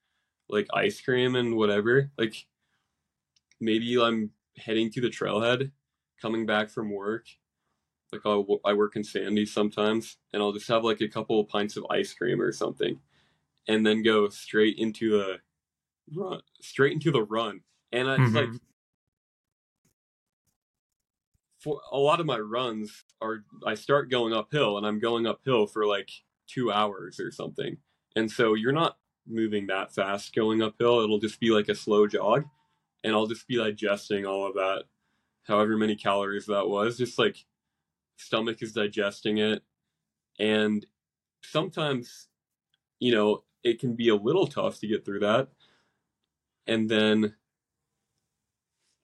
like 0.50 0.68
ice 0.74 1.02
cream 1.02 1.36
and 1.36 1.56
whatever. 1.56 2.12
Like 2.18 2.48
maybe 3.60 4.00
i'm 4.00 4.32
heading 4.58 4.90
to 4.92 5.02
the 5.02 5.10
trailhead 5.10 5.72
coming 6.22 6.46
back 6.46 6.70
from 6.70 6.92
work. 6.92 7.28
Like 8.12 8.22
I'll, 8.26 8.60
i 8.66 8.74
work 8.74 8.96
in 8.96 9.04
sandy 9.04 9.46
sometimes 9.46 10.18
and 10.34 10.42
i'll 10.42 10.54
just 10.54 10.70
have 10.70 10.84
like 10.84 11.02
a 11.02 11.10
couple 11.10 11.40
of 11.40 11.50
pints 11.50 11.76
of 11.78 11.86
ice 11.90 12.14
cream 12.14 12.42
or 12.42 12.52
something 12.52 13.00
and 13.68 13.86
then 13.86 14.02
go 14.02 14.30
straight 14.30 14.78
into 14.78 15.20
a 15.20 15.38
run 16.16 16.42
straight 16.62 16.94
into 16.94 17.12
the 17.12 17.24
run 17.24 17.62
and 17.92 18.08
it's 18.08 18.34
like 18.34 18.50
Mhm. 18.50 18.60
for 21.60 21.82
a 21.92 21.98
lot 21.98 22.20
of 22.20 22.26
my 22.26 22.40
runs 22.40 23.04
are 23.22 23.44
I 23.66 23.74
start 23.76 24.10
going 24.10 24.34
uphill 24.34 24.78
and 24.78 24.86
I'm 24.86 25.00
going 25.00 25.26
uphill 25.26 25.68
for 25.68 25.86
like 25.86 26.12
two 26.48 26.72
hours 26.72 27.20
or 27.20 27.32
something. 27.32 27.78
And 28.16 28.32
so 28.32 28.54
you're 28.54 28.72
not 28.72 28.98
moving 29.26 29.68
that 29.68 29.94
fast 29.94 30.34
going 30.36 30.62
uphill. 30.62 31.02
It'll 31.02 31.20
just 31.20 31.40
be 31.40 31.50
like 31.50 31.68
a 31.68 31.76
slow 31.76 32.08
jog. 32.08 32.46
And 33.04 33.14
I'll 33.14 33.28
just 33.28 33.48
be 33.48 33.58
digesting 33.58 34.26
all 34.26 34.48
of 34.48 34.56
that, 34.56 34.86
however 35.44 35.78
many 35.78 35.96
calories 35.96 36.46
that 36.48 36.68
was. 36.68 36.98
Just 36.98 37.18
like 37.20 37.46
stomach 38.18 38.62
is 38.62 38.74
digesting 38.74 39.40
it. 39.40 39.64
And 40.40 40.86
sometimes, 41.44 42.30
you 43.00 43.14
know, 43.14 43.44
it 43.64 43.80
can 43.80 43.96
be 43.96 44.10
a 44.10 44.16
little 44.16 44.48
tough 44.48 44.80
to 44.80 44.88
get 44.88 45.06
through 45.06 45.20
that. 45.22 45.50
And 46.68 46.90
then 46.90 47.36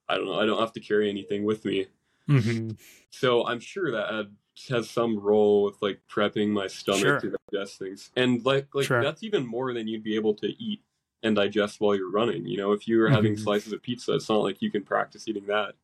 I 0.09 0.15
don't 0.15 0.25
know, 0.25 0.39
I 0.39 0.45
don't 0.45 0.59
have 0.59 0.73
to 0.73 0.79
carry 0.79 1.09
anything 1.09 1.43
with 1.43 1.65
me. 1.65 1.87
Mhm. 2.27 2.77
So 3.09 3.45
I'm 3.47 3.59
sure 3.59 3.91
that 3.91 4.29
has 4.69 4.89
some 4.89 5.17
role 5.19 5.63
with 5.63 5.81
like 5.81 6.01
prepping 6.09 6.49
my 6.49 6.67
stomach 6.67 7.01
Sure. 7.01 7.19
to 7.21 7.37
digest 7.51 7.79
things. 7.79 8.11
And 8.15 8.43
like 8.45 8.73
like 8.75 8.85
Sure. 8.87 9.01
that's 9.01 9.23
even 9.23 9.45
more 9.45 9.73
than 9.73 9.87
you'd 9.87 10.03
be 10.03 10.15
able 10.15 10.33
to 10.35 10.47
eat 10.61 10.81
and 11.23 11.35
digest 11.35 11.79
while 11.79 11.95
you're 11.95 12.11
running. 12.11 12.45
You 12.45 12.57
know, 12.57 12.71
if 12.73 12.87
you 12.87 12.99
were 12.99 13.09
having 13.09 13.33
Mhm. 13.35 13.39
slices 13.39 13.71
of 13.73 13.81
pizza, 13.81 14.13
it's 14.15 14.29
not 14.29 14.43
like 14.43 14.61
you 14.61 14.69
can 14.69 14.83
practice 14.83 15.27
eating 15.27 15.45
that 15.47 15.75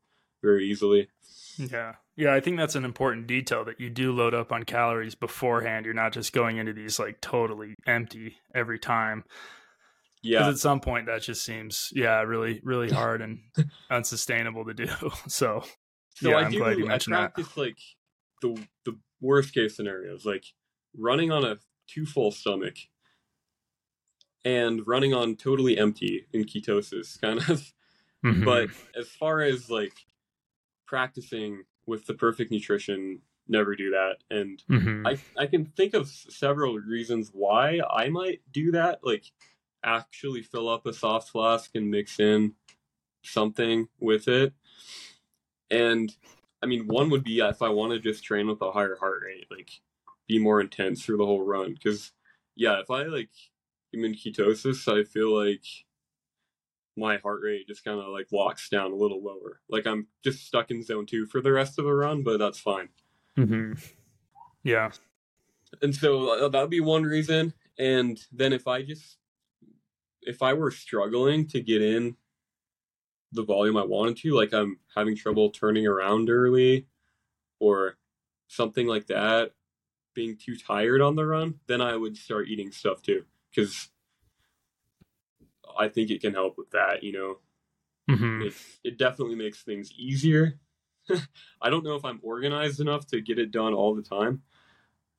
very 0.42 0.66
easily. 0.70 1.10
Yeah. 1.58 1.96
Yeah, 2.16 2.34
I 2.34 2.42
think 2.42 2.58
that's 2.58 2.76
an 2.76 2.84
important 2.84 3.28
detail 3.28 3.64
that 3.64 3.80
you 3.80 3.90
do 3.90 4.12
load 4.12 4.34
up 4.34 4.52
on 4.52 4.64
calories 4.64 5.16
beforehand. 5.16 5.86
You're 5.86 5.94
not 5.94 6.12
just 6.12 6.34
going 6.34 6.58
into 6.58 6.74
these 6.74 7.00
like 7.00 7.22
totally 7.22 7.76
empty 7.86 8.38
every 8.54 8.78
time. 8.80 9.24
Because 10.22 10.48
at 10.56 10.60
some 10.60 10.80
point 10.80 11.06
that 11.08 11.22
just 11.22 11.44
seems, 11.44 11.92
yeah, 11.96 12.22
really, 12.22 12.60
really 12.64 12.90
hard 12.92 13.22
and 13.22 13.40
unsustainable 13.90 14.66
to 14.66 14.74
do. 14.74 14.88
So 15.28 15.64
So 16.16 16.30
yeah, 16.30 16.38
I 16.38 16.44
I'm 16.44 16.52
do 16.52 16.58
glad 16.58 16.78
you 16.78 16.86
I 16.86 16.90
mentioned 16.90 17.16
that. 17.16 17.34
practice 17.36 17.58
like 17.58 17.78
the 18.42 18.58
the 18.86 18.98
worst 19.22 19.54
case 19.54 19.76
scenarios, 19.76 20.26
like 20.26 20.46
running 20.98 21.32
on 21.32 21.44
a 21.46 21.58
too 21.88 22.06
full 22.06 22.32
stomach 22.32 22.76
and 24.46 24.86
running 24.88 25.14
on 25.14 25.36
totally 25.36 25.78
empty 25.78 26.26
in 26.34 26.44
ketosis 26.46 27.20
kind 27.20 27.40
of 27.50 27.74
Mhm. 28.24 28.44
but 28.46 28.70
as 28.98 29.10
far 29.10 29.42
as 29.42 29.70
like 29.70 29.94
practicing 30.86 31.64
with 31.86 32.06
the 32.06 32.14
perfect 32.14 32.52
nutrition 32.52 33.22
never 33.48 33.76
do 33.76 33.90
that 33.90 34.18
and 34.30 34.64
Mhm. 34.70 35.06
i 35.06 35.18
i 35.38 35.46
can 35.48 35.66
think 35.66 35.94
of 35.94 36.08
several 36.08 36.76
reasons 36.78 37.32
why 37.34 37.80
i 37.92 38.10
might 38.10 38.42
do 38.52 38.72
that 38.72 39.00
like 39.04 39.26
actually 39.84 40.42
fill 40.42 40.70
up 40.70 40.86
a 40.86 40.94
soft 40.94 41.30
flask 41.30 41.72
and 41.76 41.90
mix 41.90 42.20
in 42.20 42.54
something 43.24 43.88
with 44.00 44.28
it 44.28 44.54
and 45.70 46.16
i 46.64 46.66
mean 46.66 46.88
one 46.88 47.10
would 47.10 47.24
be 47.24 47.40
if 47.40 47.62
i 47.62 47.70
want 47.70 47.92
to 47.92 48.00
just 48.00 48.24
train 48.24 48.48
with 48.48 48.62
a 48.62 48.72
higher 48.72 48.98
heart 49.00 49.22
rate 49.26 49.46
like 49.52 49.70
be 50.28 50.40
more 50.40 50.62
intense 50.62 51.04
through 51.04 51.18
the 51.18 51.26
whole 51.26 51.44
run 51.44 51.74
because 51.74 52.12
yeah 52.56 52.80
if 52.80 52.90
i 52.90 53.04
like 53.04 53.30
am 53.94 54.06
in 54.06 54.14
ketosis 54.14 54.88
i 54.88 55.04
feel 55.04 55.36
like 55.36 55.64
my 57.00 57.18
heart 57.18 57.42
rate 57.42 57.68
just 57.68 57.84
kind 57.84 58.00
of 58.00 58.08
like 58.10 58.28
locks 58.32 58.70
down 58.70 58.92
a 58.92 58.96
little 58.96 59.24
lower. 59.24 59.62
Like 59.70 59.88
I'm 59.88 60.08
just 60.24 60.46
stuck 60.46 60.70
in 60.70 60.84
zone 60.84 61.06
two 61.06 61.26
for 61.26 61.42
the 61.42 61.52
rest 61.52 61.80
of 61.80 61.86
the 61.86 61.94
run, 61.94 62.24
but 62.24 62.38
that's 62.38 62.60
fine. 62.60 62.90
Mhm. 63.38 63.82
yeah. 64.64 64.92
And 65.82 65.96
so 65.96 66.46
uh, 66.46 66.50
that 66.50 66.60
would 66.60 66.70
be 66.70 66.82
one 66.82 67.04
reason. 67.04 67.54
And 67.78 68.20
then 68.32 68.52
if 68.52 68.68
I 68.68 68.82
just, 68.82 69.18
if 70.22 70.42
I 70.42 70.54
were 70.54 70.72
struggling 70.72 71.48
to 71.48 71.62
get 71.62 71.82
in 71.82 72.18
the 73.32 73.44
volume 73.44 73.78
I 73.78 73.86
wanted 73.86 74.18
to, 74.18 74.34
like 74.34 74.54
I'm 74.54 74.80
having 74.96 75.16
trouble 75.16 75.52
turning 75.52 75.86
around 75.86 76.30
early 76.30 76.88
or 77.60 77.98
something 78.48 78.88
like 78.88 79.08
that, 79.08 79.54
being 80.16 80.38
too 80.38 80.58
tired 80.58 81.02
on 81.02 81.16
the 81.16 81.26
run, 81.26 81.60
then 81.68 81.82
I 81.82 81.96
would 81.98 82.18
start 82.18 82.50
eating 82.50 82.72
stuff 82.72 83.02
too. 83.04 83.26
Because 83.52 83.90
I 85.78 85.88
think 85.90 86.10
it 86.12 86.22
can 86.22 86.34
help 86.34 86.58
with 86.58 86.72
that, 86.72 87.04
you 87.04 87.12
know. 87.14 87.40
Mhm. 88.08 88.48
it, 88.48 88.54
it 88.84 88.98
definitely 88.98 89.36
makes 89.36 89.64
things 89.64 89.92
easier. 89.94 90.60
I 91.62 91.70
don't 91.70 91.84
know 91.84 91.96
if 91.96 92.06
I'm 92.06 92.20
organized 92.24 92.80
enough 92.80 93.06
to 93.08 93.22
get 93.22 93.40
it 93.40 93.52
done 93.52 93.74
all 93.74 93.96
the 93.96 94.02
time, 94.04 94.44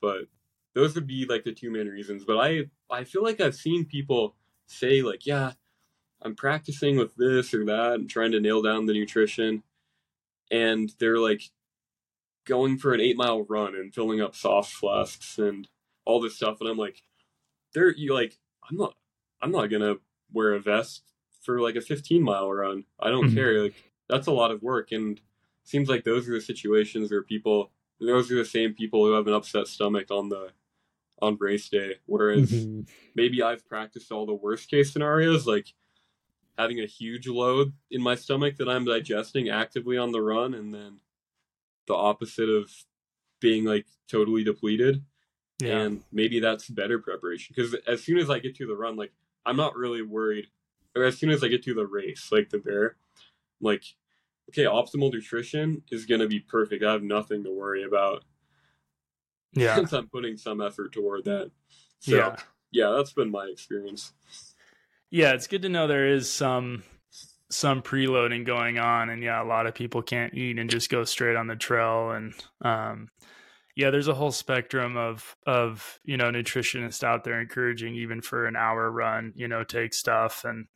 but 0.00 0.28
those 0.74 0.94
would 0.96 1.06
be 1.08 1.26
like 1.26 1.44
the 1.44 1.52
two 1.52 1.70
main 1.70 1.88
reasons. 1.88 2.24
But 2.24 2.38
I 2.38 2.70
I 2.90 3.04
feel 3.04 3.24
like 3.24 3.40
I've 3.40 3.56
seen 3.56 3.86
people 3.86 4.36
say 4.70 5.02
like, 5.02 5.26
yeah, 5.26 5.52
I'm 6.22 6.34
practicing 6.34 6.96
with 6.96 7.14
this 7.16 7.52
or 7.54 7.64
that 7.66 7.94
and 7.94 8.08
trying 8.08 8.32
to 8.32 8.40
nail 8.40 8.62
down 8.62 8.86
the 8.86 8.92
nutrition, 8.92 9.62
and 10.50 10.92
they're 10.98 11.18
like 11.18 11.50
going 12.44 12.78
for 12.78 12.92
an 12.94 13.00
eight 13.00 13.16
mile 13.16 13.42
run 13.44 13.74
and 13.74 13.94
filling 13.94 14.20
up 14.20 14.34
soft 14.34 14.72
flasks 14.72 15.38
and 15.38 15.68
all 16.04 16.20
this 16.20 16.36
stuff, 16.36 16.60
and 16.60 16.68
I'm 16.68 16.78
like, 16.78 17.02
they're 17.74 17.94
you 17.94 18.14
like 18.14 18.38
I'm 18.68 18.76
not 18.76 18.94
I'm 19.42 19.50
not 19.52 19.66
gonna 19.70 19.96
wear 20.32 20.54
a 20.54 20.60
vest 20.60 21.02
for 21.42 21.60
like 21.60 21.76
a 21.76 21.80
15 21.80 22.22
mile 22.22 22.52
run. 22.52 22.84
I 22.98 23.10
don't 23.10 23.30
Mhm. 23.30 23.34
care. 23.34 23.62
Like 23.62 23.74
that's 24.08 24.26
a 24.26 24.32
lot 24.32 24.50
of 24.50 24.62
work, 24.62 24.92
and 24.92 25.20
seems 25.64 25.88
like 25.88 26.04
those 26.04 26.28
are 26.28 26.32
the 26.32 26.40
situations 26.40 27.10
where 27.10 27.22
people, 27.22 27.70
those 28.00 28.30
are 28.32 28.36
the 28.36 28.44
same 28.44 28.74
people 28.74 29.04
who 29.06 29.12
have 29.12 29.26
an 29.28 29.34
upset 29.34 29.68
stomach 29.68 30.10
on 30.10 30.28
the 30.28 30.52
on 31.22 31.36
race 31.38 31.68
day. 31.68 31.96
Whereas 32.06 32.50
Mhm. 32.50 32.88
maybe 33.14 33.42
I've 33.42 33.66
practiced 33.66 34.10
all 34.12 34.26
the 34.26 34.34
worst 34.34 34.70
case 34.70 34.92
scenarios, 34.92 35.46
like 35.46 35.72
having 36.58 36.80
a 36.80 36.86
huge 36.86 37.26
load 37.28 37.72
in 37.90 38.02
my 38.02 38.14
stomach 38.14 38.56
that 38.56 38.68
I'm 38.68 38.84
digesting 38.84 39.48
actively 39.48 39.96
on 39.96 40.12
the 40.12 40.20
run, 40.22 40.54
and 40.54 40.72
then 40.74 41.00
the 41.86 41.94
opposite 41.94 42.48
of 42.48 42.70
being 43.40 43.64
like 43.64 43.86
totally 44.06 44.44
depleted 44.44 45.02
Yeah. 45.60 45.80
and 45.82 46.04
maybe 46.12 46.40
that's 46.40 46.68
better 46.68 46.98
preparation 46.98 47.54
because 47.54 47.74
as 47.86 48.02
soon 48.02 48.18
as 48.18 48.30
I 48.30 48.38
get 48.38 48.54
to 48.56 48.66
the 48.66 48.76
run, 48.76 48.96
like 48.96 49.12
I'm 49.46 49.56
not 49.56 49.76
really 49.76 50.02
worried, 50.02 50.50
or 50.94 51.04
as 51.04 51.18
soon 51.18 51.30
as 51.30 51.42
I 51.42 51.48
get 51.48 51.62
to 51.64 51.74
the 51.74 51.86
race, 51.86 52.30
like 52.30 52.50
the 52.50 52.58
bear, 52.58 52.96
like 53.60 53.84
okay, 54.50 54.64
optimal 54.64 55.12
nutrition 55.12 55.82
is 55.90 56.06
gonna 56.06 56.26
be 56.26 56.40
perfect. 56.40 56.82
I 56.84 56.92
have 56.92 57.02
nothing 57.02 57.44
to 57.44 57.50
worry 57.52 57.84
about 57.84 58.24
yeah. 59.52 59.76
since 59.76 59.92
I'm 59.94 60.08
putting 60.08 60.36
some 60.36 60.60
effort 60.60 60.92
toward 60.92 61.24
that. 61.24 61.50
So 62.00 62.16
Yeah. 62.16 62.36
yeah, 62.70 62.94
that's 62.96 63.12
been 63.12 63.30
my 63.30 63.46
experience. 63.46 64.12
Yeah, 65.10 65.32
it's 65.32 65.46
good 65.46 65.62
to 65.62 65.68
know 65.68 65.86
there 65.86 66.08
is 66.08 66.30
some 66.30 66.82
some 67.52 67.82
preloading 67.82 68.46
going 68.46 68.78
on 68.78 69.10
and 69.10 69.22
yeah, 69.22 69.42
a 69.42 69.44
lot 69.44 69.66
of 69.66 69.74
people 69.74 70.02
can't 70.02 70.34
eat 70.34 70.58
and 70.58 70.70
just 70.70 70.88
go 70.88 71.02
straight 71.02 71.34
on 71.34 71.48
the 71.48 71.56
trail 71.56 72.12
and 72.12 72.32
um 72.62 73.08
yeah, 73.76 73.90
there's 73.90 74.08
a 74.08 74.14
whole 74.14 74.30
spectrum 74.32 74.96
of 74.96 75.36
of 75.46 75.98
you 76.04 76.16
know 76.16 76.30
nutritionists 76.30 77.02
out 77.02 77.24
there 77.24 77.40
encouraging 77.40 77.94
even 77.96 78.20
for 78.20 78.46
an 78.46 78.54
hour 78.56 78.90
run, 78.90 79.32
you 79.34 79.48
know, 79.48 79.64
take 79.64 79.94
stuff 79.94 80.44
and 80.44 80.66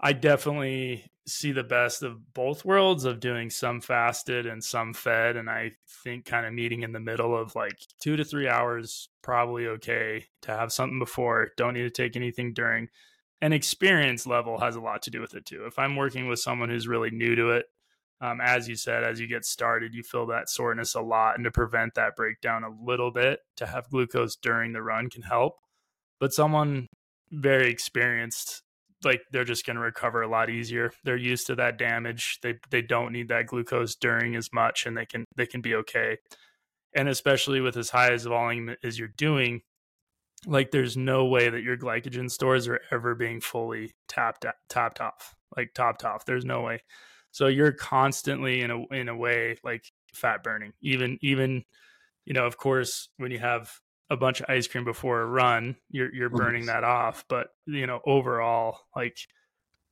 I 0.00 0.12
definitely 0.12 1.04
see 1.28 1.52
the 1.52 1.62
best 1.62 2.02
of 2.02 2.34
both 2.34 2.64
worlds 2.64 3.04
of 3.04 3.20
doing 3.20 3.50
some 3.50 3.80
fasted 3.80 4.46
and 4.46 4.62
some 4.62 4.94
fed. 4.94 5.36
And 5.36 5.48
I 5.48 5.72
think 6.04 6.24
kind 6.24 6.46
of 6.46 6.52
meeting 6.52 6.82
in 6.82 6.92
the 6.92 7.00
middle 7.00 7.36
of 7.36 7.54
like 7.54 7.78
two 8.00 8.16
to 8.16 8.24
three 8.24 8.48
hours, 8.48 9.08
probably 9.22 9.66
okay 9.66 10.26
to 10.42 10.52
have 10.52 10.72
something 10.72 10.98
before. 10.98 11.50
Don't 11.56 11.74
need 11.74 11.82
to 11.82 11.90
take 11.90 12.16
anything 12.16 12.52
during. 12.52 12.88
And 13.40 13.54
experience 13.54 14.26
level 14.26 14.58
has 14.58 14.76
a 14.76 14.80
lot 14.80 15.02
to 15.02 15.10
do 15.10 15.20
with 15.20 15.34
it 15.34 15.46
too. 15.46 15.64
If 15.66 15.78
I'm 15.78 15.96
working 15.96 16.26
with 16.28 16.40
someone 16.40 16.70
who's 16.70 16.88
really 16.88 17.10
new 17.10 17.36
to 17.36 17.50
it, 17.50 17.66
um, 18.20 18.40
as 18.40 18.68
you 18.68 18.74
said, 18.74 19.04
as 19.04 19.20
you 19.20 19.28
get 19.28 19.44
started, 19.44 19.94
you 19.94 20.02
feel 20.02 20.26
that 20.26 20.50
soreness 20.50 20.94
a 20.94 21.00
lot. 21.00 21.36
And 21.36 21.44
to 21.44 21.52
prevent 21.52 21.94
that 21.94 22.16
breakdown 22.16 22.64
a 22.64 22.84
little 22.84 23.12
bit, 23.12 23.40
to 23.56 23.66
have 23.66 23.90
glucose 23.90 24.34
during 24.34 24.72
the 24.72 24.82
run 24.82 25.08
can 25.08 25.22
help. 25.22 25.54
But 26.18 26.32
someone 26.32 26.88
very 27.30 27.70
experienced 27.70 28.62
like 29.04 29.22
they're 29.30 29.44
just 29.44 29.66
going 29.66 29.76
to 29.76 29.82
recover 29.82 30.22
a 30.22 30.28
lot 30.28 30.50
easier. 30.50 30.92
They're 31.04 31.16
used 31.16 31.46
to 31.48 31.54
that 31.56 31.78
damage. 31.78 32.38
They 32.42 32.54
they 32.70 32.82
don't 32.82 33.12
need 33.12 33.28
that 33.28 33.46
glucose 33.46 33.94
during 33.94 34.36
as 34.36 34.52
much, 34.52 34.86
and 34.86 34.96
they 34.96 35.06
can 35.06 35.24
they 35.36 35.46
can 35.46 35.60
be 35.60 35.74
okay. 35.76 36.18
And 36.94 37.08
especially 37.08 37.60
with 37.60 37.76
as 37.76 37.90
high 37.90 38.12
as 38.12 38.24
volume 38.24 38.74
as 38.82 38.98
you're 38.98 39.08
doing, 39.08 39.62
like 40.46 40.70
there's 40.70 40.96
no 40.96 41.26
way 41.26 41.48
that 41.48 41.62
your 41.62 41.76
glycogen 41.76 42.30
stores 42.30 42.66
are 42.68 42.80
ever 42.90 43.14
being 43.14 43.40
fully 43.40 43.92
tapped 44.08 44.44
tapped 44.68 45.00
off, 45.00 45.34
like 45.56 45.74
topped 45.74 46.04
off. 46.04 46.24
There's 46.24 46.44
no 46.44 46.62
way. 46.62 46.82
So 47.30 47.46
you're 47.46 47.72
constantly 47.72 48.62
in 48.62 48.70
a 48.70 48.86
in 48.94 49.08
a 49.08 49.16
way 49.16 49.58
like 49.62 49.84
fat 50.14 50.42
burning. 50.42 50.72
Even 50.80 51.18
even 51.22 51.64
you 52.24 52.34
know, 52.34 52.46
of 52.46 52.56
course, 52.56 53.08
when 53.16 53.30
you 53.30 53.38
have 53.38 53.72
a 54.10 54.16
bunch 54.16 54.40
of 54.40 54.46
ice 54.48 54.66
cream 54.66 54.84
before 54.84 55.20
a 55.20 55.26
run, 55.26 55.76
you're 55.90 56.14
you're 56.14 56.30
burning 56.30 56.66
that 56.66 56.84
off. 56.84 57.24
But 57.28 57.48
you 57.66 57.86
know, 57.86 58.00
overall, 58.04 58.80
like 58.96 59.18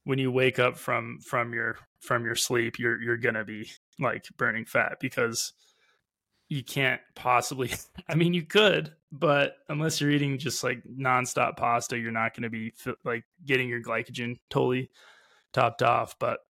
when 0.05 0.19
you 0.19 0.31
wake 0.31 0.59
up 0.59 0.77
from 0.77 1.19
from 1.21 1.53
your 1.53 1.77
from 2.01 2.25
your 2.25 2.35
sleep, 2.35 2.79
you're 2.79 3.01
you're 3.01 3.17
gonna 3.17 3.45
be 3.45 3.71
like 3.99 4.25
burning 4.37 4.65
fat 4.65 4.99
because 5.01 5.53
you 6.49 6.63
can't 6.63 7.01
possibly 7.15 7.73
I 8.09 8.15
mean 8.15 8.35
you 8.35 8.43
could, 8.43 8.93
but 9.13 9.57
unless 9.69 10.01
you're 10.01 10.11
eating 10.11 10.39
just 10.39 10.63
like 10.65 10.83
nonstop 10.85 11.57
pasta, 11.57 11.99
you're 11.99 12.13
not 12.13 12.35
going 12.35 12.45
to 12.45 12.51
be 12.51 12.73
like 13.05 13.25
getting 13.45 13.69
your 13.69 13.83
glycogen 13.83 14.39
totally 14.51 14.91
topped 15.53 15.83
off, 15.83 16.19
but 16.19 16.41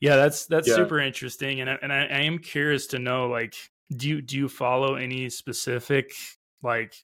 yeah, 0.00 0.16
that's 0.16 0.46
that's 0.46 0.68
yeah. 0.68 0.74
super 0.74 0.98
interesting 0.98 1.60
and 1.60 1.70
I, 1.70 1.78
and 1.80 1.92
I, 1.92 2.04
I 2.04 2.20
am 2.22 2.38
curious 2.38 2.88
to 2.88 2.98
know 2.98 3.28
like 3.28 3.54
do 3.96 4.08
you 4.08 4.22
do 4.22 4.36
you 4.36 4.48
follow 4.48 4.96
any 4.96 5.30
specific 5.30 6.12
like 6.62 6.94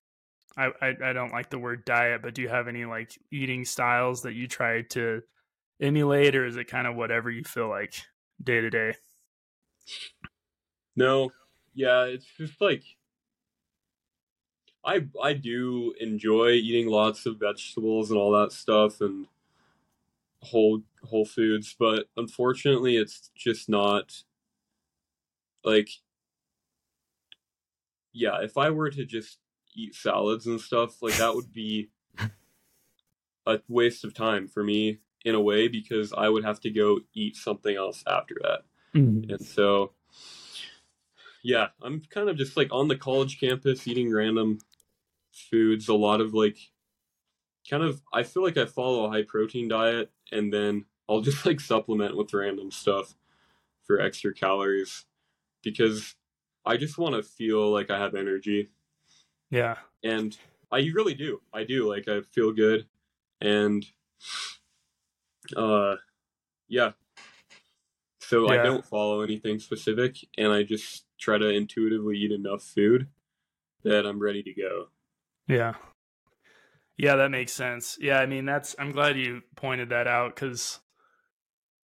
I, 0.56 0.70
I, 0.80 0.94
I 1.04 1.12
don't 1.12 1.32
like 1.32 1.50
the 1.50 1.58
word 1.58 1.84
diet, 1.84 2.22
but 2.22 2.34
do 2.34 2.42
you 2.42 2.48
have 2.48 2.68
any 2.68 2.84
like 2.84 3.18
eating 3.30 3.64
styles 3.64 4.22
that 4.22 4.34
you 4.34 4.48
try 4.48 4.82
to 4.90 5.22
emulate, 5.80 6.34
or 6.34 6.46
is 6.46 6.56
it 6.56 6.68
kind 6.68 6.86
of 6.86 6.96
whatever 6.96 7.30
you 7.30 7.44
feel 7.44 7.68
like 7.68 7.94
day 8.42 8.60
to 8.60 8.70
day? 8.70 8.94
No, 10.96 11.30
yeah, 11.74 12.04
it's 12.04 12.26
just 12.36 12.60
like 12.60 12.82
I 14.84 15.06
I 15.22 15.34
do 15.34 15.94
enjoy 16.00 16.50
eating 16.50 16.88
lots 16.88 17.26
of 17.26 17.38
vegetables 17.38 18.10
and 18.10 18.18
all 18.18 18.32
that 18.32 18.52
stuff 18.52 19.00
and 19.00 19.26
whole 20.42 20.82
whole 21.04 21.24
foods, 21.24 21.74
but 21.78 22.06
unfortunately, 22.16 22.96
it's 22.96 23.30
just 23.36 23.68
not 23.68 24.24
like 25.64 25.90
yeah. 28.12 28.40
If 28.42 28.56
I 28.56 28.70
were 28.70 28.90
to 28.90 29.04
just 29.04 29.38
eat 29.78 29.94
salads 29.94 30.46
and 30.46 30.60
stuff, 30.60 31.00
like 31.00 31.16
that 31.16 31.34
would 31.34 31.52
be 31.52 31.90
a 33.46 33.60
waste 33.68 34.04
of 34.04 34.12
time 34.12 34.48
for 34.48 34.62
me 34.64 34.98
in 35.24 35.34
a 35.34 35.40
way 35.40 35.68
because 35.68 36.12
I 36.12 36.28
would 36.28 36.44
have 36.44 36.60
to 36.60 36.70
go 36.70 37.00
eat 37.14 37.36
something 37.36 37.76
else 37.76 38.02
after 38.06 38.36
that. 38.42 38.60
Mm-hmm. 38.94 39.30
And 39.30 39.40
so 39.40 39.92
yeah, 41.42 41.68
I'm 41.82 42.02
kind 42.10 42.28
of 42.28 42.36
just 42.36 42.56
like 42.56 42.68
on 42.72 42.88
the 42.88 42.96
college 42.96 43.40
campus 43.40 43.86
eating 43.86 44.12
random 44.12 44.58
foods, 45.32 45.88
a 45.88 45.94
lot 45.94 46.20
of 46.20 46.34
like 46.34 46.58
kind 47.68 47.82
of 47.82 48.02
I 48.12 48.22
feel 48.22 48.42
like 48.42 48.56
I 48.56 48.66
follow 48.66 49.04
a 49.04 49.10
high 49.10 49.22
protein 49.22 49.68
diet 49.68 50.10
and 50.32 50.52
then 50.52 50.84
I'll 51.08 51.20
just 51.20 51.46
like 51.46 51.60
supplement 51.60 52.16
with 52.16 52.34
random 52.34 52.70
stuff 52.70 53.14
for 53.84 54.00
extra 54.00 54.34
calories 54.34 55.06
because 55.62 56.14
I 56.64 56.76
just 56.76 56.98
want 56.98 57.14
to 57.14 57.22
feel 57.22 57.70
like 57.70 57.90
I 57.90 57.98
have 57.98 58.14
energy 58.14 58.68
yeah. 59.50 59.76
And 60.04 60.36
I 60.70 60.78
really 60.94 61.14
do. 61.14 61.40
I 61.52 61.64
do. 61.64 61.88
Like 61.88 62.08
I 62.08 62.20
feel 62.20 62.52
good 62.52 62.86
and 63.40 63.84
uh 65.56 65.96
yeah. 66.68 66.92
So 68.20 68.52
yeah. 68.52 68.60
I 68.60 68.62
don't 68.62 68.84
follow 68.84 69.22
anything 69.22 69.58
specific 69.58 70.16
and 70.36 70.52
I 70.52 70.62
just 70.62 71.04
try 71.18 71.38
to 71.38 71.48
intuitively 71.48 72.18
eat 72.18 72.32
enough 72.32 72.62
food 72.62 73.08
that 73.84 74.06
I'm 74.06 74.18
ready 74.18 74.42
to 74.42 74.52
go. 74.52 74.88
Yeah. 75.46 75.74
Yeah, 76.96 77.16
that 77.16 77.30
makes 77.30 77.52
sense. 77.52 77.96
Yeah, 78.00 78.18
I 78.18 78.26
mean 78.26 78.44
that's 78.44 78.74
I'm 78.78 78.92
glad 78.92 79.16
you 79.16 79.42
pointed 79.56 79.90
that 79.90 80.06
out 80.06 80.36
cuz 80.36 80.80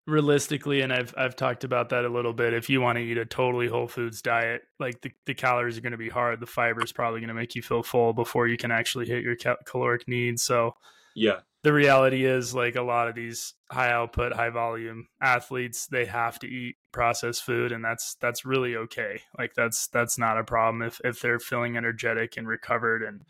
realistically 0.07 0.81
and 0.81 0.93
I've 0.93 1.15
I've 1.17 1.37
talked 1.37 1.63
about 1.63 1.91
that 1.91 2.05
a 2.05 2.09
little 2.09 2.33
bit 2.33 2.55
if 2.55 2.69
you 2.69 2.81
want 2.81 2.99
to 2.99 3.05
eat 3.05 3.19
a 3.19 3.25
totally 3.25 3.69
whole 3.69 3.87
foods 3.87 4.21
diet 4.21 4.63
like 4.81 5.01
the, 5.01 5.13
the 5.27 5.35
calories 5.35 5.79
are 5.79 5.81
going 5.81 5.93
to 5.93 5.99
be 5.99 6.09
hard 6.09 6.41
the 6.41 6.47
fiber 6.47 6.83
is 6.83 6.93
probably 6.93 7.21
going 7.21 7.29
to 7.29 7.35
make 7.35 7.55
you 7.55 7.63
feel 7.63 7.85
full 7.85 8.13
before 8.13 8.49
you 8.49 8.57
can 8.57 8.73
actually 8.73 9.07
hit 9.07 9.23
your 9.23 9.37
cal- 9.37 9.59
caloric 9.65 10.09
needs 10.09 10.43
so 10.43 10.75
yeah 11.15 11.39
the 11.63 11.73
reality 11.73 12.25
is 12.25 12.53
like 12.53 12.75
a 12.75 12.83
lot 12.83 13.07
of 13.07 13.15
these 13.15 13.55
high 13.71 13.93
output 13.93 14.33
high 14.33 14.51
volume 14.51 15.07
athletes 15.21 15.87
they 15.87 16.05
have 16.05 16.37
to 16.37 16.49
eat 16.49 16.75
processed 16.91 17.45
food 17.45 17.71
and 17.71 17.85
that's 17.85 18.17
that's 18.21 18.45
really 18.45 18.75
okay 18.75 19.21
like 19.39 19.55
that's 19.55 19.87
that's 19.87 20.19
not 20.19 20.37
a 20.37 20.43
problem 20.43 20.83
if 20.83 21.01
if 21.05 21.21
they're 21.21 21.39
feeling 21.39 21.77
energetic 21.77 22.37
and 22.37 22.49
recovered 22.49 23.05
and 23.05 23.25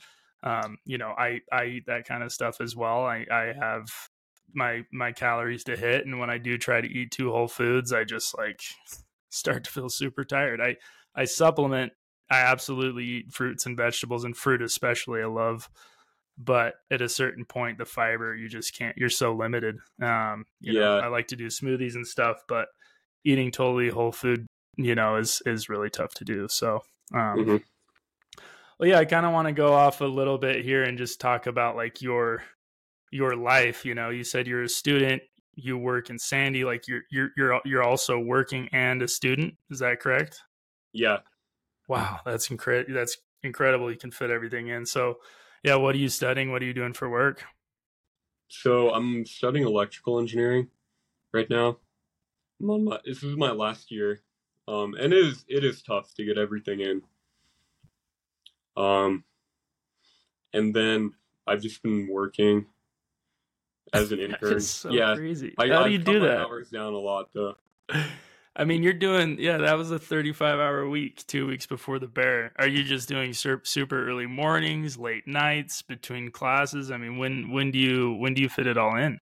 um, 0.45 0.79
you 0.85 0.99
know, 0.99 1.15
I 1.17 1.41
I 1.53 1.67
eat 1.67 1.87
that 1.87 2.07
kind 2.07 2.23
of 2.23 2.33
stuff 2.33 2.61
as 2.61 2.75
well. 2.75 3.05
I 3.05 3.25
I 3.31 3.53
have 3.59 3.87
my 4.55 4.85
my 4.93 5.13
calories 5.13 5.65
to 5.65 5.77
hit. 5.77 6.07
And 6.07 6.19
when 6.19 6.31
i 6.31 6.39
do 6.39 6.59
try 6.59 6.81
to 6.81 6.89
eat 6.89 7.11
two 7.11 7.31
whole 7.31 7.49
foods 7.49 7.93
i 7.93 8.05
just 8.05 8.37
like 8.37 8.61
start 9.31 9.65
to 9.65 9.71
feel 9.71 9.89
super 9.89 10.25
tired. 10.25 10.61
I 10.61 10.77
i 11.15 11.25
supplement 11.25 11.93
i 12.31 12.41
absolutely 12.41 13.05
eat 13.05 13.33
fruits 13.33 13.67
and 13.67 13.77
vegetables 13.77 14.25
and 14.25 14.37
fruit 14.37 14.63
especially 14.63 15.23
i 15.23 15.27
love. 15.27 15.69
But 16.39 16.75
at 16.91 17.03
a 17.03 17.09
certain 17.09 17.45
point 17.45 17.79
the 17.79 17.85
fiber 17.85 18.35
you 18.35 18.49
just 18.49 18.77
can't 18.77 18.97
you're 18.97 19.09
so 19.09 19.35
limited. 19.35 19.79
Um 20.03 20.45
you 20.61 20.75
yeah. 20.75 20.81
Know, 20.81 20.99
i 20.99 21.09
like 21.09 21.29
to 21.29 21.37
do 21.37 21.47
smoothies 21.47 21.95
and 21.95 22.07
stuff 22.07 22.43
but 22.49 22.69
eating 23.25 23.51
totally 23.51 23.89
whole 23.89 24.13
food 24.13 24.47
you 24.77 24.95
know 24.95 25.17
is 25.17 25.43
is 25.47 25.69
really 25.69 25.91
tough 25.91 26.15
to 26.15 26.25
do. 26.25 26.49
So 26.49 26.83
um 27.15 27.39
mm-hmm. 27.39 27.57
well 28.79 28.89
yeah 28.89 28.99
i 28.99 29.05
kind 29.05 29.27
of 29.27 29.33
want 29.33 29.49
to 29.49 29.53
go 29.53 29.75
off 29.75 30.01
a 30.01 30.07
little 30.07 30.39
bit 30.39 30.65
here 30.65 30.83
and 30.83 30.97
just 30.99 31.21
talk 31.21 31.47
about 31.47 31.77
like 31.77 32.01
your 32.01 32.43
your 33.13 33.37
life 33.37 33.85
you 33.85 33.95
know 33.95 34.09
you 34.09 34.25
said 34.25 34.47
you're 34.47 34.63
a 34.63 34.69
student 34.69 35.23
you 35.55 35.77
work 35.77 36.09
in 36.09 36.19
sandy 36.19 36.65
like 36.65 36.89
you're 36.89 37.03
you're 37.11 37.29
you're 37.37 37.61
you're 37.65 37.83
also 37.83 38.19
working 38.19 38.69
and 38.73 39.03
a 39.03 39.09
student 39.09 39.55
is 39.71 39.79
that 39.81 40.01
correct? 40.01 40.41
Yeah. 40.93 41.19
Wow 41.89 42.21
that's 42.25 42.51
incredible 42.51 42.95
that's 42.95 43.19
incredible 43.43 43.91
you 43.91 43.99
can 43.99 44.11
fit 44.11 44.31
everything 44.31 44.69
in. 44.69 44.87
So 44.87 45.19
yeah 45.63 45.77
what 45.77 45.95
are 45.95 45.99
you 45.99 46.09
studying? 46.09 46.51
What 46.51 46.63
are 46.63 46.65
you 46.65 46.73
doing 46.73 46.95
for 46.95 47.09
work? 47.09 47.45
So 48.49 48.91
i'm 48.93 49.25
studying 49.27 49.67
electrical 49.67 50.19
engineering 50.19 50.69
right 51.33 51.49
now. 51.51 51.79
I'm 52.61 52.71
on 52.71 52.85
my 52.85 52.99
this 53.05 53.23
is 53.23 53.37
my 53.37 53.51
last 53.51 53.91
year 53.91 54.23
um 54.69 54.95
and 54.95 55.13
it 55.13 55.19
is 55.19 55.45
it 55.49 55.65
is 55.65 55.83
tough 55.83 56.15
to 56.15 56.25
get 56.25 56.39
everything 56.39 56.81
in. 56.81 57.03
Um 58.75 59.25
and 60.55 60.75
then 60.75 61.13
i've 61.47 61.61
just 61.61 61.83
been 61.83 62.09
working 62.11 62.67
as 63.93 64.13
an 64.13 64.19
intern. 64.21 64.61
so 64.61 64.91
yeah, 64.91 65.15
crazy. 65.15 65.55
I, 65.59 65.69
How 65.69 65.85
do 65.85 65.91
you 65.91 65.99
do 65.99 66.21
that? 66.21 66.41
Hours 66.41 66.71
down 66.71 66.93
a 66.93 66.99
lot 66.99 67.31
though. 67.33 67.57
I 68.55 68.65
mean, 68.65 68.83
you're 68.83 68.93
doing 68.93 69.39
yeah. 69.39 69.57
That 69.59 69.79
was 69.79 69.91
a 69.91 69.99
35 69.99 70.59
hour 70.59 70.87
week, 70.89 71.27
two 71.27 71.47
weeks 71.47 71.67
before 71.67 71.99
the 71.99 72.07
bear. 72.07 72.53
Are 72.57 72.67
you 72.67 72.85
just 72.85 73.09
doing 73.09 73.33
super 73.33 74.09
early 74.09 74.27
mornings, 74.27 74.99
late 74.99 75.27
nights 75.27 75.81
between 75.81 76.31
classes? 76.31 76.91
I 76.91 76.99
mean, 76.99 77.17
when 77.17 77.51
when 77.51 77.71
do 77.71 77.79
you 77.79 78.13
when 78.15 78.35
do 78.35 78.43
you 78.43 78.51
fit 78.51 78.67
it 78.67 78.77
all 78.77 78.97
in? 78.97 79.19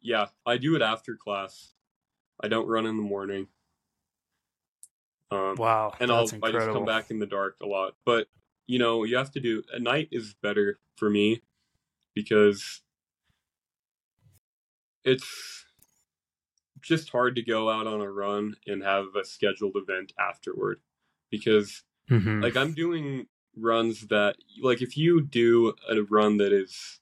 Yeah, 0.00 0.26
I 0.44 0.56
do 0.56 0.74
it 0.74 0.82
after 0.82 1.16
class. 1.16 1.74
I 2.42 2.48
don't 2.48 2.66
run 2.66 2.86
in 2.86 2.96
the 2.96 3.02
morning. 3.02 3.46
Um, 5.30 5.54
wow, 5.56 5.94
and 6.00 6.10
I'll 6.10 6.22
incredible. 6.22 6.48
I 6.48 6.64
just 6.64 6.72
come 6.72 6.84
back 6.84 7.10
in 7.10 7.20
the 7.20 7.26
dark 7.26 7.56
a 7.62 7.66
lot. 7.66 7.94
But 8.04 8.26
you 8.66 8.80
know, 8.80 9.04
you 9.04 9.16
have 9.16 9.30
to 9.32 9.40
do 9.40 9.62
a 9.72 9.78
night 9.78 10.08
is 10.10 10.34
better 10.42 10.80
for 10.96 11.08
me 11.08 11.42
because 12.14 12.82
it's 15.08 15.66
just 16.80 17.10
hard 17.10 17.34
to 17.36 17.42
go 17.42 17.70
out 17.70 17.86
on 17.86 18.00
a 18.00 18.10
run 18.10 18.54
and 18.66 18.82
have 18.82 19.06
a 19.20 19.24
scheduled 19.24 19.76
event 19.76 20.12
afterward 20.18 20.80
because 21.30 21.82
Mhm. 22.10 22.40
like 22.42 22.56
I'm 22.56 22.74
doing 22.74 23.28
runs 23.56 24.08
that 24.08 24.36
like 24.62 24.82
if 24.82 24.96
you 24.96 25.22
do 25.22 25.74
a 25.90 26.02
run 26.02 26.38
that 26.38 26.52
is 26.52 27.00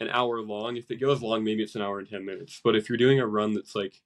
an 0.00 0.08
hour 0.10 0.40
long, 0.42 0.76
if 0.76 0.90
it 0.90 0.96
goes 0.96 1.22
long, 1.22 1.44
maybe 1.44 1.62
it's 1.62 1.76
an 1.76 1.82
hour 1.82 1.98
and 2.00 2.08
ten 2.08 2.24
minutes. 2.24 2.60
But 2.64 2.76
if 2.76 2.88
you're 2.88 2.98
doing 2.98 3.20
a 3.20 3.26
run 3.26 3.54
that's 3.54 3.74
like 3.76 4.02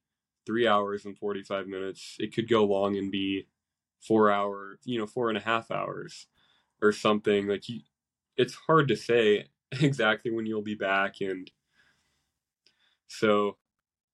three 0.47 0.67
hours 0.69 1.05
and 1.07 1.19
forty 1.19 1.43
five 1.43 1.69
minutes, 1.69 2.17
it 2.21 2.35
could 2.35 2.49
go 2.49 2.65
long 2.65 2.97
and 2.99 3.13
be 3.13 3.49
four 4.01 4.31
hour, 4.31 4.79
you 4.85 4.99
know, 4.99 5.07
four 5.07 5.29
and 5.31 5.39
a 5.39 5.43
half 5.43 5.71
hours 5.71 6.27
or 6.83 6.93
something. 6.93 7.47
Like 7.49 7.69
you, 7.69 7.81
it's 8.37 8.55
hard 8.55 8.89
to 8.89 8.97
say 8.97 9.49
exactly 9.73 10.31
when 10.31 10.47
you'll 10.47 10.63
be 10.63 10.75
back, 10.77 11.21
and 11.21 11.51
so 13.19 13.57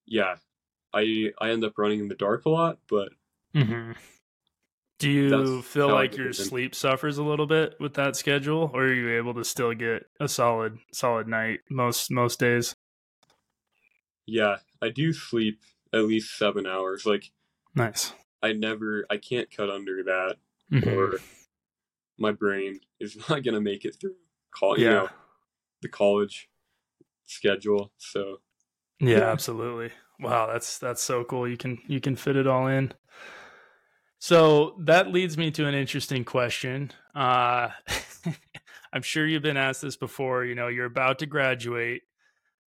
yeah, 0.07 0.37
I 0.93 1.33
I 1.41 1.51
end 1.51 1.65
up 1.65 1.79
running 1.79 2.01
in 2.01 2.09
the 2.09 2.15
dark 2.15 2.45
a 2.47 2.51
lot, 2.51 2.79
but 2.89 3.11
Mhm. 3.55 3.97
Do 4.99 5.11
you 5.11 5.63
feel 5.63 5.89
like 5.89 6.15
your 6.17 6.33
sleep 6.35 6.75
suffers 6.75 7.17
a 7.17 7.23
little 7.25 7.47
bit 7.47 7.75
with 7.81 7.95
that 7.95 8.17
schedule, 8.17 8.71
or 8.75 8.85
are 8.85 8.93
you 8.93 9.17
able 9.17 9.33
to 9.35 9.45
still 9.45 9.73
get 9.73 10.07
a 10.21 10.29
solid 10.29 10.79
solid 10.93 11.27
night 11.27 11.61
most 11.71 12.11
most 12.11 12.39
days? 12.39 12.75
yeah, 14.27 14.59
I 14.81 14.91
do 14.91 15.13
sleep 15.13 15.61
at 15.93 16.05
least 16.05 16.37
seven 16.39 16.67
hours. 16.67 17.07
Like 17.07 17.31
Nice. 17.75 18.13
I 18.43 18.53
never, 18.53 19.07
I 19.11 19.17
can't 19.17 19.51
cut 19.51 19.71
under 19.71 20.03
that, 20.05 20.37
Mhm. 20.73 20.87
or 20.87 21.21
my 22.19 22.33
brain 22.33 22.81
is 23.01 23.17
not 23.29 23.43
gonna 23.43 23.61
make 23.61 23.85
it 23.85 23.97
through 24.01 24.17
call, 24.51 24.79
you 24.79 24.85
Yeah. 24.85 24.91
know, 24.91 25.09
the 25.83 25.89
college 25.89 26.49
schedule. 27.27 27.93
So 27.99 28.41
Yeah, 29.01 29.19
Yeah. 29.19 29.31
absolutely. 29.31 29.93
Wow, 30.21 30.47
that's 30.53 30.79
that's 30.79 31.03
so 31.03 31.25
cool. 31.25 31.49
You 31.49 31.57
can 31.57 31.79
you 31.87 32.01
can 32.01 32.17
fit 32.17 32.37
it 32.37 32.47
all 32.47 32.67
in. 32.67 32.93
So 34.19 34.77
that 34.85 35.11
leads 35.13 35.39
me 35.39 35.51
to 35.53 35.67
an 35.67 35.75
interesting 35.75 36.25
question. 36.25 36.91
Uh, 37.15 37.71
I'm 38.93 39.03
sure 39.03 39.27
you've 39.27 39.43
been 39.43 39.57
asked 39.57 39.81
this 39.83 39.97
before. 39.97 40.45
You 40.45 40.55
know, 40.55 40.69
you're 40.69 40.85
about 40.87 41.21
to 41.21 41.27
graduate, 41.27 42.03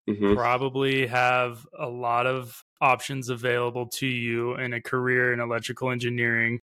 mhm. 0.10 0.36
probably 0.36 1.06
have 1.08 1.66
a 1.78 1.88
lot 1.88 2.26
of 2.26 2.64
options 2.82 3.30
available 3.30 3.88
to 3.88 4.08
you 4.08 4.56
in 4.56 4.74
a 4.74 4.82
career 4.82 5.32
in 5.34 5.40
electrical 5.40 5.92
engineering. 5.92 6.60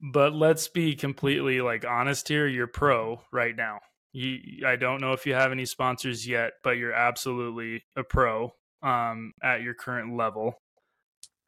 But 0.00 0.32
let's 0.34 0.68
be 0.68 0.94
completely 0.94 1.60
like 1.60 1.84
honest 1.84 2.28
here. 2.28 2.46
You're 2.46 2.66
pro 2.66 3.20
right 3.32 3.54
now. 3.56 3.80
You, 4.16 4.66
I 4.66 4.76
don't 4.76 5.02
know 5.02 5.12
if 5.12 5.26
you 5.26 5.34
have 5.34 5.52
any 5.52 5.66
sponsors 5.66 6.26
yet, 6.26 6.52
but 6.64 6.78
you're 6.78 6.94
absolutely 6.94 7.84
a 7.96 8.02
pro 8.02 8.50
um, 8.82 9.32
at 9.42 9.60
your 9.60 9.74
current 9.74 10.16
level. 10.16 10.54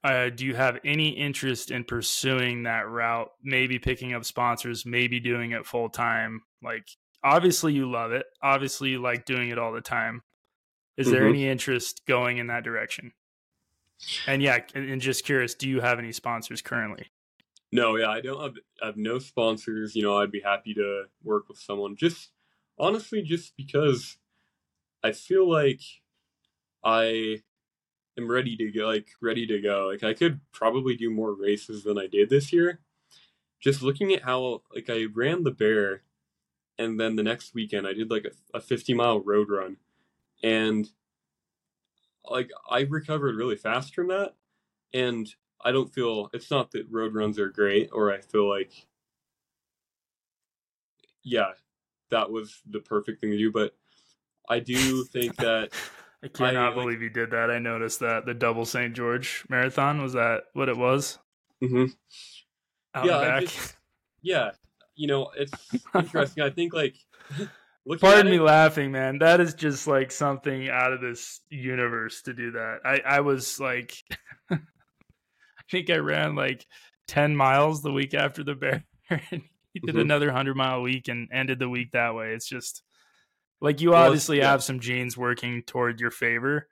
Uh, 0.04 0.28
do 0.28 0.44
you 0.44 0.54
have 0.54 0.78
any 0.84 1.08
interest 1.08 1.70
in 1.70 1.84
pursuing 1.84 2.64
that 2.64 2.86
route? 2.86 3.30
Maybe 3.42 3.78
picking 3.78 4.12
up 4.12 4.26
sponsors, 4.26 4.84
maybe 4.84 5.18
doing 5.18 5.52
it 5.52 5.64
full 5.64 5.88
time. 5.88 6.42
Like, 6.62 6.86
obviously, 7.24 7.72
you 7.72 7.90
love 7.90 8.12
it. 8.12 8.26
Obviously, 8.42 8.90
you 8.90 9.00
like 9.00 9.24
doing 9.24 9.48
it 9.48 9.58
all 9.58 9.72
the 9.72 9.80
time. 9.80 10.20
Is 10.98 11.10
there 11.10 11.22
Mhm. 11.22 11.28
any 11.30 11.48
interest 11.48 12.02
going 12.06 12.36
in 12.36 12.48
that 12.48 12.64
direction? 12.64 13.12
And 14.26 14.42
yeah, 14.42 14.58
and, 14.74 14.90
and 14.90 15.00
just 15.00 15.24
curious, 15.24 15.54
do 15.54 15.70
you 15.70 15.80
have 15.80 15.98
any 15.98 16.12
sponsors 16.12 16.60
currently? 16.60 17.06
no, 17.72 17.96
yeah, 17.96 18.08
I 18.10 18.20
don't 18.20 18.42
have, 18.42 18.54
I 18.82 18.86
have 18.86 18.96
no 18.98 19.18
sponsors. 19.18 19.96
You 19.96 20.02
know, 20.02 20.18
I'd 20.18 20.30
be 20.30 20.40
happy 20.40 20.74
to 20.74 21.04
work 21.24 21.48
with 21.48 21.58
someone. 21.58 21.96
Just 21.96 22.30
honestly, 22.78 23.22
just 23.22 23.56
because 23.56 24.16
I 25.02 25.12
feel 25.12 25.50
like 25.50 25.80
I 26.84 27.42
am 28.18 28.30
ready 28.30 28.56
to 28.56 28.70
go, 28.70 28.86
like 28.86 29.08
ready 29.20 29.46
to 29.46 29.60
go. 29.60 29.88
Like 29.92 30.02
I 30.02 30.14
could 30.14 30.40
probably 30.52 30.96
do 30.96 31.10
more 31.10 31.32
races 31.34 31.84
than 31.84 31.98
I 31.98 32.06
did 32.06 32.30
this 32.30 32.52
year. 32.52 32.80
Just 33.60 33.82
looking 33.82 34.12
at 34.12 34.22
how 34.22 34.62
like 34.74 34.90
I 34.90 35.06
ran 35.14 35.44
the 35.44 35.50
bear, 35.50 36.02
and 36.78 37.00
then 37.00 37.16
the 37.16 37.22
next 37.22 37.54
weekend 37.54 37.86
I 37.86 37.92
did 37.94 38.10
like 38.10 38.26
a, 38.26 38.58
a 38.58 38.60
50 38.60 38.94
mile 38.94 39.20
road 39.20 39.48
run, 39.50 39.78
and 40.42 40.88
like 42.28 42.50
I 42.70 42.80
recovered 42.80 43.36
really 43.36 43.56
fast 43.56 43.94
from 43.94 44.08
that, 44.08 44.34
and 44.94 45.28
I 45.64 45.72
don't 45.72 45.92
feel 45.92 46.30
it's 46.32 46.50
not 46.50 46.70
that 46.72 46.90
road 46.90 47.14
runs 47.14 47.38
are 47.38 47.48
great, 47.48 47.90
or 47.92 48.12
I 48.12 48.20
feel 48.20 48.48
like 48.48 48.86
yeah, 51.22 51.52
that 52.10 52.30
was 52.30 52.60
the 52.70 52.80
perfect 52.80 53.20
thing 53.20 53.30
to 53.30 53.38
do, 53.38 53.52
but 53.52 53.74
I 54.48 54.60
do 54.60 55.04
think 55.12 55.36
that 55.36 55.70
I 56.22 56.28
cannot 56.28 56.74
like- 56.76 56.84
believe 56.84 57.02
you 57.02 57.10
did 57.10 57.30
that. 57.32 57.50
I 57.50 57.58
noticed 57.58 58.00
that 58.00 58.26
the 58.26 58.34
double 58.34 58.64
St. 58.64 58.94
George 58.94 59.44
marathon 59.48 60.02
was 60.02 60.14
that 60.14 60.44
what 60.52 60.68
it 60.68 60.76
was 60.76 61.18
mhm. 61.62 61.92
out 62.94 63.04
Yeah, 63.06 63.18
and 63.20 63.26
back. 63.28 63.40
just- 63.42 63.76
yeah, 64.22 64.50
you 64.96 65.06
know, 65.06 65.30
it's 65.36 65.52
interesting. 65.94 66.42
I 66.42 66.50
think 66.50 66.74
like 66.74 66.96
looking 67.86 68.00
Pardon 68.00 68.26
at 68.26 68.30
me 68.30 68.38
it, 68.38 68.42
laughing, 68.42 68.90
man. 68.90 69.18
That 69.18 69.40
is 69.40 69.54
just 69.54 69.86
like 69.86 70.10
something 70.10 70.68
out 70.68 70.92
of 70.92 71.00
this 71.00 71.40
universe 71.50 72.22
to 72.22 72.32
do 72.34 72.50
that. 72.52 72.78
I 72.84 73.00
I 73.06 73.20
was 73.20 73.60
like, 73.60 73.94
I 74.50 74.58
think 75.70 75.88
I 75.90 75.96
ran 75.98 76.34
like 76.34 76.66
ten 77.06 77.36
miles 77.36 77.80
the 77.82 77.92
week 77.92 78.12
after 78.14 78.42
the 78.42 78.54
bear. 78.56 78.84
He 79.74 79.80
did 79.80 79.94
Mhm. 79.94 80.00
another 80.02 80.30
hundred 80.32 80.56
mile 80.56 80.82
week 80.82 81.08
and 81.08 81.28
ended 81.32 81.58
the 81.58 81.68
week 81.68 81.92
that 81.92 82.14
way. 82.14 82.32
It's 82.34 82.48
just 82.48 82.82
like 83.60 83.80
you 83.80 83.90
Well, 83.90 84.04
obviously 84.04 84.38
yeah. 84.38 84.50
have 84.50 84.62
some 84.62 84.80
genes 84.80 85.16
working 85.16 85.62
toward 85.62 86.00
your 86.00 86.10
favor, 86.10 86.68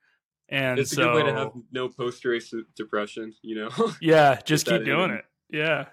and 0.49 0.78
it's 0.78 0.92
so 0.92 1.03
a 1.03 1.05
good 1.12 1.24
way 1.26 1.30
to 1.32 1.36
have 1.38 1.53
no 1.72 1.88
post 1.88 2.24
race 2.24 2.53
depression, 2.76 3.34
you 3.42 3.57
know. 3.57 3.70
yeah, 4.01 4.40
just 4.44 4.66
keep 4.66 4.84
doing 4.84 5.11
in. 5.11 5.16
it. 5.16 5.24
Yeah. 5.51 5.86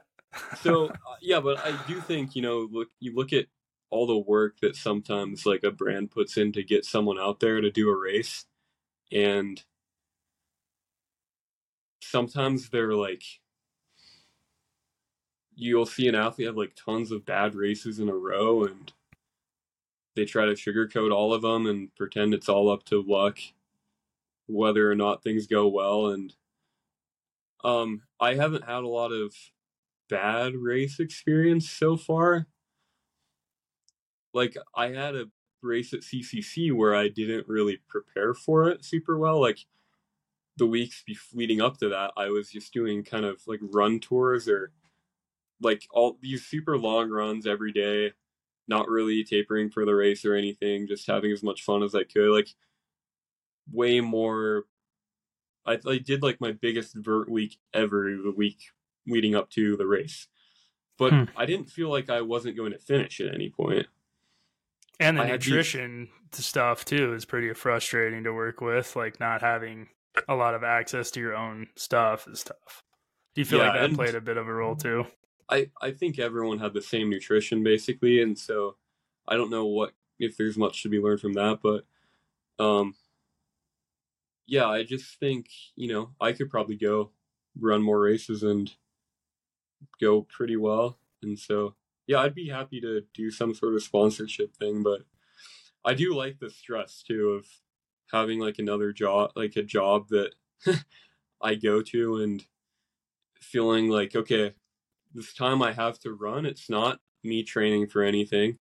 so 0.61 0.87
uh, 0.87 0.93
yeah, 1.21 1.39
but 1.39 1.57
I 1.59 1.77
do 1.87 1.99
think 2.01 2.35
you 2.35 2.41
know, 2.41 2.67
look, 2.71 2.89
you 2.99 3.13
look 3.15 3.33
at 3.33 3.45
all 3.89 4.07
the 4.07 4.17
work 4.17 4.59
that 4.61 4.75
sometimes 4.75 5.45
like 5.45 5.63
a 5.63 5.71
brand 5.71 6.09
puts 6.11 6.37
in 6.37 6.51
to 6.53 6.63
get 6.63 6.83
someone 6.85 7.19
out 7.19 7.39
there 7.39 7.61
to 7.61 7.69
do 7.69 7.89
a 7.89 7.95
race, 7.97 8.45
and 9.11 9.63
sometimes 12.01 12.69
they're 12.69 12.95
like, 12.95 13.23
you'll 15.55 15.85
see 15.85 16.07
an 16.07 16.15
athlete 16.15 16.47
have 16.47 16.57
like 16.57 16.75
tons 16.75 17.11
of 17.11 17.25
bad 17.25 17.55
races 17.55 17.99
in 17.99 18.09
a 18.09 18.15
row, 18.15 18.63
and 18.63 18.91
they 20.15 20.25
try 20.25 20.45
to 20.45 20.53
sugarcoat 20.53 21.11
all 21.11 21.33
of 21.33 21.41
them 21.41 21.65
and 21.65 21.93
pretend 21.95 22.33
it's 22.33 22.49
all 22.49 22.69
up 22.69 22.83
to 22.85 23.01
luck, 23.01 23.39
whether 24.47 24.89
or 24.89 24.95
not 24.95 25.23
things 25.23 25.47
go 25.47 25.67
well, 25.67 26.07
and 26.07 26.33
um, 27.63 28.01
I 28.19 28.35
haven't 28.35 28.65
had 28.65 28.83
a 28.83 28.87
lot 28.87 29.11
of 29.11 29.33
bad 30.09 30.55
race 30.55 30.99
experience 30.99 31.69
so 31.69 31.95
far. 31.95 32.47
Like 34.33 34.57
I 34.75 34.87
had 34.87 35.15
a 35.15 35.25
race 35.61 35.93
at 35.93 36.01
CCC 36.01 36.73
where 36.73 36.93
I 36.95 37.07
didn't 37.07 37.47
really 37.47 37.79
prepare 37.87 38.33
for 38.33 38.67
it 38.69 38.83
super 38.83 39.17
well. 39.17 39.39
Like 39.39 39.59
the 40.57 40.67
weeks 40.67 41.03
leading 41.33 41.61
up 41.61 41.77
to 41.77 41.89
that, 41.89 42.11
I 42.17 42.27
was 42.29 42.51
just 42.51 42.73
doing 42.73 43.03
kind 43.03 43.25
of 43.25 43.41
like 43.47 43.59
run 43.61 43.99
tours 43.99 44.47
or 44.47 44.71
like 45.63 45.87
all 45.91 46.17
these 46.21 46.45
super 46.45 46.77
long 46.77 47.09
runs 47.09 47.47
every 47.47 47.71
day, 47.71 48.13
not 48.67 48.87
really 48.89 49.23
tapering 49.23 49.69
for 49.69 49.85
the 49.85 49.95
race 49.95 50.23
or 50.25 50.35
anything, 50.35 50.87
just 50.87 51.07
having 51.07 51.31
as 51.31 51.43
much 51.43 51.63
fun 51.63 51.83
as 51.83 51.95
I 51.95 52.03
could. 52.03 52.31
Like 52.31 52.49
way 53.71 54.01
more. 54.01 54.65
I, 55.65 55.79
I 55.87 55.97
did 55.97 56.21
like 56.21 56.41
my 56.41 56.51
biggest 56.51 56.93
vert 56.95 57.29
week 57.29 57.57
ever 57.73 58.17
the 58.23 58.33
week 58.35 58.59
leading 59.07 59.33
up 59.35 59.49
to 59.51 59.77
the 59.77 59.87
race. 59.87 60.27
But 60.97 61.11
Hmm. 61.13 61.23
I 61.35 61.45
didn't 61.45 61.69
feel 61.69 61.89
like 61.89 62.09
I 62.09 62.21
wasn't 62.21 62.57
going 62.57 62.71
to 62.73 62.77
finish 62.79 63.19
at 63.21 63.33
any 63.33 63.49
point. 63.49 63.87
And 64.99 65.17
the 65.17 65.23
I 65.23 65.25
had 65.27 65.41
these- 65.41 66.07
stuff 66.31 66.83
too 66.85 67.13
is 67.13 67.25
pretty 67.25 67.53
frustrating 67.53 68.23
to 68.25 68.33
work 68.33 68.59
with. 68.61 68.95
Like 68.95 69.19
not 69.19 69.41
having 69.41 69.87
a 70.27 70.35
lot 70.35 70.53
of 70.53 70.63
access 70.63 71.09
to 71.11 71.19
your 71.19 71.35
own 71.35 71.67
stuff 71.75 72.27
is 72.27 72.43
tough. 72.43 72.83
Do 73.33 73.41
you 73.41 73.45
feel 73.45 73.59
Yeah, 73.59 73.65
like 73.69 73.73
that 73.79 73.85
and- 73.85 73.95
played 73.95 74.15
a 74.15 74.21
bit 74.21 74.37
of 74.37 74.47
a 74.47 74.53
role 74.53 74.75
too? 74.75 75.05
I, 75.53 75.69
I 75.81 75.91
think 75.91 76.17
everyone 76.17 76.57
had 76.57 76.73
the 76.73 76.81
same 76.81 77.09
nutrition 77.11 77.63
basically, 77.63 78.21
and 78.21 78.37
so 78.37 78.75
I 79.27 79.35
don't 79.35 79.51
know 79.51 79.65
what 79.65 79.93
if 80.19 80.35
there's 80.35 80.57
much 80.57 80.81
to 80.83 80.89
be 80.89 80.99
learned 80.99 81.21
from 81.21 81.33
that, 81.33 81.59
but 81.61 81.85
um 82.63 82.95
yeah, 84.47 84.67
I 84.67 84.83
just 84.83 85.19
think, 85.19 85.47
you 85.75 85.91
know, 85.93 86.11
I 86.19 86.33
could 86.33 86.49
probably 86.49 86.75
go 86.75 87.11
run 87.59 87.81
more 87.81 87.99
races 87.99 88.43
and 88.43 88.71
go 90.01 90.23
pretty 90.23 90.57
well. 90.57 90.97
And 91.21 91.37
so 91.37 91.75
yeah, 92.07 92.19
I'd 92.19 92.35
be 92.35 92.49
happy 92.49 92.81
to 92.81 93.01
do 93.13 93.31
some 93.31 93.53
sort 93.53 93.75
of 93.75 93.83
sponsorship 93.83 94.55
thing, 94.55 94.83
but 94.83 95.03
I 95.85 95.93
do 95.93 96.15
like 96.15 96.39
the 96.39 96.49
stress 96.49 97.03
too 97.03 97.29
of 97.29 97.47
having 98.11 98.39
like 98.39 98.59
another 98.59 98.91
job 98.91 99.31
like 99.35 99.55
a 99.55 99.63
job 99.63 100.09
that 100.09 100.31
I 101.41 101.55
go 101.55 101.81
to 101.83 102.17
and 102.17 102.45
feeling 103.41 103.89
like 103.89 104.15
okay, 104.15 104.53
this 105.13 105.33
time 105.33 105.61
I 105.61 105.73
have 105.73 105.99
to 105.99 106.13
run, 106.13 106.45
it's 106.45 106.69
not 106.69 106.99
me 107.23 107.43
training 107.43 107.87
for 107.87 108.03
anything. 108.03 108.59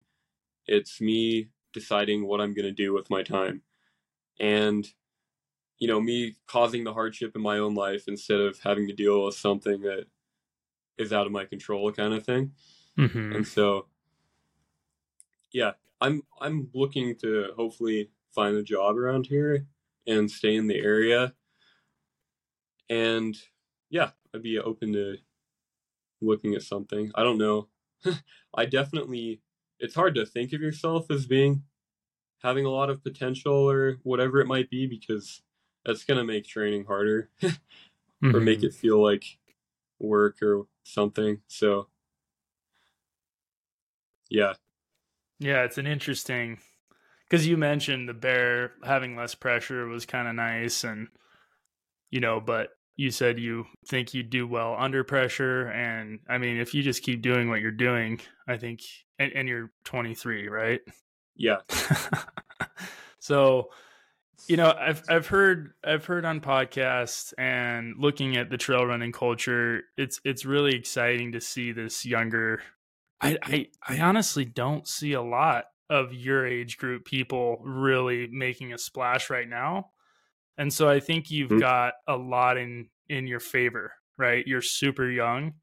It's 0.66 1.00
me 1.00 1.50
deciding 1.72 2.26
what 2.26 2.40
I'm 2.40 2.54
going 2.54 2.66
to 2.66 2.72
do 2.72 2.92
with 2.92 3.10
my 3.10 3.22
time. 3.22 3.62
And, 4.40 4.86
you 5.78 5.88
know, 5.88 6.00
me 6.00 6.36
causing 6.46 6.84
the 6.84 6.94
hardship 6.94 7.36
in 7.36 7.42
my 7.42 7.58
own 7.58 7.74
life 7.74 8.08
instead 8.08 8.40
of 8.40 8.60
having 8.60 8.88
to 8.88 8.94
deal 8.94 9.24
with 9.26 9.36
something 9.36 9.82
that 9.82 10.06
is 10.98 11.12
out 11.12 11.26
of 11.26 11.32
my 11.32 11.44
control, 11.46 11.92
kind 11.92 12.14
of 12.14 12.24
thing. 12.26 12.54
Mhm. 12.96 13.36
and 13.36 13.46
so 13.46 13.88
yeah, 15.52 15.72
I'm 16.00 16.22
I'm 16.40 16.70
looking 16.74 17.16
to 17.18 17.52
hopefully 17.56 18.10
find 18.34 18.56
a 18.56 18.62
job 18.62 18.96
around 18.96 19.26
here 19.26 19.66
and 20.06 20.30
stay 20.30 20.54
in 20.56 20.66
the 20.66 20.78
area. 20.78 21.34
And 22.88 23.36
yeah, 23.88 24.12
I'd 24.34 24.42
be 24.42 24.58
open 24.58 24.92
to 24.92 25.18
looking 26.20 26.54
at 26.54 26.62
something. 26.62 27.10
I 27.14 27.22
don't 27.22 27.38
know. 27.38 27.68
I 28.54 28.66
definitely 28.66 29.42
it's 29.78 29.94
hard 29.94 30.14
to 30.16 30.26
think 30.26 30.52
of 30.52 30.60
yourself 30.60 31.10
as 31.10 31.26
being 31.26 31.64
having 32.42 32.64
a 32.66 32.70
lot 32.70 32.90
of 32.90 33.02
potential 33.04 33.54
or 33.70 33.94
whatever 34.04 34.40
it 34.40 34.46
might 34.46 34.70
be 34.70 34.86
because 34.86 35.42
that's 35.84 36.04
going 36.04 36.18
to 36.18 36.24
make 36.24 36.46
training 36.46 36.86
harder 36.86 37.30
or 38.34 38.40
make 38.40 38.62
Mhm. 38.62 38.64
it 38.64 38.74
feel 38.74 39.02
like 39.02 39.38
work 40.00 40.42
or 40.42 40.66
something. 40.84 41.42
So 41.48 41.88
yeah, 44.30 44.54
Yeah, 45.38 45.64
it's 45.64 45.78
an 45.78 45.86
interesting 45.86 46.60
because 47.24 47.46
you 47.46 47.56
mentioned 47.56 48.08
the 48.08 48.14
bear 48.14 48.74
having 48.84 49.16
less 49.16 49.34
pressure 49.34 49.86
was 49.86 50.06
kind 50.06 50.28
of 50.28 50.34
nice, 50.36 50.84
and 50.84 51.08
you 52.10 52.20
know, 52.20 52.40
but 52.40 52.70
you 53.00 53.10
said 53.10 53.40
you 53.40 53.64
think 53.86 54.12
you 54.12 54.22
do 54.22 54.46
well 54.46 54.76
under 54.78 55.02
pressure, 55.04 55.68
and 55.68 56.18
I 56.28 56.36
mean, 56.36 56.58
if 56.58 56.74
you 56.74 56.82
just 56.82 57.02
keep 57.02 57.22
doing 57.22 57.48
what 57.48 57.62
you're 57.62 57.70
doing, 57.70 58.20
I 58.46 58.58
think, 58.58 58.82
and, 59.18 59.32
and 59.32 59.48
you're 59.48 59.72
23, 59.84 60.48
right? 60.48 60.80
yeah, 61.34 61.56
so 63.18 63.70
you 64.48 64.56
know 64.56 64.74
i've 64.78 65.02
i've 65.10 65.26
heard 65.26 65.74
i've 65.84 66.06
heard 66.06 66.24
on 66.24 66.40
podcasts 66.40 67.34
and 67.36 67.94
looking 67.98 68.38
at 68.38 68.48
the 68.48 68.56
trail 68.56 68.86
running 68.86 69.12
culture 69.12 69.82
it's 69.98 70.18
it's 70.24 70.46
really 70.46 70.74
exciting 70.74 71.32
to 71.32 71.42
see 71.42 71.72
this 71.72 72.06
younger 72.06 72.62
i 73.20 73.36
i, 73.42 73.68
I 73.86 74.00
honestly 74.00 74.46
don't 74.46 74.88
see 74.88 75.12
a 75.12 75.20
lot 75.20 75.66
of 75.90 76.14
your 76.14 76.46
age 76.46 76.78
group 76.78 77.04
people 77.04 77.58
really 77.62 78.28
making 78.32 78.72
a 78.72 78.78
splash 78.78 79.28
right 79.28 79.48
now 79.48 79.90
and 80.58 80.72
so 80.72 80.88
i 80.88 81.00
think 81.00 81.30
you've 81.30 81.50
Mhm. 81.50 81.60
got 81.60 81.94
a 82.06 82.16
lot 82.16 82.56
in 82.56 82.88
in 83.08 83.26
your 83.26 83.40
favor 83.40 83.92
right? 84.18 84.46
You're 84.46 84.60
super 84.60 85.08
young 85.08 85.54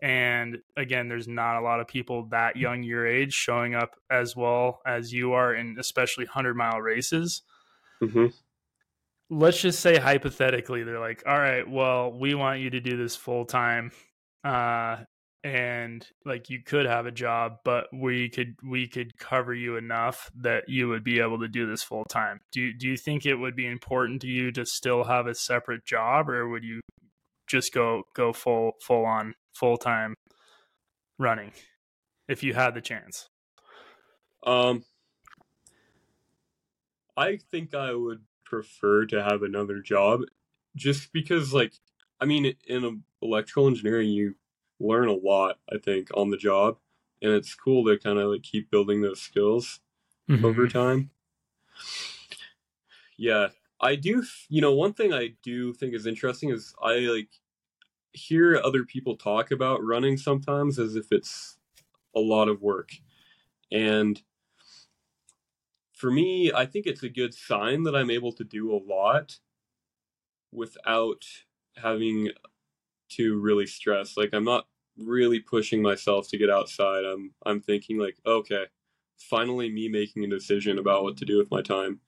and 0.00 0.58
again 0.76 1.08
there's 1.08 1.26
not 1.26 1.56
a 1.56 1.60
lot 1.62 1.80
of 1.80 1.88
people 1.88 2.26
that 2.28 2.56
young 2.56 2.84
your 2.84 3.06
age 3.06 3.32
showing 3.34 3.74
up 3.74 3.96
as 4.08 4.36
well 4.36 4.80
as 4.86 5.12
you 5.12 5.32
are 5.32 5.52
in 5.52 5.76
especially 5.80 6.24
100 6.24 6.54
mile 6.54 6.80
races. 6.80 7.42
Hmm 8.00 8.26
let's 9.30 9.60
just 9.60 9.80
say 9.80 9.96
hypothetically 9.98 10.82
they're 10.84 11.00
like 11.00 11.22
all 11.26 11.38
right 11.38 11.68
well 11.68 12.12
we 12.12 12.34
want 12.34 12.60
you 12.60 12.70
to 12.70 12.80
do 12.80 12.96
this 12.96 13.16
full 13.16 13.44
time 13.44 13.90
uh 14.44 14.98
and 15.44 16.08
like 16.24 16.48
you 16.48 16.60
could 16.60 16.86
have 16.86 17.04
a 17.04 17.12
job 17.12 17.58
but 17.64 17.86
we 17.92 18.30
could 18.30 18.56
we 18.64 18.88
could 18.88 19.16
cover 19.18 19.54
you 19.54 19.76
enough 19.76 20.30
that 20.34 20.64
you 20.68 20.88
would 20.88 21.04
be 21.04 21.20
able 21.20 21.38
to 21.38 21.48
do 21.48 21.66
this 21.66 21.82
full 21.82 22.04
time. 22.06 22.40
Do 22.50 22.60
you, 22.60 22.72
do 22.72 22.88
you 22.88 22.96
think 22.96 23.26
it 23.26 23.36
would 23.36 23.54
be 23.54 23.66
important 23.66 24.22
to 24.22 24.26
you 24.26 24.50
to 24.52 24.64
still 24.64 25.04
have 25.04 25.26
a 25.26 25.34
separate 25.34 25.84
job 25.84 26.30
or 26.30 26.48
would 26.48 26.64
you 26.64 26.80
just 27.46 27.72
go 27.74 28.04
go 28.14 28.32
full 28.32 28.72
full 28.80 29.04
on 29.04 29.34
full 29.54 29.76
time 29.76 30.14
running 31.18 31.52
if 32.26 32.42
you 32.42 32.54
had 32.54 32.74
the 32.74 32.80
chance? 32.80 33.28
Um, 34.46 34.84
I 37.16 37.38
think 37.50 37.74
I 37.74 37.94
would 37.94 38.22
prefer 38.44 39.06
to 39.06 39.22
have 39.22 39.42
another 39.42 39.80
job, 39.80 40.20
just 40.76 41.12
because, 41.12 41.54
like, 41.54 41.72
I 42.20 42.26
mean, 42.26 42.54
in 42.66 43.04
electrical 43.22 43.66
engineering, 43.66 44.10
you 44.10 44.34
learn 44.86 45.08
a 45.08 45.12
lot. 45.12 45.58
I 45.72 45.78
think 45.78 46.08
on 46.14 46.30
the 46.30 46.36
job, 46.36 46.78
and 47.22 47.32
it's 47.32 47.54
cool 47.54 47.84
to 47.86 47.98
kind 47.98 48.18
of 48.18 48.30
like 48.30 48.42
keep 48.42 48.70
building 48.70 49.02
those 49.02 49.20
skills 49.20 49.80
mm-hmm. 50.28 50.44
over 50.44 50.68
time. 50.68 51.10
Yeah, 53.16 53.48
I 53.80 53.96
do. 53.96 54.24
You 54.48 54.60
know, 54.60 54.72
one 54.72 54.92
thing 54.92 55.12
I 55.12 55.34
do 55.42 55.72
think 55.72 55.94
is 55.94 56.06
interesting 56.06 56.50
is 56.50 56.74
I 56.82 56.98
like 57.00 57.28
hear 58.12 58.56
other 58.56 58.84
people 58.84 59.16
talk 59.16 59.50
about 59.50 59.84
running 59.84 60.16
sometimes 60.16 60.78
as 60.78 60.96
if 60.96 61.06
it's 61.10 61.58
a 62.14 62.20
lot 62.20 62.48
of 62.48 62.62
work. 62.62 62.90
And 63.72 64.22
for 65.92 66.10
me, 66.10 66.52
I 66.52 66.66
think 66.66 66.86
it's 66.86 67.02
a 67.02 67.08
good 67.08 67.34
sign 67.34 67.82
that 67.84 67.96
I'm 67.96 68.10
able 68.10 68.32
to 68.32 68.44
do 68.44 68.72
a 68.72 68.82
lot 68.84 69.38
without 70.52 71.24
having 71.76 72.30
to 73.10 73.40
really 73.40 73.66
stress. 73.66 74.16
Like 74.16 74.30
I'm 74.32 74.44
not 74.44 74.66
really 74.98 75.40
pushing 75.40 75.82
myself 75.82 76.28
to 76.28 76.38
get 76.38 76.50
outside. 76.50 77.04
I'm 77.04 77.32
I'm 77.44 77.60
thinking 77.60 77.98
like, 77.98 78.16
okay, 78.26 78.64
finally 79.18 79.70
me 79.70 79.88
making 79.88 80.24
a 80.24 80.28
decision 80.28 80.78
about 80.78 81.02
what 81.02 81.16
to 81.18 81.24
do 81.24 81.38
with 81.38 81.50
my 81.50 81.62
time. 81.62 82.00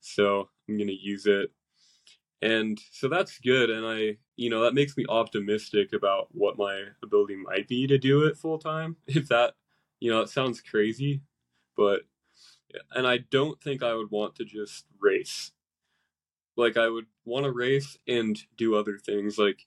So 0.00 0.48
I'm 0.68 0.78
gonna 0.78 0.92
use 0.92 1.26
it. 1.26 1.50
And 2.42 2.78
so 2.92 3.08
that's 3.08 3.38
good. 3.38 3.70
And 3.70 3.86
I, 3.86 4.18
you 4.36 4.50
know, 4.50 4.60
that 4.62 4.74
makes 4.74 4.98
me 4.98 5.06
optimistic 5.08 5.94
about 5.94 6.28
what 6.32 6.58
my 6.58 6.84
ability 7.02 7.36
might 7.36 7.66
be 7.68 7.86
to 7.86 7.96
do 7.96 8.24
it 8.24 8.36
full 8.36 8.58
time. 8.58 8.96
If 9.06 9.28
that, 9.28 9.54
you 9.98 10.10
know, 10.10 10.20
it 10.20 10.28
sounds 10.28 10.60
crazy, 10.60 11.22
but, 11.74 12.02
and 12.92 13.06
I 13.06 13.18
don't 13.30 13.58
think 13.62 13.82
I 13.82 13.94
would 13.94 14.10
want 14.10 14.34
to 14.36 14.44
just 14.44 14.84
race. 15.00 15.52
Like, 16.56 16.76
I 16.76 16.88
would 16.88 17.06
want 17.24 17.44
to 17.44 17.52
race 17.52 17.96
and 18.06 18.38
do 18.56 18.74
other 18.74 18.98
things, 18.98 19.38
like, 19.38 19.66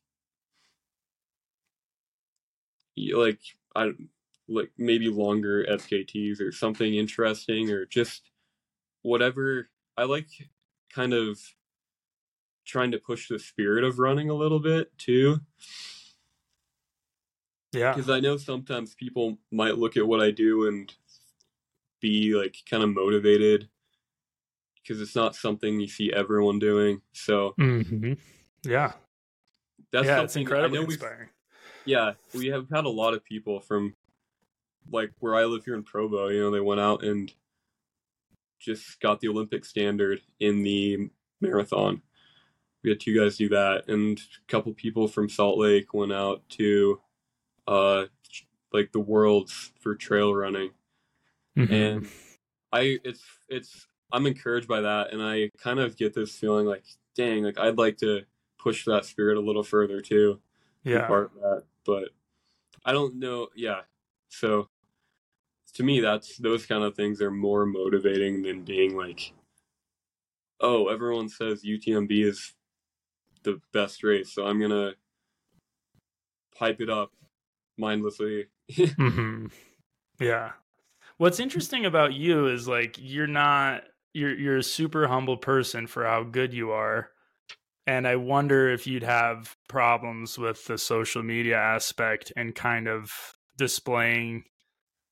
like, 3.14 3.40
I 3.76 3.92
like 4.48 4.72
maybe 4.78 5.10
longer 5.10 5.66
FKTs 5.66 6.42
or 6.42 6.52
something 6.52 6.96
interesting 6.96 7.70
or 7.72 7.86
just 7.86 8.32
whatever. 9.02 9.70
I 9.98 10.04
like 10.04 10.30
kind 10.94 11.14
of 11.14 11.40
trying 12.66 12.92
to 12.92 13.00
push 13.00 13.30
the 13.30 13.40
spirit 13.40 13.84
of 13.84 14.00
running 14.00 14.30
a 14.30 14.34
little 14.34 14.60
bit 14.60 14.98
too. 14.98 15.40
Yeah. 17.74 17.94
Because 17.94 18.10
i 18.10 18.20
know 18.20 18.38
sometimes 18.38 18.96
people 18.96 19.38
might 19.52 19.78
look 19.78 19.98
at 19.98 20.08
what 20.08 20.22
i 20.22 20.32
do 20.32 20.68
and 20.68 20.94
be 22.00 22.34
like 22.34 22.56
kind 22.70 22.84
of 22.84 22.90
motivated 22.90 23.68
because 24.82 25.02
it's 25.02 25.16
not 25.16 25.36
something 25.36 25.80
you 25.80 25.88
see 25.88 26.12
everyone 26.14 26.60
doing 26.60 27.02
so 27.12 27.54
hmm 27.58 28.14
yeah. 28.64 28.94
That's 29.92 30.08
yeah 30.08 30.22
it's 30.24 30.34
something 30.34 30.42
incredibly 30.42 30.80
i 30.80 30.82
know 30.82 30.86
inspiring 30.88 31.30
yeah 31.88 32.14
we 32.34 32.48
have 32.48 32.68
had 32.70 32.86
a 32.86 32.90
lot 32.90 33.14
of 33.14 33.24
people 33.24 33.60
from 33.60 33.96
like 34.92 35.12
where 35.20 35.36
i 35.36 35.44
live 35.46 35.66
here 35.66 35.76
in 35.76 35.84
provo 35.84 36.28
you 36.28 36.42
know 36.42 36.52
they 36.52 36.60
went 36.60 36.82
out 36.82 37.04
and 37.04 37.34
just 38.60 39.00
got 39.00 39.20
the 39.20 39.28
olympic 39.28 39.66
standard 39.66 40.22
in 40.40 40.64
the 40.64 41.10
marathon. 41.42 42.02
We 42.84 42.92
had 42.92 43.00
two 43.00 43.18
guys 43.18 43.38
do 43.38 43.50
that 43.50 43.88
and 43.88 44.18
a 44.20 44.52
couple 44.52 44.74
people 44.74 45.08
from 45.08 45.30
salt 45.30 45.58
lake 45.58 45.94
went 45.94 46.14
out 46.14 46.48
to 46.50 47.02
uh 47.68 48.06
like 48.72 48.92
the 48.92 49.00
worlds 49.00 49.72
for 49.80 49.96
trail 49.96 50.34
running. 50.34 50.72
Mm-hmm. 51.58 51.74
and 51.74 52.08
i 52.72 53.00
it's 53.04 53.24
it's 53.50 53.88
i'm 54.12 54.28
encouraged 54.28 54.68
by 54.68 54.82
that 54.82 55.12
and 55.12 55.24
i 55.24 55.50
kind 55.58 55.80
of 55.80 55.98
get 55.98 56.14
this 56.14 56.36
feeling 56.36 56.68
like 56.68 56.84
dang 57.16 57.44
like 57.44 57.58
i'd 57.58 57.80
like 57.80 57.98
to 57.98 58.22
push 58.60 58.86
that 58.86 59.06
spirit 59.06 59.38
a 59.38 59.42
little 59.42 59.64
further 59.64 60.00
too 60.00 60.40
yeah. 60.84 61.08
part 61.08 61.32
that 61.42 61.64
but 61.88 62.10
i 62.86 62.92
don't 62.92 63.16
know 63.16 63.48
yeah 63.56 63.82
so 64.30 64.70
to 65.74 65.84
me 65.84 66.00
that's 66.02 66.38
those 66.38 66.66
kind 66.68 66.84
of 66.84 66.96
things 66.96 67.22
are 67.22 67.32
more 67.32 67.66
motivating 67.66 68.44
than 68.44 68.64
being 68.64 68.96
like 68.98 69.34
oh 70.62 70.90
everyone 70.90 71.30
says 71.30 71.64
utmb 71.64 72.12
is 72.12 72.54
the 73.44 73.60
best 73.74 74.04
race 74.04 74.34
so 74.34 74.46
i'm 74.46 74.60
gonna 74.62 74.92
pipe 76.56 76.82
it 76.82 76.90
up 76.90 77.12
mindlessly 77.78 78.48
hmm 78.76 79.48
Yeah. 80.20 80.54
What's 81.18 81.40
interesting 81.40 81.86
about 81.86 82.14
you 82.14 82.48
is 82.48 82.68
like 82.68 82.98
you're 83.00 83.28
not 83.28 83.84
you're 84.14 84.38
you're 84.38 84.58
a 84.58 84.64
super 84.64 85.08
humble 85.08 85.38
person 85.38 85.88
for 85.88 86.06
how 86.06 86.24
good 86.24 86.54
you 86.54 86.72
are. 86.72 87.10
And 87.88 88.08
I 88.08 88.18
wonder 88.18 88.70
if 88.70 88.88
you'd 88.88 89.04
have 89.04 89.58
problems 89.70 90.38
with 90.38 90.66
the 90.66 90.78
social 90.78 91.24
media 91.24 91.58
aspect 91.58 92.34
and 92.38 92.54
kind 92.56 92.88
of 92.88 93.34
displaying 93.58 94.44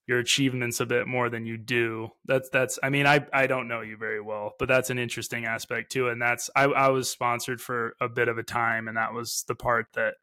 your 0.07 0.19
achievements 0.19 0.79
a 0.79 0.85
bit 0.85 1.07
more 1.07 1.29
than 1.29 1.45
you 1.45 1.57
do. 1.57 2.09
That's 2.25 2.49
that's 2.49 2.79
I 2.83 2.89
mean, 2.89 3.07
I 3.07 3.27
I 3.33 3.47
don't 3.47 3.67
know 3.67 3.81
you 3.81 3.97
very 3.97 4.21
well, 4.21 4.53
but 4.59 4.67
that's 4.67 4.89
an 4.91 4.99
interesting 4.99 5.45
aspect 5.45 5.91
too. 5.91 6.09
And 6.09 6.21
that's 6.21 6.49
I, 6.55 6.65
I 6.65 6.89
was 6.89 7.09
sponsored 7.09 7.61
for 7.61 7.95
a 8.01 8.09
bit 8.09 8.27
of 8.27 8.37
a 8.37 8.43
time 8.43 8.87
and 8.87 8.97
that 8.97 9.13
was 9.13 9.45
the 9.47 9.55
part 9.55 9.87
that 9.93 10.15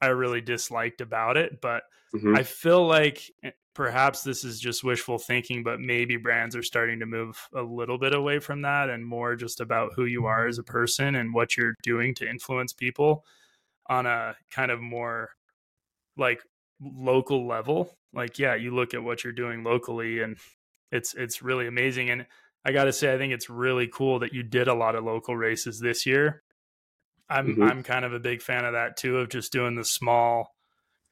I 0.00 0.08
really 0.08 0.40
disliked 0.40 1.00
about 1.00 1.36
it. 1.36 1.60
But 1.60 1.84
Mhm. 2.12 2.36
I 2.36 2.42
feel 2.42 2.86
like 2.86 3.30
eh, 3.42 3.52
perhaps 3.74 4.22
this 4.22 4.44
is 4.44 4.60
just 4.60 4.84
wishful 4.84 5.18
thinking, 5.18 5.62
but 5.62 5.80
maybe 5.80 6.16
brands 6.16 6.54
are 6.54 6.62
starting 6.62 7.00
to 7.00 7.06
move 7.06 7.36
a 7.54 7.62
little 7.62 7.98
bit 7.98 8.14
away 8.14 8.38
from 8.38 8.62
that 8.62 8.88
and 8.88 9.04
more 9.04 9.34
just 9.34 9.60
about 9.60 9.92
who 9.96 10.04
you 10.04 10.26
are 10.26 10.46
as 10.46 10.58
a 10.58 10.62
person 10.62 11.16
and 11.16 11.34
what 11.34 11.56
you're 11.56 11.74
doing 11.82 12.14
to 12.14 12.28
influence 12.28 12.72
people 12.72 13.24
on 13.88 14.06
a 14.06 14.34
kind 14.50 14.70
of 14.70 14.80
more 14.80 15.30
like 16.16 16.40
local 16.80 17.46
level, 17.46 17.96
like 18.12 18.38
yeah, 18.38 18.54
you 18.54 18.74
look 18.74 18.94
at 18.94 19.02
what 19.02 19.24
you're 19.24 19.32
doing 19.32 19.64
locally 19.64 20.22
and 20.22 20.36
it's 20.92 21.14
it's 21.14 21.42
really 21.42 21.66
amazing 21.66 22.10
and 22.10 22.26
I 22.64 22.72
got 22.72 22.84
to 22.84 22.92
say 22.92 23.12
I 23.12 23.18
think 23.18 23.32
it's 23.32 23.50
really 23.50 23.88
cool 23.88 24.20
that 24.20 24.32
you 24.32 24.42
did 24.42 24.68
a 24.68 24.74
lot 24.74 24.94
of 24.94 25.04
local 25.04 25.36
races 25.36 25.80
this 25.80 26.06
year. 26.06 26.42
I'm 27.28 27.48
mm-hmm. 27.48 27.62
I'm 27.62 27.82
kind 27.82 28.04
of 28.04 28.12
a 28.12 28.20
big 28.20 28.40
fan 28.40 28.64
of 28.64 28.72
that 28.72 28.96
too 28.96 29.18
of 29.18 29.28
just 29.28 29.52
doing 29.52 29.74
the 29.74 29.84
small 29.84 30.53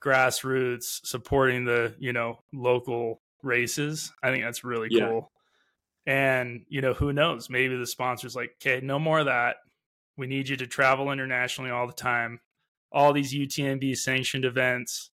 grassroots 0.04 1.00
supporting 1.04 1.64
the, 1.64 1.94
you 1.98 2.12
know, 2.12 2.40
local 2.52 3.20
races. 3.42 4.12
I 4.22 4.30
think 4.30 4.44
that's 4.44 4.64
really 4.64 4.88
yeah. 4.90 5.08
cool. 5.08 5.32
And, 6.06 6.64
you 6.68 6.80
know, 6.80 6.94
who 6.94 7.12
knows? 7.12 7.48
Maybe 7.48 7.76
the 7.76 7.86
sponsor's 7.86 8.34
like, 8.34 8.56
okay, 8.60 8.84
no 8.84 8.98
more 8.98 9.20
of 9.20 9.26
that. 9.26 9.56
We 10.16 10.26
need 10.26 10.48
you 10.48 10.56
to 10.56 10.66
travel 10.66 11.12
internationally 11.12 11.70
all 11.70 11.86
the 11.86 11.92
time. 11.92 12.40
All 12.90 13.12
these 13.12 13.32
UTMB 13.32 13.96
sanctioned 13.96 14.44
events. 14.44 15.10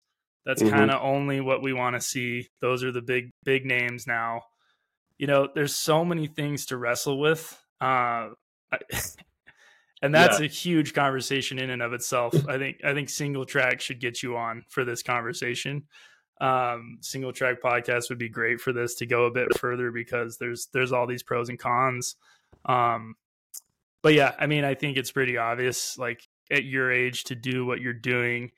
That's 0.45 0.63
mm-hmm. 0.63 0.73
kind 0.73 0.91
of 0.91 1.01
only 1.03 1.41
what 1.41 1.61
we 1.61 1.73
want 1.73 1.95
to 1.95 2.01
see. 2.01 2.47
Those 2.61 2.83
are 2.83 2.91
the 2.91 3.01
big, 3.01 3.31
big 3.43 3.65
names 3.65 4.07
now. 4.07 4.43
You 5.17 5.27
know, 5.27 5.49
there's 5.53 5.75
so 5.75 6.05
many 6.05 6.27
things 6.27 6.67
to 6.67 6.77
wrestle 6.77 7.19
with. 7.19 7.59
Uh, 7.81 8.29
and 10.01 10.13
that's 10.13 10.39
yeah. 10.39 10.45
a 10.45 10.49
huge 10.49 10.93
conversation 10.93 11.59
in 11.59 11.69
and 11.69 11.81
of 11.81 11.93
itself. 11.93 12.33
I 12.47 12.57
think 12.57 12.77
I 12.83 12.93
think 12.93 13.09
single 13.09 13.45
track 13.45 13.81
should 13.81 13.99
get 13.99 14.21
you 14.23 14.37
on 14.37 14.63
for 14.69 14.85
this 14.85 15.03
conversation 15.03 15.83
um, 16.39 16.97
single 17.01 17.33
track 17.33 17.61
podcast 17.61 18.09
would 18.09 18.19
be 18.19 18.29
great 18.29 18.61
for 18.61 18.71
this 18.71 18.95
to 18.95 19.05
go 19.05 19.25
a 19.25 19.31
bit 19.31 19.57
further 19.57 19.91
because 19.91 20.37
there's 20.37 20.67
there's 20.73 20.91
all 20.91 21.07
these 21.07 21.23
pros 21.23 21.49
and 21.49 21.59
cons. 21.59 22.15
Um, 22.65 23.15
but 24.01 24.13
yeah, 24.13 24.33
I 24.39 24.45
mean, 24.45 24.63
I 24.63 24.75
think 24.75 24.97
it's 24.97 25.11
pretty 25.11 25.37
obvious, 25.37 25.97
like 25.97 26.27
at 26.51 26.63
your 26.63 26.91
age, 26.91 27.25
to 27.25 27.35
do 27.35 27.65
what 27.65 27.81
you're 27.81 27.93
doing, 27.93 28.51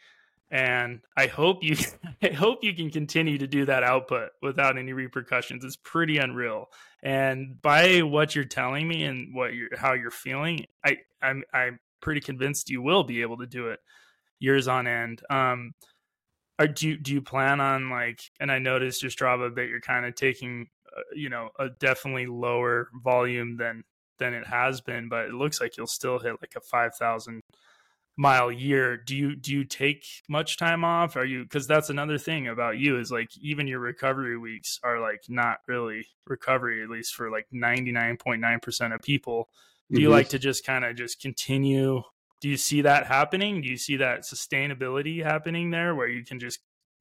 and 0.52 1.02
I 1.16 1.28
hope 1.28 1.64
you, 1.64 1.76
I 2.24 2.30
hope 2.30 2.64
you 2.64 2.74
can 2.74 2.90
continue 2.90 3.38
to 3.38 3.48
do 3.48 3.66
that 3.66 3.84
output 3.84 4.30
without 4.42 4.78
any 4.78 4.94
repercussions. 4.94 5.64
It's 5.64 5.78
pretty 5.78 6.18
unreal, 6.18 6.70
and 7.04 7.62
by 7.62 8.02
what 8.02 8.36
you're 8.36 8.46
telling 8.46 8.88
me 8.88 9.04
and 9.04 9.36
what 9.36 9.54
you're 9.54 9.76
how 9.78 9.94
you're 9.94 10.12
feeling, 10.12 10.66
I 10.86 10.98
I'm 11.22 11.44
I'm 11.54 11.80
pretty 12.02 12.22
convinced 12.22 12.70
you 12.70 12.82
will 12.82 13.04
be 13.04 13.22
able 13.22 13.38
to 13.38 13.46
do 13.48 13.68
it 13.68 13.80
years 14.40 14.68
on 14.68 14.88
end. 14.88 15.22
Um, 15.30 15.74
are, 16.58 16.68
do 16.68 16.90
you, 16.90 16.98
do 16.98 17.14
you 17.14 17.22
plan 17.22 17.62
on 17.62 17.90
like? 17.90 18.22
And 18.40 18.52
I 18.52 18.60
noticed 18.60 19.02
your 19.02 19.12
Strava 19.12 19.54
bit. 19.54 19.70
You're 19.70 19.80
kind 19.80 20.06
of 20.06 20.16
taking, 20.16 20.68
uh, 20.96 21.02
you 21.14 21.30
know, 21.30 21.50
a 21.58 21.70
definitely 21.70 22.26
lower 22.26 22.90
volume 23.04 23.58
than 23.58 23.84
than 24.18 24.34
it 24.34 24.46
has 24.46 24.82
been, 24.82 25.08
but 25.08 25.28
it 25.28 25.34
looks 25.34 25.62
like 25.62 25.78
you'll 25.78 25.88
still 25.88 26.20
hit 26.20 26.36
like 26.42 26.54
a 26.58 26.62
five 26.62 26.96
thousand 26.96 27.42
mile 28.20 28.52
year. 28.52 28.98
Do 28.98 29.16
you 29.16 29.36
do 29.36 29.54
you 29.54 29.64
take 29.64 30.06
much 30.28 30.58
time 30.58 30.84
off? 30.84 31.16
Are 31.16 31.26
you 31.26 31.44
because 31.44 31.66
that's 31.66 31.90
another 31.90 32.18
thing 32.18 32.48
about 32.48 32.78
you 32.78 33.00
is 33.00 33.12
like 33.12 33.30
even 33.42 33.66
your 33.66 33.80
recovery 33.80 34.38
weeks 34.38 34.80
are 34.84 35.00
like 35.00 35.24
not 35.30 35.60
really 35.68 36.06
recovery 36.28 36.84
at 36.84 36.90
least 36.90 37.16
for 37.16 37.32
like 37.32 37.48
ninety 37.52 37.92
nine 37.92 38.18
point 38.18 38.42
nine 38.42 38.60
percent 38.60 38.94
of 38.94 39.02
people. 39.02 39.50
Do 39.92 40.02
you 40.02 40.10
mm-hmm. 40.10 40.18
like 40.18 40.30
to 40.30 40.40
just 40.40 40.66
kind 40.66 40.86
of 40.86 40.96
just 40.96 41.20
continue 41.20 42.04
do 42.42 42.48
you 42.48 42.58
see 42.58 42.82
that 42.82 43.06
happening? 43.06 43.62
Do 43.62 43.68
you 43.68 43.78
see 43.78 43.98
that 43.98 44.22
sustainability 44.22 45.24
happening 45.24 45.72
there 45.72 45.94
where 45.94 46.08
you 46.08 46.24
can 46.24 46.40
just 46.40 46.60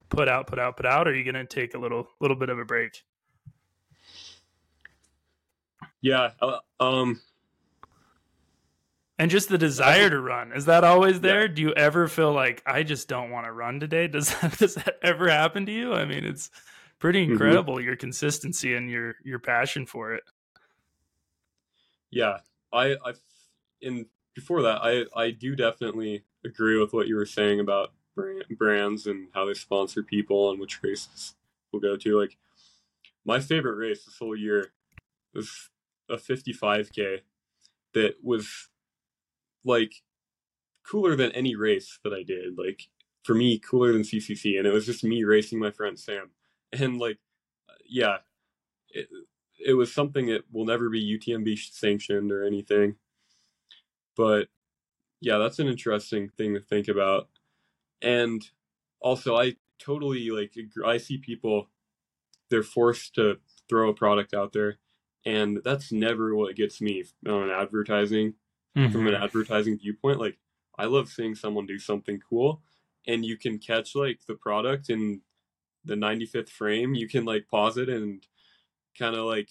put 0.09 0.27
out, 0.27 0.47
put 0.47 0.59
out, 0.59 0.75
put 0.75 0.85
out? 0.85 1.07
Or 1.07 1.11
are 1.11 1.15
you 1.15 1.23
going 1.23 1.35
to 1.35 1.45
take 1.45 1.75
a 1.75 1.77
little, 1.77 2.09
little 2.19 2.35
bit 2.35 2.49
of 2.49 2.59
a 2.59 2.65
break? 2.65 3.03
Yeah. 6.01 6.31
Uh, 6.41 6.59
um, 6.79 7.21
and 9.19 9.29
just 9.29 9.49
the 9.49 9.57
desire 9.57 10.09
to 10.09 10.19
run 10.19 10.53
is 10.53 10.65
that 10.65 10.83
always 10.83 11.19
there? 11.19 11.41
Yeah. 11.41 11.53
Do 11.53 11.61
you 11.61 11.73
ever 11.73 12.07
feel 12.07 12.31
like 12.31 12.63
I 12.65 12.83
just 12.83 13.09
don't 13.09 13.29
want 13.29 13.45
to 13.45 13.51
run 13.51 13.79
today? 13.79 14.07
Does 14.19 14.33
that, 14.39 14.57
does 14.57 14.75
that 14.75 14.95
ever 15.03 15.29
happen 15.29 15.65
to 15.65 15.71
you? 15.71 15.93
I 15.93 16.05
mean, 16.05 16.23
it's 16.23 16.49
pretty 16.97 17.23
mm-hmm. 17.23 17.33
incredible 17.33 17.75
mm-hmm. 17.75 17.85
your 17.85 17.95
consistency 17.97 18.73
and 18.73 18.89
your 18.89 19.15
your 19.23 19.39
passion 19.39 19.85
for 19.85 20.13
it. 20.13 20.23
Yeah, 22.09 22.37
I 22.73 22.95
I 23.05 23.13
in 23.81 24.05
before 24.33 24.61
that, 24.63 24.79
I 24.81 25.05
I 25.15 25.31
do 25.31 25.55
definitely 25.55 26.23
agree 26.45 26.79
with 26.79 26.93
what 26.93 27.07
you 27.07 27.15
were 27.15 27.25
saying 27.25 27.59
about 27.59 27.91
brand, 28.15 28.45
brands 28.57 29.05
and 29.05 29.27
how 29.33 29.45
they 29.45 29.53
sponsor 29.53 30.01
people 30.01 30.49
and 30.49 30.59
which 30.59 30.81
races 30.81 31.35
we'll 31.71 31.81
go 31.81 31.97
to. 31.97 32.19
Like 32.19 32.37
my 33.25 33.41
favorite 33.41 33.75
race 33.75 34.05
this 34.05 34.17
whole 34.17 34.35
year 34.35 34.71
was 35.33 35.69
a 36.09 36.15
55k 36.15 37.19
that 37.93 38.15
was 38.23 38.68
like 39.65 39.93
cooler 40.89 41.15
than 41.15 41.31
any 41.31 41.55
race 41.55 41.99
that 42.03 42.13
I 42.13 42.23
did. 42.23 42.57
Like 42.57 42.89
for 43.23 43.35
me, 43.35 43.59
cooler 43.59 43.91
than 43.93 44.01
CCC, 44.01 44.57
and 44.57 44.67
it 44.67 44.73
was 44.73 44.85
just 44.85 45.03
me 45.03 45.23
racing 45.23 45.59
my 45.59 45.71
friend 45.71 45.99
Sam, 45.99 46.31
and 46.73 46.99
like 46.99 47.17
uh, 47.69 47.73
yeah, 47.87 48.17
it, 48.89 49.07
it 49.65 49.73
was 49.73 49.93
something 49.93 50.27
that 50.27 50.43
will 50.51 50.65
never 50.65 50.89
be 50.89 51.19
UTMB 51.19 51.57
sanctioned 51.71 52.31
or 52.31 52.45
anything. 52.45 52.95
But 54.15 54.47
yeah, 55.21 55.37
that's 55.37 55.59
an 55.59 55.67
interesting 55.67 56.29
thing 56.37 56.53
to 56.53 56.59
think 56.59 56.87
about. 56.87 57.29
And 58.01 58.41
also, 59.01 59.35
I 59.35 59.55
totally 59.79 60.29
like, 60.29 60.53
I 60.85 60.97
see 60.97 61.17
people, 61.17 61.69
they're 62.49 62.63
forced 62.63 63.15
to 63.15 63.37
throw 63.67 63.89
a 63.89 63.93
product 63.93 64.33
out 64.33 64.53
there. 64.53 64.77
And 65.25 65.59
that's 65.63 65.91
never 65.91 66.33
what 66.35 66.55
gets 66.55 66.79
me 66.79 67.03
on 67.27 67.49
advertising, 67.49 68.35
mm-hmm. 68.77 68.91
from 68.91 69.07
an 69.07 69.13
mm-hmm. 69.13 69.23
advertising 69.23 69.77
viewpoint. 69.77 70.19
Like, 70.19 70.37
I 70.77 70.85
love 70.85 71.09
seeing 71.09 71.35
someone 71.35 71.65
do 71.65 71.79
something 71.79 72.21
cool 72.29 72.61
and 73.07 73.25
you 73.25 73.37
can 73.37 73.59
catch 73.59 73.95
like 73.95 74.19
the 74.27 74.35
product 74.35 74.89
in 74.89 75.21
the 75.85 75.95
95th 75.95 76.49
frame. 76.49 76.93
You 76.93 77.07
can 77.07 77.25
like 77.25 77.47
pause 77.47 77.77
it 77.77 77.89
and 77.89 78.25
kind 78.97 79.15
of 79.15 79.25
like 79.25 79.49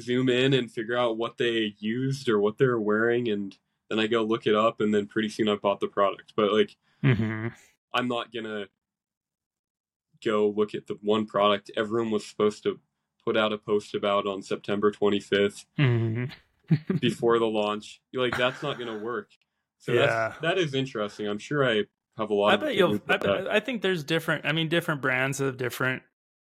zoom 0.00 0.28
in 0.28 0.54
and 0.54 0.70
figure 0.70 0.96
out 0.96 1.16
what 1.16 1.38
they 1.38 1.74
used 1.78 2.28
or 2.28 2.40
what 2.40 2.58
they're 2.58 2.80
wearing 2.80 3.28
and 3.28 3.56
then 3.92 4.00
I 4.00 4.06
go 4.06 4.22
look 4.22 4.46
it 4.46 4.54
up, 4.54 4.80
and 4.80 4.94
then 4.94 5.06
pretty 5.06 5.28
soon 5.28 5.50
I 5.50 5.56
bought 5.56 5.80
the 5.80 5.86
product. 5.86 6.32
But 6.34 6.50
like, 6.50 6.76
mm-hmm. 7.04 7.48
I'm 7.92 8.08
not 8.08 8.32
gonna 8.32 8.68
go 10.24 10.48
look 10.48 10.74
at 10.74 10.86
the 10.86 10.96
one 11.02 11.26
product 11.26 11.70
everyone 11.76 12.10
was 12.10 12.24
supposed 12.24 12.62
to 12.62 12.80
put 13.22 13.36
out 13.36 13.52
a 13.52 13.58
post 13.58 13.94
about 13.94 14.26
on 14.26 14.40
September 14.40 14.90
25th 14.90 15.66
mm-hmm. 15.78 16.24
Before 17.00 17.38
the 17.38 17.46
launch. 17.46 18.00
You're 18.10 18.22
like, 18.22 18.36
that's 18.36 18.62
not 18.62 18.78
gonna 18.78 18.98
work. 18.98 19.30
So 19.78 19.92
yeah. 19.92 20.06
that's 20.06 20.40
that 20.40 20.58
is 20.58 20.74
interesting. 20.74 21.26
I'm 21.26 21.38
sure 21.38 21.68
I 21.68 21.84
have 22.18 22.30
a 22.30 22.34
lot. 22.34 22.52
I 22.52 22.56
bet 22.56 22.74
you'll. 22.76 23.00
I, 23.08 23.16
bet, 23.16 23.50
I 23.50 23.60
think 23.60 23.82
there's 23.82 24.04
different. 24.04 24.46
I 24.46 24.52
mean, 24.52 24.68
different 24.68 25.00
brands 25.00 25.38
have 25.38 25.56
different, 25.56 26.02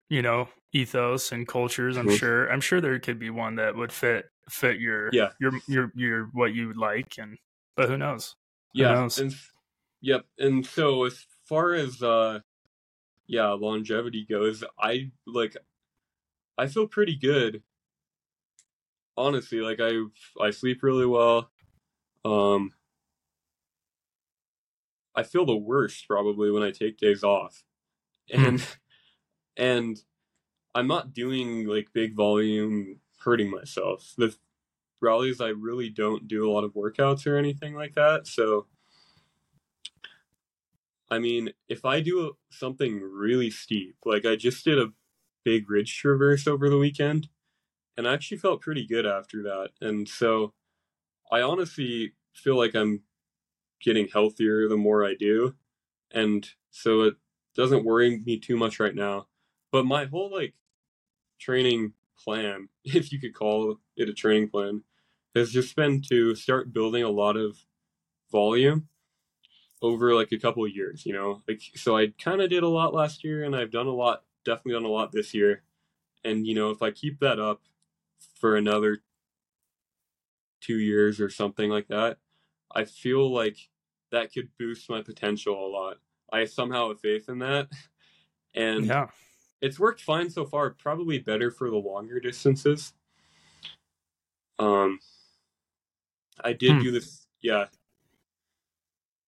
you 0.10 0.22
know, 0.22 0.50
ethos 0.74 1.32
and 1.32 1.48
cultures. 1.48 1.98
I'm 1.98 2.08
mm-hmm. 2.08 2.16
sure. 2.16 2.52
I'm 2.52 2.62
sure 2.62 2.82
there 2.82 3.00
could 3.00 3.20
be 3.20 3.30
one 3.30 3.56
that 3.56 3.76
would 3.76 3.92
fit 3.92 4.26
fit 4.50 4.80
your 4.80 5.10
yeah 5.14 5.30
your 5.40 5.52
your 5.68 5.92
your 5.96 6.30
what 6.34 6.54
you 6.54 6.68
would 6.68 6.78
like 6.78 7.16
and 7.18 7.38
but 7.76 7.88
who 7.88 7.98
knows 7.98 8.36
who 8.74 8.82
yeah 8.82 8.94
knows? 8.94 9.20
and 9.20 9.34
yep 10.02 10.26
and 10.38 10.66
so 10.66 11.06
as 11.06 11.26
far 11.46 11.74
as 11.74 12.02
uh 12.02 12.40
yeah 13.28 13.50
longevity 13.50 14.26
goes 14.30 14.64
i 14.80 15.10
like 15.26 15.56
i 16.58 16.68
feel 16.68 16.88
pretty 16.88 17.16
good 17.16 17.62
honestly 19.20 19.60
like 19.60 19.80
i 19.82 19.92
i 20.42 20.50
sleep 20.50 20.82
really 20.82 21.06
well 21.06 21.50
um 22.26 22.72
i 25.16 25.24
feel 25.24 25.46
the 25.46 25.56
worst 25.56 26.08
probably 26.08 26.50
when 26.52 26.64
i 26.64 26.72
take 26.72 26.98
days 26.98 27.24
off 27.24 27.64
hmm. 28.32 28.46
and 28.46 28.68
and 29.58 29.98
i'm 30.74 30.88
not 30.88 31.14
doing 31.14 31.68
like 31.68 31.94
big 31.94 32.16
volume 32.16 33.00
hurting 33.20 33.50
myself. 33.50 34.14
The 34.18 34.36
rallies, 35.02 35.42
I 35.42 35.50
really 35.50 35.90
don't 35.90 36.28
do 36.28 36.50
a 36.50 36.52
lot 36.52 36.64
of 36.64 36.74
workouts 36.74 37.28
or 37.28 37.38
anything 37.38 37.76
like 37.76 37.96
that. 37.96 38.28
So, 38.28 38.68
I 41.10 41.20
mean, 41.20 41.52
if 41.68 41.86
I 41.86 42.02
do 42.02 42.38
something 42.52 43.02
really 43.02 43.50
steep, 43.50 43.96
like 44.06 44.26
I 44.26 44.36
just 44.36 44.64
did 44.64 44.80
a 44.80 44.94
big 45.44 45.70
ridge 45.70 45.96
traverse 45.98 46.48
over 46.48 46.70
the 46.70 46.78
weekend, 46.78 47.30
and 48.00 48.08
I 48.08 48.14
actually 48.14 48.38
felt 48.38 48.62
pretty 48.62 48.88
good 48.88 49.06
after 49.06 49.44
that. 49.44 49.72
And 49.82 50.08
so, 50.08 50.54
I 51.32 51.42
honestly 51.42 52.14
feel 52.34 52.58
like 52.58 52.76
I'm 52.76 53.04
getting 53.82 54.08
healthier 54.08 54.68
the 54.68 54.78
more 54.78 55.06
I 55.06 55.16
do. 55.16 55.56
And 56.12 56.50
so 56.72 57.04
it 57.04 57.16
doesn't 57.56 57.86
worry 57.86 58.20
me 58.26 58.40
too 58.40 58.58
much 58.58 58.80
right 58.80 58.96
now. 58.96 59.28
But 59.72 59.86
my 59.86 60.06
whole 60.06 60.32
like 60.32 60.56
training 61.40 61.94
plan, 62.18 62.70
if 62.86 63.12
you 63.12 63.20
could 63.20 63.36
call 63.36 63.78
it 63.98 64.10
a 64.10 64.14
training 64.14 64.50
plan, 64.50 64.84
has 65.36 65.52
just 65.52 65.76
been 65.76 66.02
to 66.04 66.36
start 66.36 66.74
building 66.74 67.04
a 67.04 67.10
lot 67.10 67.38
of 67.38 67.66
volume 68.32 68.90
over 69.82 70.14
like 70.16 70.32
a 70.32 70.40
couple 70.40 70.68
years, 70.68 71.06
you 71.06 71.14
know? 71.14 71.44
Like 71.48 71.62
so 71.76 71.98
I 71.98 72.08
kind 72.22 72.42
of 72.42 72.50
did 72.50 72.64
a 72.64 72.68
lot 72.68 72.94
last 72.94 73.24
year 73.24 73.44
and 73.44 73.56
I've 73.56 73.72
done 73.72 73.88
a 73.88 73.94
lot, 73.94 74.24
definitely 74.46 74.74
done 74.74 74.86
a 74.86 74.94
lot 74.94 75.12
this 75.12 75.34
year. 75.34 75.64
And 76.24 76.48
you 76.48 76.56
know, 76.56 76.72
if 76.72 76.82
I 76.82 76.92
keep 76.92 77.20
that 77.20 77.40
up 77.40 77.62
for 78.40 78.56
another 78.56 79.00
2 80.62 80.78
years 80.80 81.20
or 81.20 81.30
something 81.30 81.70
like 81.70 81.88
that, 81.88 82.18
I 82.74 82.86
feel 82.86 83.32
like 83.32 83.58
that 84.12 84.34
could 84.34 84.50
boost 84.58 84.90
my 84.90 85.02
potential 85.02 85.66
a 85.66 85.70
lot. 85.70 85.98
I 86.32 86.46
somehow 86.46 86.90
have 86.90 87.00
faith 87.02 87.30
in 87.30 87.40
that. 87.40 87.70
and 88.54 88.86
Yeah. 88.86 89.08
it's 89.62 89.80
worked 89.80 90.02
fine 90.02 90.30
so 90.30 90.46
far. 90.46 90.72
Probably 90.72 91.20
better 91.20 91.52
for 91.52 91.70
the 91.70 91.78
longer 91.78 92.20
distances. 92.20 92.94
Um, 94.58 95.00
I 96.44 96.54
did 96.54 96.74
Hmm. 96.78 96.80
do 96.82 96.92
this. 96.92 97.26
Yeah, 97.42 97.68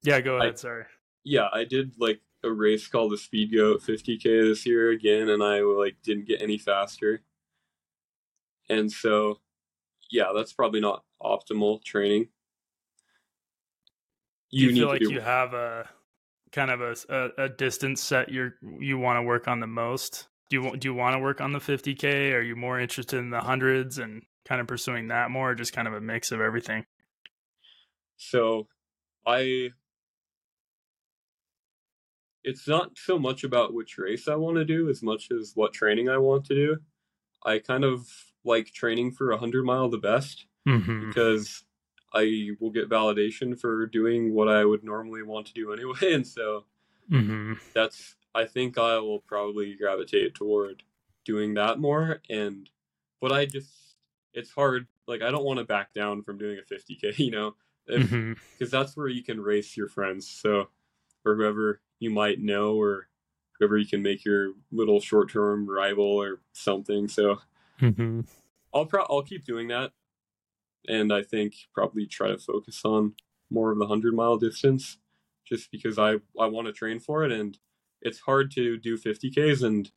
Yeah, 0.03 0.19
go 0.21 0.37
I- 0.37 0.45
ahead. 0.45 0.59
Sorry. 0.59 0.85
yeah, 1.23 1.47
I 1.53 1.63
did 1.63 1.93
like 1.99 2.21
a 2.43 2.51
race 2.51 2.87
called 2.87 3.11
the 3.11 3.17
Speed 3.17 3.53
Goat 3.53 3.81
50k 3.81 4.41
this 4.41 4.65
year 4.65 4.89
again, 4.91 5.29
and 5.29 5.41
I 5.43 5.61
like 5.61 6.01
didn't 6.01 6.25
get 6.25 6.41
any 6.41 6.57
faster. 6.57 7.23
And 8.71 8.89
so, 8.89 9.37
yeah, 10.09 10.31
that's 10.33 10.53
probably 10.53 10.79
not 10.79 11.03
optimal 11.21 11.83
training. 11.83 12.29
Do 14.51 14.57
you, 14.57 14.67
feel 14.69 14.75
need 14.75 14.85
like 14.85 15.01
do 15.01 15.11
you 15.11 15.19
have 15.19 15.53
a 15.53 15.89
kind 16.53 16.71
of 16.71 16.81
a, 16.81 16.95
a, 17.09 17.43
a 17.45 17.49
distance 17.49 18.01
set 18.01 18.29
you're 18.29 18.55
you 18.79 18.97
want 18.97 19.17
to 19.17 19.23
work 19.23 19.49
on 19.49 19.59
the 19.59 19.67
most? 19.67 20.29
Do 20.49 20.61
you 20.61 20.77
do 20.77 20.87
you 20.87 20.93
want 20.93 21.15
to 21.15 21.19
work 21.19 21.41
on 21.41 21.51
the 21.51 21.59
50k? 21.59 22.33
Are 22.33 22.41
you 22.41 22.55
more 22.55 22.79
interested 22.79 23.19
in 23.19 23.29
the 23.29 23.41
hundreds 23.41 23.97
and 23.97 24.23
kind 24.45 24.61
of 24.61 24.67
pursuing 24.67 25.09
that 25.09 25.31
more, 25.31 25.51
or 25.51 25.55
just 25.55 25.73
kind 25.73 25.87
of 25.87 25.93
a 25.93 26.01
mix 26.01 26.31
of 26.31 26.39
everything? 26.39 26.85
So, 28.15 28.67
I. 29.27 29.71
It's 32.43 32.67
not 32.67 32.97
so 32.97 33.19
much 33.19 33.43
about 33.43 33.73
which 33.73 33.97
race 33.97 34.27
I 34.27 34.35
want 34.35 34.55
to 34.55 34.65
do 34.65 34.89
as 34.89 35.03
much 35.03 35.29
as 35.29 35.51
what 35.55 35.73
training 35.73 36.09
I 36.09 36.17
want 36.17 36.45
to 36.45 36.55
do. 36.55 36.77
I 37.45 37.59
kind 37.59 37.83
of 37.83 38.07
like 38.43 38.67
training 38.73 39.11
for 39.11 39.29
a 39.31 39.35
100 39.35 39.63
mile 39.65 39.89
the 39.89 39.97
best 39.97 40.45
Mm-hmm. 40.67 41.07
because 41.07 41.63
I 42.13 42.51
will 42.59 42.69
get 42.71 42.89
validation 42.89 43.59
for 43.59 43.85
doing 43.87 44.33
what 44.33 44.47
I 44.47 44.63
would 44.65 44.83
normally 44.83 45.23
want 45.23 45.47
to 45.47 45.53
do 45.53 45.73
anyway. 45.73 45.97
And 46.13 46.25
so 46.27 46.65
Mm-hmm. 47.11 47.53
that's, 47.73 48.15
I 48.33 48.45
think 48.45 48.77
I 48.77 48.99
will 48.99 49.19
probably 49.19 49.75
gravitate 49.75 50.35
toward 50.35 50.83
doing 51.25 51.55
that 51.55 51.79
more. 51.79 52.21
And, 52.29 52.69
but 53.19 53.31
I 53.31 53.45
just, 53.45 53.95
it's 54.33 54.51
hard. 54.51 54.87
Like, 55.07 55.21
I 55.21 55.31
don't 55.31 55.43
want 55.43 55.59
to 55.59 55.65
back 55.65 55.93
down 55.93 56.21
from 56.23 56.37
doing 56.37 56.57
a 56.59 56.73
50K, 56.73 57.17
you 57.19 57.31
know? 57.31 57.55
If, 57.87 58.03
Mm-hmm. 58.09 58.33
because 58.57 58.71
that's 58.71 58.95
where 58.95 59.07
you 59.07 59.23
can 59.23 59.41
race 59.41 59.75
your 59.75 59.87
friends. 59.87 60.29
So, 60.29 60.69
or 61.25 61.35
whoever 61.35 61.81
you 61.99 62.11
might 62.11 62.39
know, 62.39 62.75
or 62.79 63.07
whoever 63.59 63.77
you 63.77 63.87
can 63.87 64.01
make 64.01 64.23
your 64.23 64.53
little 64.71 64.99
short-term 65.01 65.67
rival 65.69 66.05
or 66.05 66.39
something. 66.53 67.07
So, 67.07 67.41
Mm-hmm. 67.81 68.21
I'll 68.73 68.85
pro- 68.85 69.05
I'll 69.09 69.23
keep 69.23 69.43
doing 69.45 69.67
that, 69.69 69.91
and 70.87 71.11
I 71.11 71.23
think 71.23 71.55
probably 71.73 72.05
try 72.05 72.29
to 72.29 72.37
focus 72.37 72.81
on 72.85 73.15
more 73.49 73.71
of 73.71 73.79
the 73.79 73.87
hundred 73.87 74.13
mile 74.13 74.37
distance, 74.37 74.97
just 75.45 75.71
because 75.71 75.97
I 75.99 76.15
I 76.39 76.45
want 76.45 76.67
to 76.67 76.73
train 76.73 76.99
for 76.99 77.23
it, 77.25 77.31
and 77.31 77.57
it's 78.01 78.19
hard 78.19 78.51
to 78.51 78.77
do 78.77 78.97
50ks 78.97 79.63
and 79.63 79.91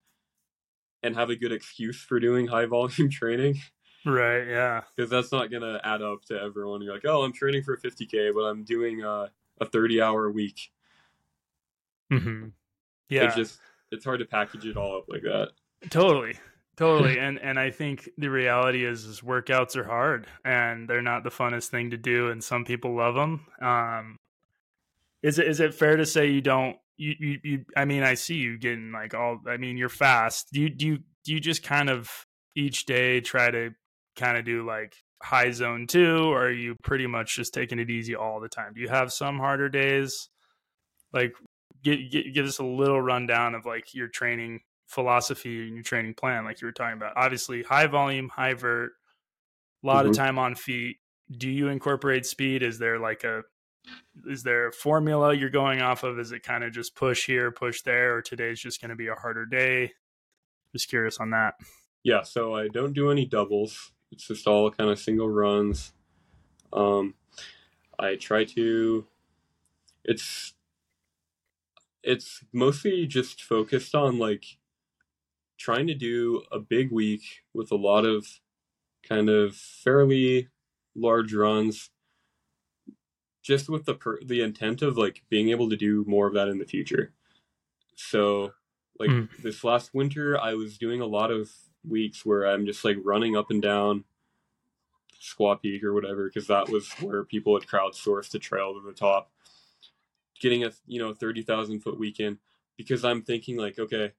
and 1.02 1.14
have 1.14 1.30
a 1.30 1.36
good 1.36 1.52
excuse 1.52 2.00
for 2.02 2.18
doing 2.18 2.46
high 2.48 2.66
volume 2.76 3.10
training 3.10 3.60
Right. 4.06 4.46
Yeah. 4.46 4.82
because 4.94 5.10
that's 5.10 5.32
not 5.32 5.50
gonna 5.50 5.80
add 5.84 6.02
up 6.02 6.24
to 6.26 6.38
everyone. 6.40 6.82
You're 6.82 6.92
like, 6.94 7.06
oh, 7.06 7.22
I'm 7.22 7.32
training 7.32 7.62
for 7.62 7.74
a 7.74 7.80
50k, 7.80 8.34
but 8.34 8.40
I'm 8.42 8.64
doing 8.64 9.02
a, 9.02 9.30
a 9.60 9.64
30 9.66 10.02
hour 10.02 10.30
week. 10.30 10.70
Mm-hmm. 12.12 12.48
Yeah. 13.08 13.24
It's 13.24 13.36
just 13.36 13.58
it's 13.90 14.04
hard 14.04 14.18
to 14.20 14.26
package 14.26 14.66
it 14.66 14.76
all 14.76 14.98
up 14.98 15.04
like 15.08 15.22
that. 15.22 15.50
Totally. 15.90 16.38
Totally. 16.76 17.18
and 17.20 17.38
and 17.38 17.58
I 17.58 17.70
think 17.70 18.08
the 18.18 18.28
reality 18.28 18.84
is 18.84 19.04
is 19.04 19.20
workouts 19.20 19.76
are 19.76 19.84
hard 19.84 20.26
and 20.44 20.88
they're 20.88 21.02
not 21.02 21.24
the 21.24 21.30
funnest 21.30 21.68
thing 21.68 21.90
to 21.90 21.96
do 21.96 22.30
and 22.30 22.42
some 22.42 22.64
people 22.64 22.94
love 22.94 23.14
them. 23.14 23.46
Um 23.60 24.16
is 25.22 25.38
it 25.38 25.46
is 25.46 25.60
it 25.60 25.74
fair 25.74 25.96
to 25.96 26.06
say 26.06 26.28
you 26.30 26.40
don't 26.40 26.76
you 26.96 27.14
you, 27.18 27.38
you 27.42 27.64
I 27.76 27.84
mean 27.84 28.02
I 28.02 28.14
see 28.14 28.36
you 28.36 28.58
getting 28.58 28.92
like 28.92 29.14
all 29.14 29.40
I 29.48 29.56
mean 29.56 29.76
you're 29.76 29.88
fast. 29.88 30.48
Do 30.52 30.60
you 30.60 30.70
do 30.70 30.86
you 30.86 30.98
do 31.24 31.32
you 31.32 31.40
just 31.40 31.62
kind 31.62 31.88
of 31.88 32.10
each 32.54 32.86
day 32.86 33.20
try 33.20 33.50
to 33.50 33.70
kind 34.16 34.36
of 34.36 34.44
do 34.44 34.64
like 34.64 34.94
high 35.22 35.50
zone 35.50 35.86
2 35.86 36.30
or 36.30 36.46
are 36.46 36.52
you 36.52 36.76
pretty 36.82 37.06
much 37.06 37.36
just 37.36 37.54
taking 37.54 37.78
it 37.78 37.90
easy 37.90 38.14
all 38.14 38.40
the 38.40 38.48
time? 38.48 38.74
Do 38.74 38.80
you 38.80 38.88
have 38.88 39.12
some 39.12 39.38
harder 39.38 39.68
days? 39.68 40.28
Like 41.12 41.32
give, 41.82 41.98
give 42.10 42.46
us 42.46 42.58
a 42.58 42.64
little 42.64 43.00
rundown 43.00 43.54
of 43.54 43.64
like 43.64 43.94
your 43.94 44.08
training 44.08 44.60
philosophy 44.86 45.66
and 45.66 45.74
your 45.74 45.82
training 45.82 46.14
plan, 46.14 46.44
like 46.44 46.60
you 46.60 46.66
were 46.66 46.72
talking 46.72 46.96
about. 46.96 47.12
Obviously, 47.16 47.62
high 47.62 47.86
volume, 47.86 48.28
high 48.28 48.54
vert, 48.54 48.92
a 49.82 49.86
lot 49.86 50.04
Mhm. 50.04 50.10
of 50.10 50.16
time 50.16 50.38
on 50.38 50.54
feet. 50.54 50.98
Do 51.30 51.48
you 51.48 51.68
incorporate 51.68 52.26
speed? 52.26 52.62
Is 52.62 52.78
there 52.78 52.98
like 52.98 53.24
a 53.24 53.44
is 54.26 54.42
there 54.42 54.68
a 54.68 54.72
formula 54.72 55.34
you're 55.34 55.50
going 55.50 55.82
off 55.82 56.04
of? 56.04 56.18
Is 56.18 56.32
it 56.32 56.42
kind 56.42 56.64
of 56.64 56.72
just 56.72 56.94
push 56.94 57.26
here, 57.26 57.50
push 57.50 57.82
there, 57.82 58.16
or 58.16 58.22
today's 58.22 58.58
just 58.60 58.80
going 58.80 58.88
to 58.90 58.96
be 58.96 59.08
a 59.08 59.14
harder 59.14 59.44
day? 59.44 59.92
Just 60.72 60.88
curious 60.88 61.18
on 61.18 61.30
that. 61.30 61.54
Yeah, 62.02 62.22
so 62.22 62.54
I 62.54 62.68
don't 62.68 62.92
do 62.94 63.10
any 63.10 63.26
doubles. 63.26 63.92
It's 64.10 64.26
just 64.26 64.46
all 64.46 64.70
kind 64.70 64.88
of 64.90 64.98
single 64.98 65.28
runs. 65.28 65.92
Um, 66.72 67.14
I 67.98 68.16
try 68.16 68.44
to. 68.44 69.06
It's. 70.04 70.54
It's 72.02 72.44
mostly 72.52 73.06
just 73.06 73.42
focused 73.42 73.94
on 73.94 74.18
like 74.18 74.58
trying 75.56 75.86
to 75.86 75.94
do 75.94 76.42
a 76.52 76.58
big 76.58 76.90
week 76.92 77.22
with 77.52 77.70
a 77.72 77.76
lot 77.76 78.04
of 78.04 78.26
kind 79.08 79.28
of 79.28 79.54
fairly 79.56 80.48
large 80.94 81.32
runs 81.34 81.90
just 83.42 83.68
with 83.68 83.84
the 83.84 83.94
per- 83.94 84.22
the 84.24 84.40
intent 84.40 84.82
of 84.82 84.96
like 84.96 85.22
being 85.28 85.50
able 85.50 85.68
to 85.68 85.76
do 85.76 86.04
more 86.08 86.26
of 86.26 86.34
that 86.34 86.48
in 86.48 86.58
the 86.58 86.64
future 86.64 87.12
so 87.94 88.52
like 88.98 89.10
Mm. 89.10 89.28
this 89.42 89.62
last 89.64 89.92
winter 89.94 90.38
i 90.40 90.54
was 90.54 90.78
doing 90.78 91.00
a 91.00 91.06
lot 91.06 91.30
of 91.30 91.50
weeks 91.86 92.24
where 92.24 92.46
i'm 92.46 92.64
just 92.64 92.84
like 92.84 92.96
running 93.04 93.36
up 93.36 93.50
and 93.50 93.60
down 93.62 94.04
squaw 95.20 95.60
peak 95.60 95.82
or 95.84 95.92
whatever 95.94 96.28
because 96.28 96.46
that 96.46 96.68
was 96.68 96.90
where 97.00 97.24
people 97.24 97.58
had 97.58 97.68
crowdsourced 97.68 98.30
the 98.30 98.38
trail 98.38 98.74
to 98.74 98.80
the 98.86 98.92
top 98.92 99.30
getting 100.40 100.64
a 100.64 100.70
you 100.86 100.98
know 100.98 101.12
30000 101.14 101.80
foot 101.80 101.98
weekend 101.98 102.38
because 102.76 103.04
i'm 103.04 103.22
thinking 103.22 103.56
like 103.56 103.78
okay 103.78 104.12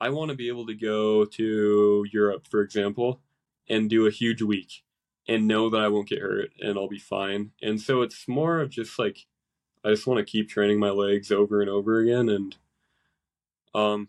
i 0.00 0.08
want 0.08 0.30
to 0.30 0.36
be 0.36 0.48
able 0.48 0.66
to 0.66 0.74
go 0.74 1.24
to 1.24 2.04
europe 2.12 2.46
for 2.48 2.60
example 2.60 3.20
and 3.68 3.90
do 3.90 4.06
a 4.06 4.10
huge 4.10 4.42
week 4.42 4.82
and 5.28 5.46
know 5.46 5.70
that 5.70 5.80
i 5.80 5.88
won't 5.88 6.08
get 6.08 6.20
hurt 6.20 6.50
and 6.60 6.78
i'll 6.78 6.88
be 6.88 6.98
fine 6.98 7.50
and 7.62 7.80
so 7.80 8.02
it's 8.02 8.26
more 8.28 8.60
of 8.60 8.70
just 8.70 8.98
like 8.98 9.26
i 9.84 9.90
just 9.90 10.06
want 10.06 10.18
to 10.18 10.24
keep 10.30 10.48
training 10.48 10.78
my 10.78 10.90
legs 10.90 11.30
over 11.30 11.60
and 11.60 11.70
over 11.70 11.98
again 12.00 12.28
and 12.28 12.56
um 13.74 14.08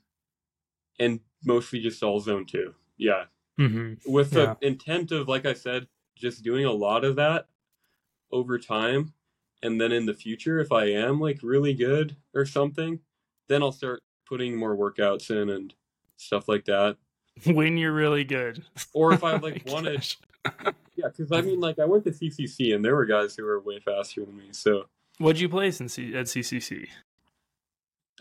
and 0.99 1.19
mostly 1.43 1.79
just 1.79 2.03
all 2.03 2.19
zone 2.19 2.45
two 2.45 2.73
yeah 2.97 3.25
Mm-hmm. 3.59 4.09
with 4.11 4.31
the 4.31 4.39
Yeah. 4.41 4.55
intent 4.61 5.11
of 5.11 5.27
like 5.27 5.45
i 5.45 5.53
said 5.53 5.87
just 6.15 6.43
doing 6.43 6.65
a 6.65 6.71
lot 6.71 7.03
of 7.03 7.17
that 7.17 7.47
over 8.31 8.57
time 8.57 9.13
and 9.61 9.79
then 9.79 9.91
in 9.91 10.05
the 10.05 10.13
future 10.13 10.59
if 10.59 10.71
i 10.71 10.85
am 10.85 11.19
like 11.19 11.39
really 11.43 11.73
good 11.73 12.15
or 12.33 12.45
something 12.45 12.99
then 13.49 13.61
i'll 13.61 13.71
start 13.73 14.01
putting 14.25 14.55
more 14.55 14.75
workouts 14.75 15.29
in 15.29 15.49
and 15.49 15.73
stuff 16.21 16.47
like 16.47 16.65
that 16.65 16.97
When 17.45 17.77
you're 17.77 17.93
really 17.93 18.23
good, 18.23 18.63
or 18.93 19.13
if 19.13 19.23
i 19.23 19.33
Oh 19.33 19.37
like 19.37 19.65
my 19.65 19.71
wanted 19.73 19.95
gosh. 19.95 20.17
yeah 20.95 21.07
because 21.07 21.31
i 21.31 21.41
mean 21.41 21.59
like 21.59 21.79
i 21.79 21.85
went 21.85 22.03
to 22.03 22.11
ccc 22.11 22.73
and 22.75 22.83
there 22.83 22.95
were 22.95 23.05
guys 23.05 23.35
who 23.35 23.43
were 23.43 23.59
way 23.59 23.79
faster 23.79 24.25
than 24.25 24.35
me 24.37 24.49
so 24.51 24.85
What'd 25.17 25.39
you 25.39 25.49
place 25.49 25.79
in 25.79 25.87
C- 25.87 26.15
at 26.15 26.25
CCC? 26.25 26.87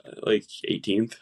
uh, 0.04 0.10
like 0.22 0.44
18th 0.68 1.14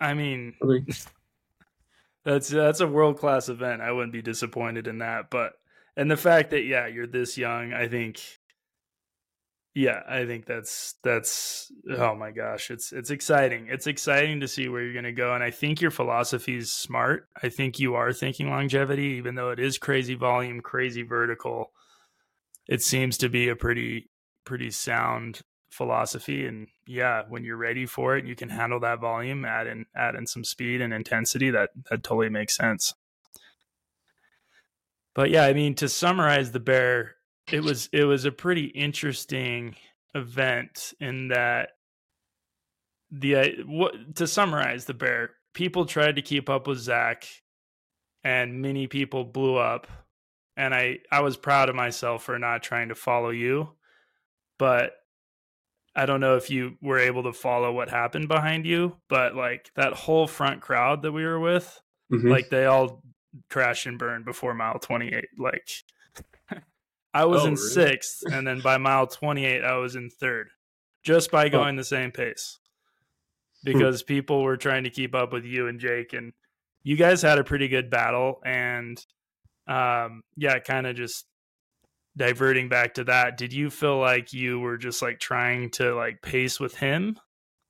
I 0.00 0.12
mean, 0.14 0.54
I 0.62 0.66
think. 0.66 0.88
That's 2.24 2.48
that's 2.48 2.80
a 2.80 2.86
world 2.88 3.18
class 3.18 3.48
event. 3.48 3.80
I 3.82 3.92
wouldn't 3.92 4.12
be 4.12 4.20
disappointed 4.20 4.86
in 4.88 4.98
that. 4.98 5.30
But 5.30 5.52
and 5.96 6.10
the 6.10 6.16
fact 6.16 6.50
that 6.50 6.64
yeah, 6.64 6.86
you're 6.86 7.06
this 7.06 7.38
young, 7.38 7.72
I 7.72 7.86
think 7.88 8.20
yeah, 9.76 10.00
I 10.08 10.24
think 10.24 10.46
that's 10.46 10.94
that's 11.04 11.70
oh 11.98 12.14
my 12.14 12.30
gosh, 12.30 12.70
it's 12.70 12.92
it's 12.92 13.10
exciting. 13.10 13.66
It's 13.68 13.86
exciting 13.86 14.40
to 14.40 14.48
see 14.48 14.68
where 14.68 14.80
you're 14.80 14.94
gonna 14.94 15.12
go. 15.12 15.34
And 15.34 15.44
I 15.44 15.50
think 15.50 15.82
your 15.82 15.90
philosophy 15.90 16.56
is 16.56 16.72
smart. 16.72 17.28
I 17.42 17.50
think 17.50 17.78
you 17.78 17.94
are 17.94 18.10
thinking 18.14 18.48
longevity, 18.48 19.16
even 19.18 19.34
though 19.34 19.50
it 19.50 19.58
is 19.58 19.76
crazy 19.76 20.14
volume, 20.14 20.62
crazy 20.62 21.02
vertical. 21.02 21.72
It 22.66 22.80
seems 22.80 23.18
to 23.18 23.28
be 23.28 23.50
a 23.50 23.54
pretty 23.54 24.08
pretty 24.46 24.70
sound 24.70 25.42
philosophy 25.70 26.46
and 26.46 26.68
yeah 26.86 27.24
when 27.28 27.44
you're 27.44 27.56
ready 27.58 27.84
for 27.84 28.16
it 28.16 28.24
you 28.24 28.34
can 28.34 28.48
handle 28.48 28.80
that 28.80 28.98
volume 28.98 29.44
add 29.44 29.66
in 29.66 29.84
add 29.94 30.14
in 30.14 30.26
some 30.26 30.44
speed 30.44 30.80
and 30.80 30.94
intensity 30.94 31.50
that 31.50 31.68
that 31.90 32.02
totally 32.02 32.30
makes 32.30 32.56
sense 32.56 32.94
but 35.12 35.28
yeah 35.28 35.44
i 35.44 35.52
mean 35.52 35.74
to 35.74 35.86
summarize 35.86 36.52
the 36.52 36.60
bear 36.60 37.16
it 37.52 37.62
was 37.62 37.88
it 37.92 38.04
was 38.04 38.24
a 38.24 38.32
pretty 38.32 38.66
interesting 38.66 39.76
event 40.14 40.94
in 41.00 41.28
that 41.28 41.70
the 43.10 43.36
uh, 43.36 43.48
what 43.66 44.16
to 44.16 44.26
summarize 44.26 44.84
the 44.86 44.94
bear 44.94 45.30
people 45.54 45.86
tried 45.86 46.16
to 46.16 46.22
keep 46.22 46.48
up 46.48 46.66
with 46.66 46.78
Zack 46.78 47.26
and 48.24 48.60
many 48.62 48.86
people 48.86 49.24
blew 49.24 49.56
up 49.56 49.86
and 50.56 50.74
i 50.74 50.98
i 51.12 51.20
was 51.20 51.36
proud 51.36 51.68
of 51.68 51.74
myself 51.76 52.24
for 52.24 52.38
not 52.38 52.62
trying 52.62 52.88
to 52.88 52.94
follow 52.94 53.30
you 53.30 53.68
but 54.58 54.92
I 55.98 56.04
don't 56.04 56.20
know 56.20 56.36
if 56.36 56.50
you 56.50 56.76
were 56.82 56.98
able 56.98 57.22
to 57.22 57.32
follow 57.32 57.72
what 57.72 57.88
happened 57.88 58.28
behind 58.28 58.66
you, 58.66 58.98
but 59.08 59.34
like 59.34 59.70
that 59.76 59.94
whole 59.94 60.26
front 60.26 60.60
crowd 60.60 61.00
that 61.00 61.12
we 61.12 61.24
were 61.24 61.40
with, 61.40 61.80
Mhm. 62.12 62.28
like 62.30 62.50
they 62.50 62.66
all 62.66 63.02
crashed 63.48 63.86
and 63.86 63.98
burned 63.98 64.26
before 64.26 64.52
mile 64.52 64.78
28. 64.78 65.24
Like 65.38 65.66
I 67.16 67.24
was 67.24 67.42
Oh, 67.42 67.46
in 67.46 67.54
really? 67.54 67.68
sixth, 67.68 68.22
and 68.30 68.46
then 68.46 68.60
by 68.60 68.76
mile 68.78 69.06
28, 69.06 69.64
I 69.64 69.76
was 69.76 69.96
in 69.96 70.10
third 70.10 70.50
just 71.02 71.30
by 71.30 71.48
going 71.48 71.76
the 71.76 71.84
same 71.84 72.10
pace 72.10 72.58
because 73.64 74.02
people 74.02 74.42
were 74.42 74.56
trying 74.56 74.84
to 74.84 74.90
keep 74.90 75.14
up 75.14 75.32
with 75.32 75.44
you 75.44 75.66
and 75.68 75.80
Jake. 75.80 76.12
And 76.12 76.32
you 76.82 76.96
guys 76.96 77.22
had 77.22 77.38
a 77.38 77.44
pretty 77.44 77.68
good 77.68 77.90
battle. 77.90 78.40
And 78.44 78.98
um, 79.66 80.22
yeah, 80.36 80.58
kind 80.58 80.86
of 80.86 80.96
just 80.96 81.26
diverting 82.16 82.68
back 82.68 82.94
to 82.94 83.04
that. 83.04 83.36
Did 83.36 83.52
you 83.52 83.70
feel 83.70 83.98
like 83.98 84.32
you 84.32 84.58
were 84.58 84.76
just 84.76 85.02
like 85.02 85.18
trying 85.18 85.70
to 85.72 85.94
like 85.94 86.22
pace 86.22 86.60
with 86.60 86.76
him? 86.76 87.18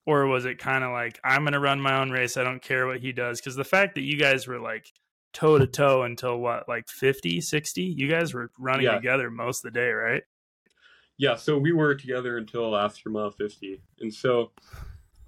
Or 0.07 0.27
was 0.27 0.45
it 0.45 0.59
kind 0.59 0.85
of 0.85 0.93
like, 0.93 1.19
I'm 1.25 1.43
going 1.43 1.53
to 1.53 1.61
run 1.61 1.81
my 1.81 1.99
own 2.01 2.11
race. 2.11 2.37
I 2.37 2.45
don't 2.45 2.63
care 2.63 2.87
what 2.87 3.01
he 3.01 3.13
does? 3.13 3.41
Because 3.41 3.57
the 3.57 3.65
fact 3.65 3.97
that 3.97 4.03
you 4.05 4.17
guys 4.17 4.47
were 4.47 4.61
like 4.61 4.87
toe 5.37 5.59
to 5.59 5.67
toe 5.67 6.03
until 6.03 6.39
what, 6.39 6.67
like 6.67 6.89
50, 6.89 7.41
60? 7.43 7.83
You 7.83 8.09
guys 8.09 8.33
were 8.33 8.51
running 8.59 8.87
Yeah. 8.87 8.97
together 8.97 9.31
most 9.31 9.65
of 9.65 9.73
the 9.73 9.79
day, 9.79 9.91
right? 9.91 10.23
Yeah, 11.19 11.37
so 11.37 11.59
we 11.59 11.73
were 11.73 11.95
together 11.95 12.39
until 12.39 12.77
after 12.77 13.11
mile 13.11 13.31
50. 13.31 13.81
And 14.01 14.13
so 14.13 14.53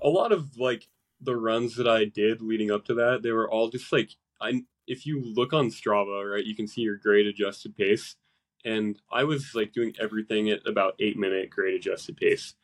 a 0.00 0.09
lot 0.09 0.32
of 0.32 0.56
like 0.56 0.88
the 1.20 1.36
runs 1.36 1.76
that 1.76 1.88
I 1.88 2.04
did 2.06 2.40
leading 2.40 2.70
up 2.70 2.84
to 2.86 2.94
that, 2.94 3.22
they 3.22 3.32
were 3.32 3.50
all 3.50 3.68
just 3.68 3.92
like 3.92 4.11
I 4.40 4.62
if 4.86 5.06
you 5.06 5.20
look 5.22 5.52
on 5.52 5.68
Strava, 5.68 6.30
right, 6.30 6.44
you 6.44 6.54
can 6.56 6.66
see 6.66 6.80
your 6.80 6.96
grade 6.96 7.26
adjusted 7.26 7.76
pace. 7.76 8.16
And 8.64 9.00
I 9.12 9.24
was 9.24 9.54
like 9.54 9.72
doing 9.72 9.94
everything 10.00 10.48
at 10.50 10.66
about 10.66 10.94
8 10.98 11.16
minute 11.18 11.50
grade 11.50 11.74
adjusted 11.74 12.16
pace. 12.16 12.54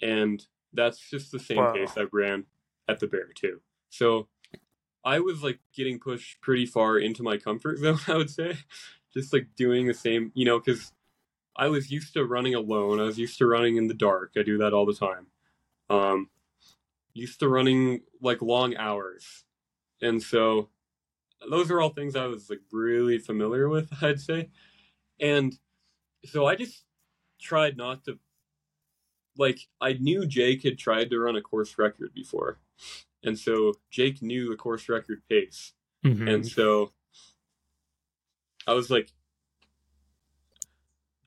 And 0.00 0.44
that's 0.72 0.98
just 0.98 1.30
the 1.32 1.38
same 1.38 1.58
Wow. 1.58 1.74
pace 1.74 1.92
I 1.96 2.06
ran 2.12 2.46
at 2.88 3.00
the 3.00 3.06
bear 3.06 3.28
too. 3.34 3.60
So 3.90 4.28
I 5.04 5.20
was 5.20 5.42
like 5.42 5.60
getting 5.74 5.98
pushed 5.98 6.40
pretty 6.40 6.66
far 6.66 6.98
into 6.98 7.22
my 7.22 7.36
comfort 7.36 7.78
zone, 7.80 7.98
I 8.08 8.16
would 8.16 8.30
say. 8.30 8.58
Just 9.12 9.32
like 9.32 9.48
doing 9.56 9.86
the 9.86 9.94
same, 9.94 10.32
you 10.34 10.44
know, 10.44 10.58
cuz 10.58 10.92
I 11.56 11.68
was 11.68 11.90
used 11.90 12.14
to 12.14 12.24
running 12.24 12.54
alone. 12.54 13.00
I 13.00 13.04
was 13.04 13.18
used 13.18 13.38
to 13.38 13.46
running 13.46 13.76
in 13.76 13.86
the 13.86 13.94
dark. 13.94 14.32
I 14.36 14.42
do 14.42 14.58
that 14.58 14.72
all 14.72 14.86
the 14.86 14.94
time. 14.94 15.26
Um, 15.88 16.30
used 17.12 17.40
to 17.40 17.48
running 17.48 18.00
like 18.20 18.42
long 18.42 18.76
hours, 18.76 19.44
and 20.02 20.22
so 20.22 20.70
those 21.48 21.70
are 21.70 21.80
all 21.80 21.90
things 21.90 22.16
I 22.16 22.26
was 22.26 22.50
like 22.50 22.60
really 22.72 23.18
familiar 23.18 23.68
with. 23.68 23.90
I'd 24.02 24.20
say, 24.20 24.50
and 25.20 25.56
so 26.24 26.46
I 26.46 26.56
just 26.56 26.84
tried 27.40 27.76
not 27.76 28.04
to. 28.04 28.18
Like 29.36 29.60
I 29.80 29.94
knew 29.94 30.26
Jake 30.26 30.62
had 30.62 30.78
tried 30.78 31.10
to 31.10 31.18
run 31.18 31.36
a 31.36 31.42
course 31.42 31.76
record 31.78 32.14
before, 32.14 32.58
and 33.24 33.38
so 33.38 33.74
Jake 33.90 34.22
knew 34.22 34.50
the 34.50 34.56
course 34.56 34.88
record 34.88 35.22
pace. 35.28 35.72
Mm-hmm. 36.04 36.28
And 36.28 36.46
so 36.46 36.92
I 38.66 38.74
was 38.74 38.90
like 38.90 39.10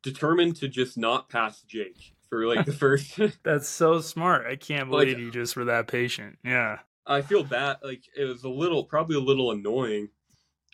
determined 0.01 0.55
to 0.57 0.67
just 0.67 0.97
not 0.97 1.29
pass 1.29 1.61
Jake 1.61 2.13
for 2.29 2.45
like 2.47 2.65
the 2.65 2.73
first 2.83 3.19
That's 3.43 3.67
so 3.67 3.99
smart. 4.01 4.45
I 4.45 4.55
can't 4.55 4.89
Like- 4.89 5.07
believe 5.07 5.19
you 5.19 5.31
just 5.31 5.55
were 5.55 5.65
that 5.65 5.87
patient. 5.87 6.37
Yeah. 6.43 6.79
I 7.05 7.21
feel 7.21 7.43
bad 7.43 7.77
like 7.83 8.03
it 8.17 8.25
was 8.25 8.43
a 8.43 8.49
little 8.49 8.83
probably 8.83 9.15
a 9.15 9.19
little 9.21 9.51
annoying 9.51 10.09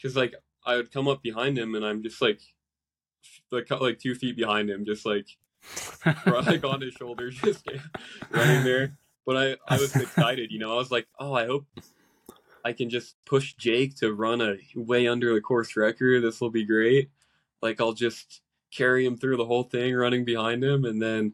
cuz 0.02 0.16
like 0.16 0.34
I 0.66 0.76
would 0.78 0.92
come 0.92 1.08
up 1.08 1.22
behind 1.22 1.58
him 1.58 1.76
and 1.76 1.86
I'm 1.86 2.02
just 2.02 2.22
like 2.22 2.40
like 3.52 3.70
like 3.70 4.00
2 4.00 4.16
feet 4.16 4.36
behind 4.36 4.70
him 4.70 4.84
just 4.84 5.06
like 5.06 5.28
like 6.26 6.64
on 6.66 6.82
his 6.82 6.94
shoulder 6.96 7.30
just 7.30 7.68
running 8.32 8.64
there 8.64 8.98
but 9.26 9.38
I 9.38 9.56
I 9.68 9.80
was 9.80 9.96
excited 10.02 10.52
you 10.52 10.60
know 10.60 10.74
I 10.74 10.78
was 10.78 10.92
like 10.92 11.08
oh 11.20 11.34
I 11.34 11.46
hope 11.46 11.66
I 12.66 12.74
can 12.74 12.90
just 12.90 13.16
push 13.26 13.54
Jake 13.56 13.96
to 13.98 14.14
run 14.14 14.42
a 14.42 14.56
way 14.74 15.06
under 15.08 15.34
the 15.34 15.42
course 15.42 15.76
record. 15.76 16.24
This 16.24 16.40
will 16.40 16.50
be 16.50 16.66
great. 16.66 17.10
Like 17.62 17.82
I'll 17.82 17.94
just 17.94 18.42
carry 18.72 19.06
him 19.06 19.18
through 19.18 19.38
the 19.38 19.46
whole 19.46 19.64
thing 19.64 19.94
running 19.94 20.26
behind 20.26 20.64
him 20.64 20.86
and 20.86 21.02
then 21.02 21.34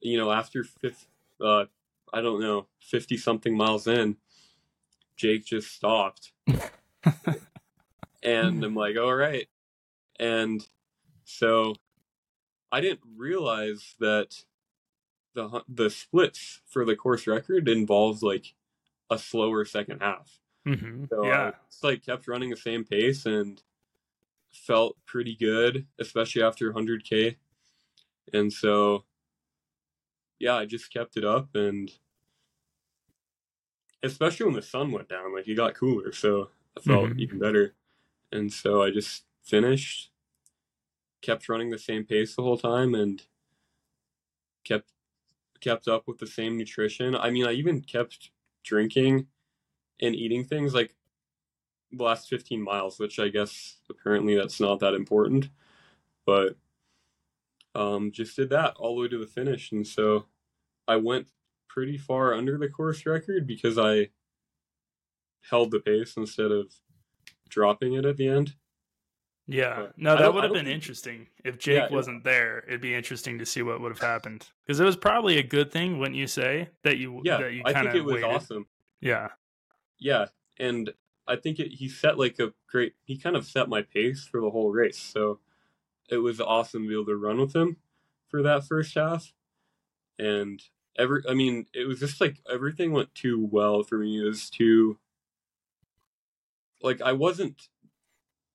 you 0.00 0.18
know 0.18 0.30
after 0.30 0.64
fifth 0.64 1.06
uh 1.40 1.64
I 2.12 2.20
don't 2.20 2.40
know 2.40 2.66
50 2.80 3.16
something 3.16 3.56
miles 3.56 3.86
in 3.86 4.16
Jake 5.16 5.44
just 5.44 5.72
stopped. 5.72 6.32
And 8.22 8.64
I'm 8.64 8.74
like 8.74 8.96
all 8.96 9.14
right. 9.14 9.46
And 10.18 10.66
so 11.24 11.74
I 12.72 12.80
didn't 12.80 13.00
realize 13.16 13.94
that 14.00 14.44
the 15.38 15.64
the 15.68 15.90
splits 15.90 16.62
for 16.66 16.84
the 16.84 16.96
course 16.96 17.26
record 17.26 17.68
involved 17.68 18.22
like 18.22 18.54
a 19.10 19.18
slower 19.18 19.64
second 19.64 20.00
half 20.00 20.40
hmm 20.64 21.06
so 21.10 21.32
I 21.32 21.46
yeah. 21.46 21.54
just 21.70 21.84
like 21.84 22.04
kept 22.04 22.28
running 22.28 22.50
the 22.50 22.56
same 22.56 22.84
pace 22.84 23.26
and 23.26 23.62
felt 24.52 24.96
pretty 25.06 25.36
good, 25.36 25.86
especially 25.98 26.42
after 26.42 26.66
100k. 26.68 27.38
And 28.32 28.52
so, 28.52 29.04
yeah, 30.38 30.54
I 30.54 30.66
just 30.66 30.92
kept 30.92 31.16
it 31.16 31.24
up, 31.24 31.54
and 31.54 31.90
especially 34.02 34.46
when 34.46 34.54
the 34.54 34.62
sun 34.62 34.92
went 34.92 35.08
down, 35.08 35.34
like 35.34 35.48
it 35.48 35.54
got 35.54 35.74
cooler, 35.74 36.12
so 36.12 36.50
I 36.76 36.80
felt 36.80 37.12
Mhm. 37.12 37.18
even 37.18 37.38
better. 37.38 37.74
And 38.32 38.52
so 38.52 38.82
I 38.82 38.90
just 38.90 39.24
finished, 39.42 40.12
kept 41.22 41.48
running 41.48 41.70
the 41.70 41.78
same 41.78 42.04
pace 42.04 42.34
the 42.34 42.42
whole 42.42 42.58
time, 42.58 42.92
and 42.94 43.24
kept 44.64 44.92
kept 45.60 45.88
up 45.88 46.06
with 46.06 46.18
the 46.18 46.26
same 46.26 46.56
nutrition. 46.56 47.14
I 47.14 47.30
mean, 47.30 47.46
I 47.46 47.52
even 47.52 47.80
kept 47.80 48.30
drinking 48.64 49.26
and 50.00 50.14
eating 50.14 50.44
things 50.44 50.74
like 50.74 50.94
the 51.92 52.04
last 52.04 52.28
15 52.28 52.62
miles, 52.62 52.98
which 52.98 53.18
I 53.18 53.28
guess 53.28 53.76
apparently 53.88 54.36
that's 54.36 54.60
not 54.60 54.80
that 54.80 54.94
important, 54.94 55.48
but 56.26 56.56
um, 57.74 58.12
just 58.12 58.36
did 58.36 58.50
that 58.50 58.74
all 58.76 58.96
the 58.96 59.02
way 59.02 59.08
to 59.08 59.18
the 59.18 59.26
finish. 59.26 59.72
And 59.72 59.86
so 59.86 60.26
I 60.86 60.96
went 60.96 61.28
pretty 61.68 61.96
far 61.96 62.34
under 62.34 62.58
the 62.58 62.68
course 62.68 63.06
record 63.06 63.46
because 63.46 63.78
I 63.78 64.08
held 65.48 65.70
the 65.70 65.80
pace 65.80 66.16
instead 66.16 66.50
of 66.50 66.72
dropping 67.48 67.94
it 67.94 68.04
at 68.04 68.16
the 68.16 68.28
end. 68.28 68.54
Yeah. 69.50 69.76
But 69.86 69.98
No, 69.98 70.16
that 70.16 70.32
would 70.34 70.44
have 70.44 70.52
been 70.52 70.66
think- 70.66 70.74
interesting. 70.74 71.26
If 71.42 71.58
Jake 71.58 71.88
Yeah, 71.90 71.94
wasn't 71.96 72.22
there, 72.22 72.64
it'd 72.68 72.82
be 72.82 72.94
interesting 72.94 73.38
to 73.38 73.46
see 73.46 73.62
what 73.62 73.80
would 73.80 73.90
have 73.90 73.98
happened. 74.00 74.46
Because 74.66 74.78
it 74.78 74.84
was 74.84 74.96
probably 74.96 75.38
a 75.38 75.42
good 75.42 75.72
thing, 75.72 75.98
wouldn't 75.98 76.16
you 76.16 76.26
say, 76.26 76.68
that 76.82 76.98
you 76.98 77.22
Yeah, 77.24 77.38
that 77.38 77.52
you 77.54 77.62
I 77.64 77.72
think 77.72 77.94
it 77.94 78.02
was 78.02 78.16
waited. 78.16 78.26
awesome. 78.26 78.66
Yeah. 79.00 79.30
Yeah, 79.98 80.26
and 80.58 80.92
I 81.26 81.36
think 81.36 81.58
it, 81.58 81.72
he 81.72 81.88
set 81.88 82.18
like 82.18 82.38
a 82.38 82.52
great. 82.68 82.94
He 83.04 83.16
kind 83.18 83.36
of 83.36 83.46
set 83.46 83.68
my 83.68 83.82
pace 83.82 84.26
for 84.26 84.40
the 84.40 84.50
whole 84.50 84.70
race, 84.70 84.98
so 84.98 85.40
it 86.08 86.18
was 86.18 86.40
awesome 86.40 86.82
to 86.84 86.88
be 86.88 86.94
able 86.94 87.06
to 87.06 87.16
run 87.16 87.38
with 87.40 87.54
him 87.56 87.78
for 88.28 88.42
that 88.42 88.64
first 88.64 88.94
half. 88.94 89.32
And 90.18 90.62
every, 90.96 91.22
I 91.28 91.34
mean, 91.34 91.66
it 91.74 91.86
was 91.86 92.00
just 92.00 92.20
like 92.20 92.40
everything 92.50 92.92
went 92.92 93.14
too 93.14 93.44
well 93.50 93.82
for 93.82 93.98
me. 93.98 94.20
It 94.20 94.24
was 94.24 94.48
too 94.50 94.98
like 96.82 97.00
I 97.02 97.12
wasn't 97.12 97.68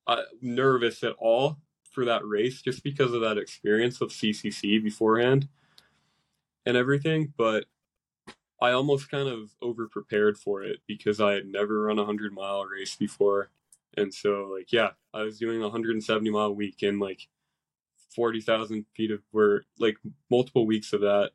uh, 0.08 0.24
nervous 0.42 1.04
at 1.04 1.16
all 1.18 1.60
for 1.92 2.06
that 2.06 2.26
race 2.26 2.62
just 2.62 2.84
because 2.84 3.14
of 3.14 3.22
that 3.22 3.38
experience 3.38 4.02
of 4.02 4.10
CCC 4.10 4.84
beforehand 4.84 5.48
and 6.66 6.76
everything, 6.76 7.34
but 7.38 7.66
I 8.62 8.72
almost 8.72 9.12
kind 9.12 9.28
of 9.28 9.52
over 9.62 9.88
prepared 9.88 10.38
for 10.38 10.64
it 10.64 10.80
because 10.88 11.20
I 11.20 11.34
had 11.34 11.46
never 11.46 11.84
run 11.84 12.00
a 12.00 12.06
hundred 12.06 12.34
mile 12.34 12.66
race 12.66 12.96
before. 12.96 13.50
And 13.96 14.14
so 14.14 14.50
like 14.58 14.72
yeah, 14.72 14.92
I 15.14 15.22
was 15.22 15.38
doing 15.38 15.62
a 15.64 15.70
hundred 15.70 15.92
and 15.92 16.04
seventy 16.04 16.30
mile 16.32 16.54
week 16.56 16.82
and 16.82 17.00
like 17.00 17.28
forty 18.16 18.42
thousand 18.42 18.86
feet 18.96 19.12
of 19.12 19.22
were 19.32 19.66
like 19.80 19.98
multiple 20.32 20.66
weeks 20.66 20.94
of 20.94 21.02
that 21.02 21.32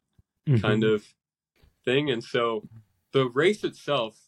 kind 0.61 0.83
Mm-hmm. 0.83 0.95
of 0.95 1.05
thing. 1.85 2.11
And 2.11 2.25
so 2.25 2.67
the 3.13 3.29
race 3.29 3.63
itself 3.65 4.19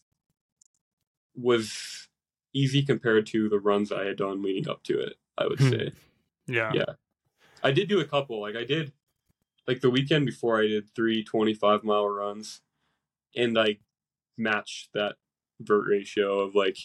was 1.35 2.07
easy 2.53 2.81
compared 2.83 3.25
to 3.27 3.47
the 3.49 3.59
runs 3.59 3.91
I 3.91 4.05
had 4.05 4.17
done 4.17 4.41
leading 4.41 4.69
up 4.69 4.83
to 4.83 4.99
it, 4.99 5.13
I 5.37 5.47
would 5.47 5.59
Hmm. 5.59 5.69
say. 5.69 5.91
Yeah. 6.47 6.71
Yeah. 6.73 6.85
I 7.63 7.71
did 7.71 7.87
do 7.87 7.99
a 7.99 8.05
couple. 8.05 8.41
Like 8.41 8.55
I 8.55 8.63
did 8.65 8.91
like 9.67 9.81
the 9.81 9.89
weekend 9.89 10.25
before 10.25 10.59
I 10.59 10.67
did 10.67 10.89
three 10.95 11.23
25 11.23 11.83
mile 11.83 12.07
runs 12.09 12.61
and 13.35 13.57
I 13.57 13.77
matched 14.37 14.89
that 14.93 15.15
vert 15.59 15.87
ratio 15.87 16.39
of 16.39 16.55
like 16.55 16.77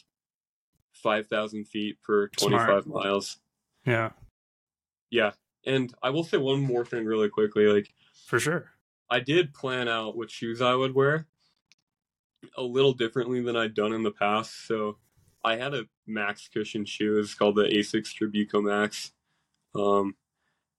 5,000 0.92 1.66
feet 1.66 2.00
per 2.02 2.28
25 2.28 2.84
Smart. 2.84 2.86
miles. 2.86 3.38
Yeah. 3.84 4.10
Yeah. 5.10 5.32
And 5.64 5.92
I 6.02 6.10
will 6.10 6.24
say 6.24 6.36
one 6.36 6.60
more 6.60 6.84
thing 6.84 7.04
really 7.06 7.28
quickly. 7.28 7.66
Like 7.66 7.92
For 8.26 8.38
sure. 8.38 8.70
I 9.10 9.20
did 9.20 9.54
plan 9.54 9.88
out 9.88 10.16
what 10.16 10.30
shoes 10.30 10.60
I 10.60 10.74
would 10.74 10.94
wear 10.94 11.26
a 12.56 12.62
little 12.62 12.92
differently 12.92 13.40
than 13.40 13.56
I'd 13.56 13.74
done 13.74 13.92
in 13.92 14.02
the 14.02 14.10
past. 14.12 14.66
So 14.66 14.98
I 15.46 15.56
had 15.56 15.74
a 15.74 15.86
max 16.08 16.48
cushion 16.48 16.84
shoe. 16.84 17.18
It's 17.18 17.34
called 17.34 17.54
the 17.54 17.62
Asics 17.62 18.12
Trabuco 18.12 18.62
Max. 18.64 19.12
Um, 19.76 20.16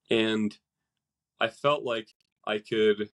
and 0.10 0.58
I 1.40 1.48
felt 1.48 1.84
like 1.84 2.10
I 2.46 2.60
could 2.60 3.10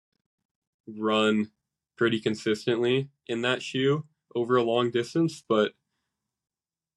run 0.87 1.51
pretty 1.97 2.21
consistently 2.21 3.11
in 3.27 3.43
that 3.43 3.63
shoe 3.63 4.07
over 4.35 4.57
a 4.57 4.63
long 4.63 4.93
distance, 4.93 5.43
but 5.49 5.73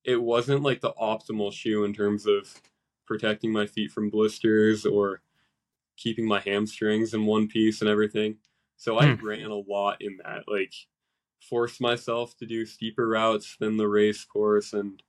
it 0.04 0.22
wasn't 0.22 0.62
like 0.62 0.82
the 0.82 0.94
optimal 0.94 1.52
shoe 1.52 1.84
in 1.84 1.94
terms 1.94 2.28
of 2.28 2.62
protecting 3.08 3.52
my 3.52 3.66
feet 3.66 3.92
from 3.92 4.12
blisters 4.12 4.86
or 4.86 5.22
keeping 5.98 6.28
my 6.28 6.40
hamstrings 6.40 7.14
in 7.14 7.26
one 7.26 7.48
piece 7.48 7.82
and 7.82 7.90
everything. 7.90 8.38
So 8.78 9.00
I 9.00 9.08
Hmm. 9.08 9.16
ran 9.22 9.46
a 9.52 9.56
lot 9.56 10.02
in 10.02 10.18
that, 10.24 10.44
like 10.48 10.74
forced 11.50 11.82
myself 11.82 12.36
to 12.38 12.46
do 12.46 12.66
steeper 12.66 13.08
routes 13.08 13.56
than 13.60 13.78
the 13.78 13.88
race 13.88 14.24
course 14.24 14.74
and 14.74 15.04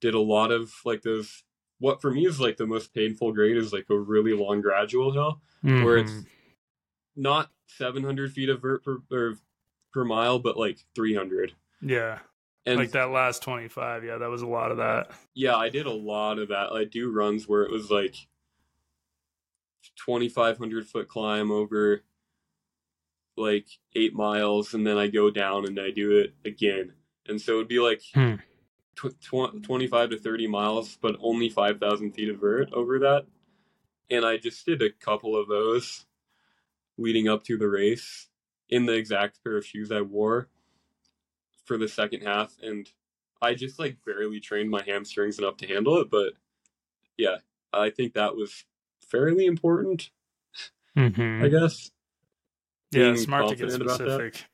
did 0.00 0.14
a 0.14 0.20
lot 0.20 0.50
of 0.50 0.72
like 0.84 1.02
those 1.02 1.44
what 1.78 2.00
for 2.00 2.10
me 2.10 2.26
is 2.26 2.40
like 2.40 2.56
the 2.56 2.66
most 2.66 2.94
painful 2.94 3.32
grade 3.32 3.56
is 3.56 3.72
like 3.72 3.86
a 3.90 3.98
really 3.98 4.32
long 4.32 4.60
gradual 4.60 5.12
hill 5.12 5.40
where 5.62 5.98
it's 5.98 6.12
Mhm. 6.12 6.26
not 7.16 7.50
700 7.68 8.32
feet 8.32 8.48
of 8.48 8.60
vert 8.62 8.84
per, 8.84 8.98
or 9.10 9.38
per 9.92 10.04
mile 10.04 10.38
but 10.38 10.56
like 10.56 10.78
300 10.94 11.54
yeah, 11.80 12.20
and 12.66 12.78
like 12.78 12.92
that 12.92 13.10
last 13.10 13.42
twenty 13.42 13.68
five. 13.68 14.04
Yeah, 14.04 14.16
that 14.18 14.30
was 14.30 14.40
a 14.42 14.46
lot 14.46 14.70
of 14.70 14.78
that. 14.78 15.10
yeah 15.34 15.56
i 15.56 15.68
did 15.68 15.86
a 15.86 15.92
lot 15.92 16.38
of 16.38 16.48
that 16.48 16.72
i 16.72 16.84
do 16.84 17.10
runs 17.12 17.46
where 17.48 17.62
it 17.62 17.70
was 17.70 17.90
like 17.90 18.14
2500 19.96 20.86
foot 20.88 21.08
climb 21.08 21.50
over 21.50 22.02
like 23.36 23.66
eight 23.96 24.14
miles 24.14 24.74
and 24.74 24.86
then 24.86 24.96
i 24.98 25.06
go 25.08 25.30
down 25.30 25.66
and 25.66 25.78
i 25.80 25.90
do 25.90 26.18
it 26.18 26.34
again 26.44 26.92
and 27.26 27.40
so 27.40 27.54
it'd 27.54 27.68
be 27.68 27.80
like 27.80 28.00
Hmm. 28.14 28.34
tw- 28.96 29.18
tw- 29.20 29.62
25 29.62 30.10
to 30.10 30.18
30 30.18 30.46
miles 30.46 30.96
but 31.00 31.16
only 31.20 31.48
5000 31.48 32.12
feet 32.12 32.28
of 32.28 32.40
vert 32.40 32.72
over 32.72 32.98
that 33.00 33.26
and 34.10 34.24
i 34.24 34.36
just 34.36 34.64
did 34.66 34.82
a 34.82 34.90
couple 34.90 35.36
of 35.36 35.48
those 35.48 36.06
leading 36.96 37.28
up 37.28 37.42
to 37.44 37.56
the 37.56 37.68
race 37.68 38.28
in 38.68 38.86
the 38.86 38.92
exact 38.94 39.42
pair 39.42 39.56
of 39.56 39.66
shoes 39.66 39.90
i 39.90 40.00
wore 40.00 40.48
for 41.64 41.76
the 41.76 41.88
second 41.88 42.20
half 42.22 42.54
and 42.62 42.88
i 43.42 43.52
just 43.54 43.78
like 43.78 43.96
barely 44.06 44.38
trained 44.38 44.70
my 44.70 44.82
hamstrings 44.86 45.38
enough 45.38 45.56
to 45.56 45.66
handle 45.66 45.96
it 45.98 46.08
but 46.10 46.34
yeah 47.16 47.36
i 47.72 47.90
think 47.90 48.14
that 48.14 48.36
was 48.36 48.64
fairly 49.00 49.46
important 49.46 50.10
Mm-hmm. 50.96 51.42
i 51.44 51.48
guess 51.48 51.90
Yeah, 52.94 53.14
smart 53.16 53.48
to 53.48 53.56
get 53.56 53.70
confident 53.70 53.82
about 53.82 53.98
that. 53.98 54.04
specific. 54.06 54.44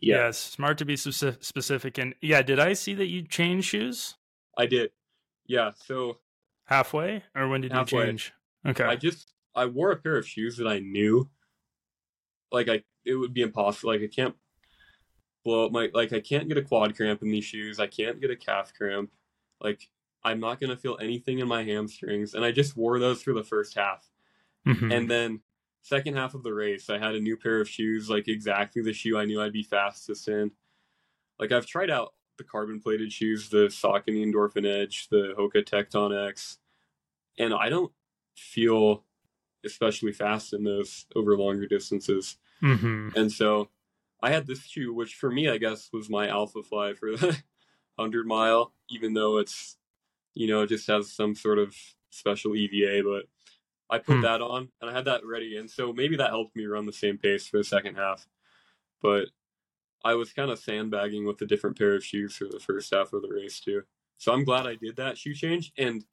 Yeah, 0.00 0.30
smart 0.32 0.78
to 0.78 0.84
be 0.84 0.96
specific. 0.96 1.98
And 1.98 2.14
yeah, 2.20 2.42
did 2.42 2.58
I 2.58 2.72
see 2.72 2.94
that 2.94 3.06
you 3.06 3.22
changed 3.22 3.68
shoes 3.68 4.16
i 4.58 4.66
did 4.66 4.90
yeah 5.46 5.70
so 5.74 6.18
halfway, 6.66 7.22
or 7.34 7.48
when 7.48 7.62
did 7.62 7.72
Halfway. 7.72 8.00
you 8.00 8.06
change? 8.06 8.32
Okay. 8.66 8.84
I 8.84 8.96
just 8.96 9.32
I 9.54 9.64
wore 9.66 9.92
a 9.92 9.96
pair 9.96 10.16
of 10.16 10.26
shoes 10.28 10.56
that 10.58 10.66
I 10.66 10.78
knew 10.78 11.28
like 12.50 12.68
I 12.68 12.82
it 13.04 13.14
would 13.14 13.32
be 13.34 13.42
impossible. 13.42 13.90
Like 13.92 14.02
I 14.02 14.08
can't 14.08 14.34
blow 15.44 15.66
up 15.66 15.72
my 15.72 15.88
like 15.94 16.12
I 16.12 16.20
can't 16.20 16.48
get 16.48 16.58
a 16.58 16.62
quad 16.62 16.94
cramp 16.96 17.22
in 17.22 17.30
these 17.30 17.44
shoes. 17.44 17.80
I 17.80 17.86
can't 17.86 18.20
get 18.20 18.30
a 18.30 18.36
calf 18.36 18.72
cramp. 18.74 19.10
Like 19.60 19.88
I'm 20.22 20.38
not 20.38 20.60
gonna 20.60 20.76
feel 20.76 20.98
anything 21.00 21.38
in 21.40 21.48
my 21.48 21.64
hamstrings. 21.64 22.34
And 22.34 22.44
I 22.44 22.52
just 22.52 22.76
wore 22.76 22.98
those 22.98 23.22
for 23.22 23.32
the 23.32 23.42
first 23.44 23.74
half. 23.74 24.08
Mhm. 24.66 24.94
And 24.94 25.10
then 25.10 25.40
second 25.82 26.14
half 26.16 26.34
of 26.34 26.42
the 26.42 26.54
race, 26.54 26.88
I 26.88 26.98
had 26.98 27.14
a 27.14 27.20
new 27.20 27.36
pair 27.36 27.60
of 27.60 27.68
shoes, 27.68 28.08
like 28.08 28.28
exactly 28.28 28.82
the 28.82 28.92
shoe 28.92 29.18
I 29.18 29.24
knew 29.24 29.42
I'd 29.42 29.52
be 29.52 29.62
fastest 29.62 30.28
in. 30.28 30.52
Like 31.38 31.52
I've 31.52 31.66
tried 31.66 31.90
out 31.90 32.14
the 32.38 32.44
carbon 32.44 32.80
plated 32.80 33.12
shoes, 33.12 33.48
the 33.50 33.66
Saucony 33.68 34.24
Endorphin 34.24 34.64
Edge, 34.66 35.08
the 35.08 35.34
Hoka 35.38 35.64
Tecton 35.64 36.28
X, 36.28 36.58
and 37.38 37.52
I 37.52 37.68
don't 37.68 37.92
feel 38.36 39.04
especially 39.64 40.12
fast 40.12 40.52
in 40.52 40.64
those 40.64 41.06
over 41.14 41.36
longer 41.36 41.66
distances. 41.66 42.36
Mhm. 42.62 43.14
And 43.14 43.30
so 43.30 43.68
I 44.22 44.30
had 44.30 44.46
this 44.46 44.64
shoe, 44.64 44.92
which 44.92 45.14
for 45.14 45.30
me, 45.30 45.48
I 45.48 45.58
guess, 45.58 45.90
was 45.92 46.08
my 46.08 46.28
Alphafly 46.28 46.96
for 46.96 47.16
the 47.16 47.26
100 47.96 48.26
mile, 48.26 48.72
even 48.88 49.14
though 49.14 49.38
it's, 49.38 49.76
you 50.34 50.46
know, 50.46 50.62
it 50.62 50.68
just 50.68 50.86
has 50.86 51.12
some 51.12 51.34
sort 51.34 51.58
of 51.58 51.76
special 52.10 52.54
EVA. 52.56 53.02
But 53.04 53.26
I 53.92 54.00
put 54.00 54.20
Hmm. 54.20 54.22
that 54.22 54.42
on 54.42 54.72
and 54.82 54.90
I 54.90 54.94
had 54.94 55.06
that 55.06 55.26
ready. 55.26 55.58
And 55.58 55.70
so 55.70 55.92
maybe 55.94 56.16
that 56.18 56.30
helped 56.30 56.56
me 56.56 56.66
run 56.66 56.86
the 56.86 56.94
same 56.94 57.18
pace 57.18 57.48
for 57.48 57.58
the 57.58 57.64
second 57.64 57.96
half. 57.96 58.28
But 59.02 59.30
I 60.04 60.14
was 60.14 60.32
kind 60.32 60.50
of 60.50 60.58
sandbagging 60.58 61.26
with 61.26 61.40
a 61.42 61.46
different 61.46 61.78
pair 61.78 61.94
of 61.96 62.04
shoes 62.04 62.36
for 62.36 62.46
the 62.46 62.60
first 62.60 62.92
half 62.94 63.12
of 63.12 63.22
the 63.22 63.28
race, 63.30 63.60
too. 63.60 63.84
So 64.18 64.32
I'm 64.32 64.44
glad 64.44 64.66
I 64.66 64.76
did 64.76 64.96
that 64.96 65.18
shoe 65.18 65.34
change. 65.34 65.72
And 65.78 66.04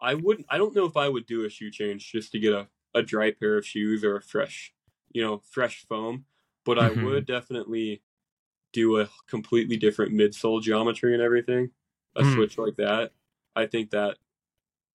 I 0.00 0.14
wouldn't, 0.14 0.46
I 0.50 0.58
don't 0.58 0.74
know 0.74 0.86
if 0.86 0.96
I 0.96 1.08
would 1.08 1.26
do 1.26 1.44
a 1.44 1.50
shoe 1.50 1.70
change 1.70 2.12
just 2.12 2.32
to 2.32 2.38
get 2.38 2.52
a, 2.52 2.68
a 2.94 3.02
dry 3.02 3.32
pair 3.32 3.56
of 3.58 3.66
shoes 3.66 4.04
or 4.04 4.16
a 4.16 4.22
fresh, 4.22 4.74
you 5.12 5.22
know, 5.22 5.38
fresh 5.38 5.84
foam 5.86 6.26
but 6.64 6.78
Mhm. 6.78 6.78
I 6.78 6.90
would 6.90 7.24
definitely 7.24 8.02
do 8.72 9.00
a 9.00 9.08
completely 9.28 9.76
different 9.76 10.12
midsole 10.12 10.62
geometry 10.62 11.14
and 11.14 11.22
everything. 11.22 11.72
A 12.16 12.22
Hmm. 12.22 12.24
switch 12.24 12.58
like 12.58 12.76
that, 12.76 13.12
I 13.56 13.66
think 13.66 13.90
that 13.90 14.18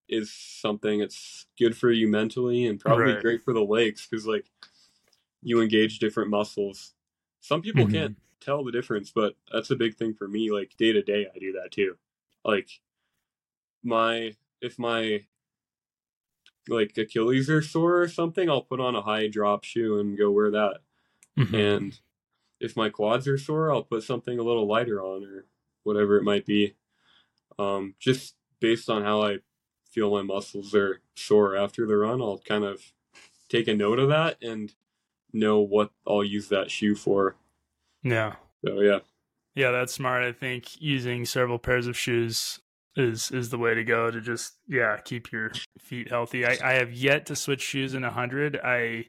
is 0.10 0.32
something 0.34 1.00
that's 1.00 1.48
good 1.58 1.78
for 1.78 1.92
you 1.92 2.08
mentally 2.08 2.66
and 2.68 2.80
probably 2.80 3.16
Right. 3.16 3.18
great 3.18 3.42
for 3.42 3.54
the 3.54 3.64
legs 3.64 4.08
because 4.08 4.28
like 4.28 4.52
you 5.42 5.62
engage 5.62 6.00
different 6.00 6.30
muscles. 6.30 6.96
Some 7.42 7.62
people 7.62 7.86
Mhm. 7.86 7.88
can't 7.88 8.16
tell 8.42 8.64
the 8.64 8.72
difference, 8.72 9.12
but 9.12 9.36
that's 9.52 9.72
a 9.72 9.76
big 9.76 9.96
thing 9.98 10.14
for 10.14 10.28
me. 10.28 10.52
Like 10.52 10.76
day 10.78 10.94
to 10.94 11.02
day, 11.04 11.28
I 11.34 11.40
do 11.40 11.54
that 11.54 11.72
too. 11.72 11.98
Like 12.46 12.82
my 13.84 14.36
if 14.62 14.80
my 14.80 15.26
like 16.68 16.98
Achilles 16.98 17.50
are 17.50 17.62
sore 17.62 18.00
or 18.02 18.08
something, 18.08 18.50
I'll 18.50 18.62
put 18.62 18.80
on 18.80 18.96
a 18.96 19.02
high 19.02 19.28
drop 19.28 19.64
shoe 19.64 20.00
and 20.00 20.18
go 20.18 20.32
wear 20.32 20.52
that. 20.52 20.82
Mhm. 21.38 21.64
And 21.70 22.00
if 22.60 22.78
my 22.78 22.90
quads 22.90 23.28
are 23.28 23.38
sore, 23.38 23.72
I'll 23.72 23.84
put 23.84 24.04
something 24.04 24.40
a 24.40 24.44
little 24.44 24.68
lighter 24.68 25.02
on 25.04 25.26
or 25.26 25.48
whatever 25.84 26.18
it 26.18 26.24
might 26.24 26.46
be. 26.46 26.76
Um, 27.60 27.96
just 28.00 28.36
based 28.60 28.90
on 28.90 29.04
how 29.04 29.24
I 29.24 29.40
feel 29.94 30.12
my 30.12 30.22
muscles 30.24 30.74
are 30.74 31.02
sore 31.16 31.56
after 31.56 31.86
the 31.86 31.96
run, 31.98 32.22
I'll 32.22 32.40
kind 32.40 32.64
of 32.64 32.82
take 33.50 33.68
a 33.68 33.76
note 33.76 34.00
of 34.00 34.10
that 34.10 34.38
and 34.42 34.74
know 35.32 35.60
what 35.60 35.92
I'll 36.08 36.24
use 36.24 36.50
that 36.50 36.72
shoe 36.72 36.96
for. 36.96 37.36
yeah. 38.04 38.36
So 38.66 38.80
yeah, 38.82 39.00
Yeah, 39.56 39.72
that's 39.72 39.94
smart. 39.94 40.24
I 40.24 40.32
think 40.32 40.82
using 40.82 41.26
several 41.26 41.60
pairs 41.60 41.88
of 41.88 41.98
shoes 41.98 42.60
is 42.96 43.32
is 43.32 43.50
the 43.50 43.58
way 43.58 43.74
to 43.74 43.84
go 43.84 44.12
to 44.12 44.22
just 44.22 44.54
yeah 44.68 44.98
keep 45.04 45.32
your 45.32 45.52
feet 45.80 46.10
healthy. 46.10 46.46
I, 46.46 46.58
I 46.64 46.74
have 46.74 46.94
yet 46.94 47.26
to 47.28 47.36
switch 47.36 47.62
shoes 47.62 47.94
in 47.94 48.04
a 48.04 48.12
hundred. 48.12 48.60
I 48.64 49.06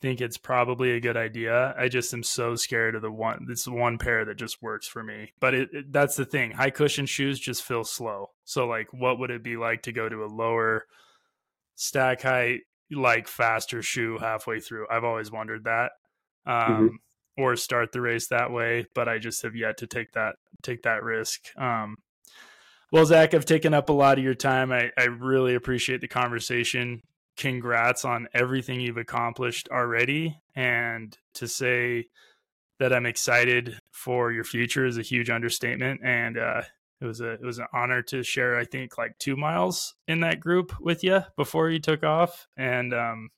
think 0.00 0.20
it's 0.20 0.38
probably 0.38 0.92
a 0.92 1.00
good 1.00 1.16
idea. 1.16 1.74
I 1.78 1.88
just 1.88 2.12
am 2.14 2.22
so 2.22 2.54
scared 2.54 2.94
of 2.94 3.02
the 3.02 3.10
one. 3.10 3.46
this 3.48 3.66
one 3.66 3.98
pair 3.98 4.24
that 4.24 4.36
just 4.36 4.62
works 4.62 4.86
for 4.86 5.02
me. 5.02 5.32
But 5.40 5.54
it, 5.54 5.68
it 5.72 5.92
that's 5.92 6.16
the 6.16 6.24
thing. 6.24 6.52
High 6.52 6.70
cushion 6.70 7.06
shoes 7.06 7.38
just 7.38 7.62
feel 7.62 7.84
slow. 7.84 8.30
So 8.44 8.66
like, 8.66 8.92
what 8.92 9.18
would 9.18 9.30
it 9.30 9.42
be 9.42 9.56
like 9.56 9.82
to 9.82 9.92
go 9.92 10.08
to 10.08 10.24
a 10.24 10.26
lower 10.26 10.86
stack 11.74 12.22
height, 12.22 12.60
like 12.90 13.28
faster 13.28 13.82
shoe 13.82 14.18
halfway 14.18 14.60
through? 14.60 14.86
I've 14.90 15.04
always 15.04 15.30
wondered 15.30 15.64
that. 15.64 15.92
Um, 16.46 17.00
or 17.36 17.54
start 17.56 17.92
the 17.92 18.00
race 18.00 18.26
that 18.28 18.50
way, 18.50 18.86
but 18.94 19.08
I 19.08 19.18
just 19.18 19.42
have 19.42 19.54
yet 19.54 19.78
to 19.78 19.86
take 19.86 20.12
that 20.12 20.36
take 20.62 20.82
that 20.82 21.04
risk. 21.04 21.56
Um, 21.56 21.96
well, 22.90 23.04
Zack, 23.04 23.32
I've 23.32 23.44
taken 23.44 23.74
up 23.74 23.90
a 23.90 23.92
lot 23.92 24.18
of 24.18 24.24
your 24.24 24.34
time. 24.34 24.72
I, 24.72 24.90
I 24.98 25.04
really 25.04 25.54
appreciate 25.54 26.00
the 26.00 26.08
conversation. 26.08 27.02
Congrats 27.38 28.04
on 28.04 28.28
everything 28.34 28.80
you've 28.80 28.96
accomplished 28.98 29.68
already, 29.70 30.36
and 30.54 31.16
to 31.34 31.48
say 31.48 32.08
that 32.78 32.92
I'm 32.92 33.06
excited 33.06 33.78
for 33.90 34.32
your 34.32 34.44
future 34.44 34.84
is 34.84 34.98
a 34.98 35.02
huge 35.02 35.30
understatement. 35.30 36.00
And 36.04 36.36
uh, 36.36 36.62
it 37.00 37.06
was 37.06 37.20
a 37.20 37.32
it 37.32 37.42
was 37.42 37.58
an 37.58 37.66
honor 37.72 38.02
to 38.02 38.22
share. 38.22 38.58
I 38.58 38.64
think 38.64 38.98
like 38.98 39.18
two 39.18 39.36
miles 39.36 39.94
in 40.08 40.20
that 40.20 40.40
group 40.40 40.74
with 40.80 41.04
you 41.04 41.22
before 41.36 41.70
you 41.70 41.78
took 41.78 42.02
off, 42.02 42.48
and 42.56 42.92
um, 42.92 43.30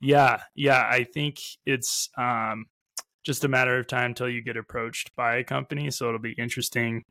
yeah, 0.00 0.42
yeah, 0.54 0.86
I 0.90 1.04
think 1.04 1.38
it's 1.64 2.10
um, 2.18 2.66
just 3.24 3.44
a 3.44 3.48
matter 3.48 3.78
of 3.78 3.86
time 3.86 4.14
till 4.14 4.28
you 4.28 4.42
get 4.42 4.56
approached 4.56 5.14
by 5.16 5.36
a 5.36 5.44
company. 5.44 5.90
So 5.90 6.08
it'll 6.08 6.18
be 6.18 6.32
interesting 6.32 7.04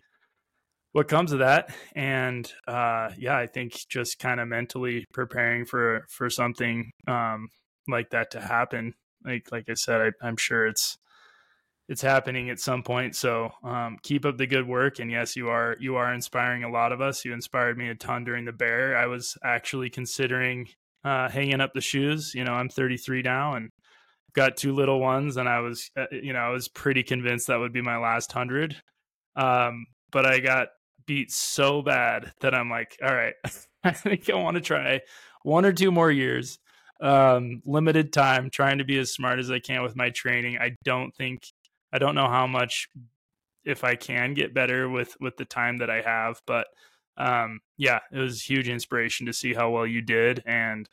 what 0.98 1.08
comes 1.08 1.32
of 1.32 1.38
that. 1.38 1.70
And 1.95 2.52
uh, 2.68 3.12
yeah, 3.20 3.38
I 3.38 3.45
think 3.45 3.74
just 3.88 4.18
kind 4.18 4.39
of 4.39 4.48
mentally 4.48 5.06
preparing 5.14 5.64
for 5.64 6.08
for 6.10 6.28
something 6.28 6.89
um, 7.08 7.50
like 7.88 8.10
that 8.10 8.32
to 8.32 8.41
happen. 8.41 8.95
Like 9.24 9.52
like 9.52 9.66
I 9.70 9.76
said, 9.76 10.02
I, 10.02 10.26
I'm 10.26 10.38
sure 10.38 10.66
it's 10.66 10.98
it's 11.88 12.02
happening 12.02 12.50
at 12.50 12.60
some 12.60 12.82
point. 12.82 13.16
So 13.16 13.52
um, 13.64 13.98
keep 14.02 14.26
up 14.26 14.39
the 14.39 14.48
good 14.48 14.68
work. 14.68 14.98
And 14.98 15.12
yes, 15.12 15.36
you 15.36 15.50
are 15.50 15.76
you 15.80 15.98
are 15.98 16.12
inspiring 16.12 16.64
a 16.64 16.72
lot 16.72 16.91
of 16.91 17.00
us. 17.00 17.24
You 17.24 17.32
inspired 17.32 17.78
me 17.78 17.89
a 17.89 17.95
ton 17.95 18.24
during 18.24 18.45
the 18.45 18.52
bear. 18.52 18.98
I 18.98 19.06
was 19.06 19.38
actually 19.43 19.91
considering 19.91 20.68
uh, 21.04 21.30
hanging 21.30 21.62
up 21.62 21.74
the 21.76 21.82
shoes. 21.82 22.32
You 22.34 22.43
know, 22.43 22.54
I'm 22.54 22.70
33 22.70 23.22
now 23.22 23.54
and 23.54 23.70
got 24.34 24.58
two 24.58 24.74
little 24.74 25.00
ones, 25.00 25.38
and 25.38 25.48
I 25.48 25.60
was 25.60 25.91
uh, 25.95 26.08
you 26.12 26.34
know 26.34 26.39
I 26.39 26.50
was 26.50 26.68
pretty 26.70 27.04
convinced 27.04 27.45
that 27.48 27.60
would 27.60 27.72
be 27.72 27.84
my 27.84 27.98
last 27.98 28.32
hundred. 28.32 28.82
Um, 29.36 29.86
but 30.12 30.26
I 30.26 30.39
got 30.39 30.70
beat 31.08 31.32
so 31.32 31.82
bad 31.82 32.34
that 32.41 32.53
I'm 32.53 32.70
like, 32.70 32.97
all 33.03 33.14
right, 33.14 33.34
I 33.84 33.91
think 33.91 34.30
I 34.30 34.36
want 34.36 34.55
to 34.55 34.62
try 34.62 35.01
one 35.43 35.66
or 35.66 35.74
two 35.74 35.91
more 35.91 36.12
years 36.12 36.60
um, 37.01 37.62
limited 37.66 38.12
time, 38.14 38.49
trying 38.49 38.80
to 38.80 38.84
be 38.84 38.97
as 38.97 39.12
smart 39.12 39.39
as 39.39 39.51
I 39.51 39.60
can 39.60 39.84
with 39.84 39.95
my 39.95 40.10
training. 40.10 40.58
I 40.60 40.76
don't 40.84 41.16
think 41.16 41.47
I 41.93 41.99
don't 41.99 42.16
know 42.16 42.28
how 42.28 42.47
much 42.47 42.89
if 43.66 43.84
I 43.84 43.95
can 43.95 44.34
get 44.34 44.53
better 44.53 44.89
with 44.89 45.16
with 45.20 45.38
the 45.38 45.45
time 45.45 45.78
that 45.78 45.89
I 45.89 46.01
have, 46.01 46.41
but 46.45 46.68
um, 47.18 47.60
yeah, 47.78 47.99
it 48.12 48.20
was 48.20 48.41
huge 48.43 48.70
inspiration 48.70 49.26
to 49.28 49.34
see 49.34 49.53
how 49.53 49.70
well 49.72 49.88
you 49.88 50.01
did, 50.01 50.43
and 50.45 50.88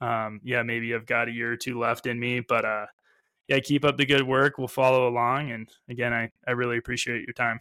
um, 0.00 0.40
yeah, 0.44 0.62
maybe 0.62 0.94
I've 0.94 1.06
got 1.06 1.28
a 1.28 1.32
year 1.32 1.52
or 1.52 1.56
two 1.56 1.78
left 1.78 2.06
in 2.06 2.18
me, 2.20 2.40
but 2.40 2.64
uh, 2.64 2.86
yeah, 3.48 3.60
keep 3.60 3.84
up 3.84 3.96
the 3.96 4.06
good 4.06 4.26
work. 4.26 4.58
We'll 4.58 4.68
follow 4.68 5.08
along, 5.08 5.50
and 5.50 5.68
again, 5.88 6.12
I 6.12 6.30
I 6.46 6.52
really 6.52 6.78
appreciate 6.78 7.22
your 7.22 7.34
time. 7.34 7.60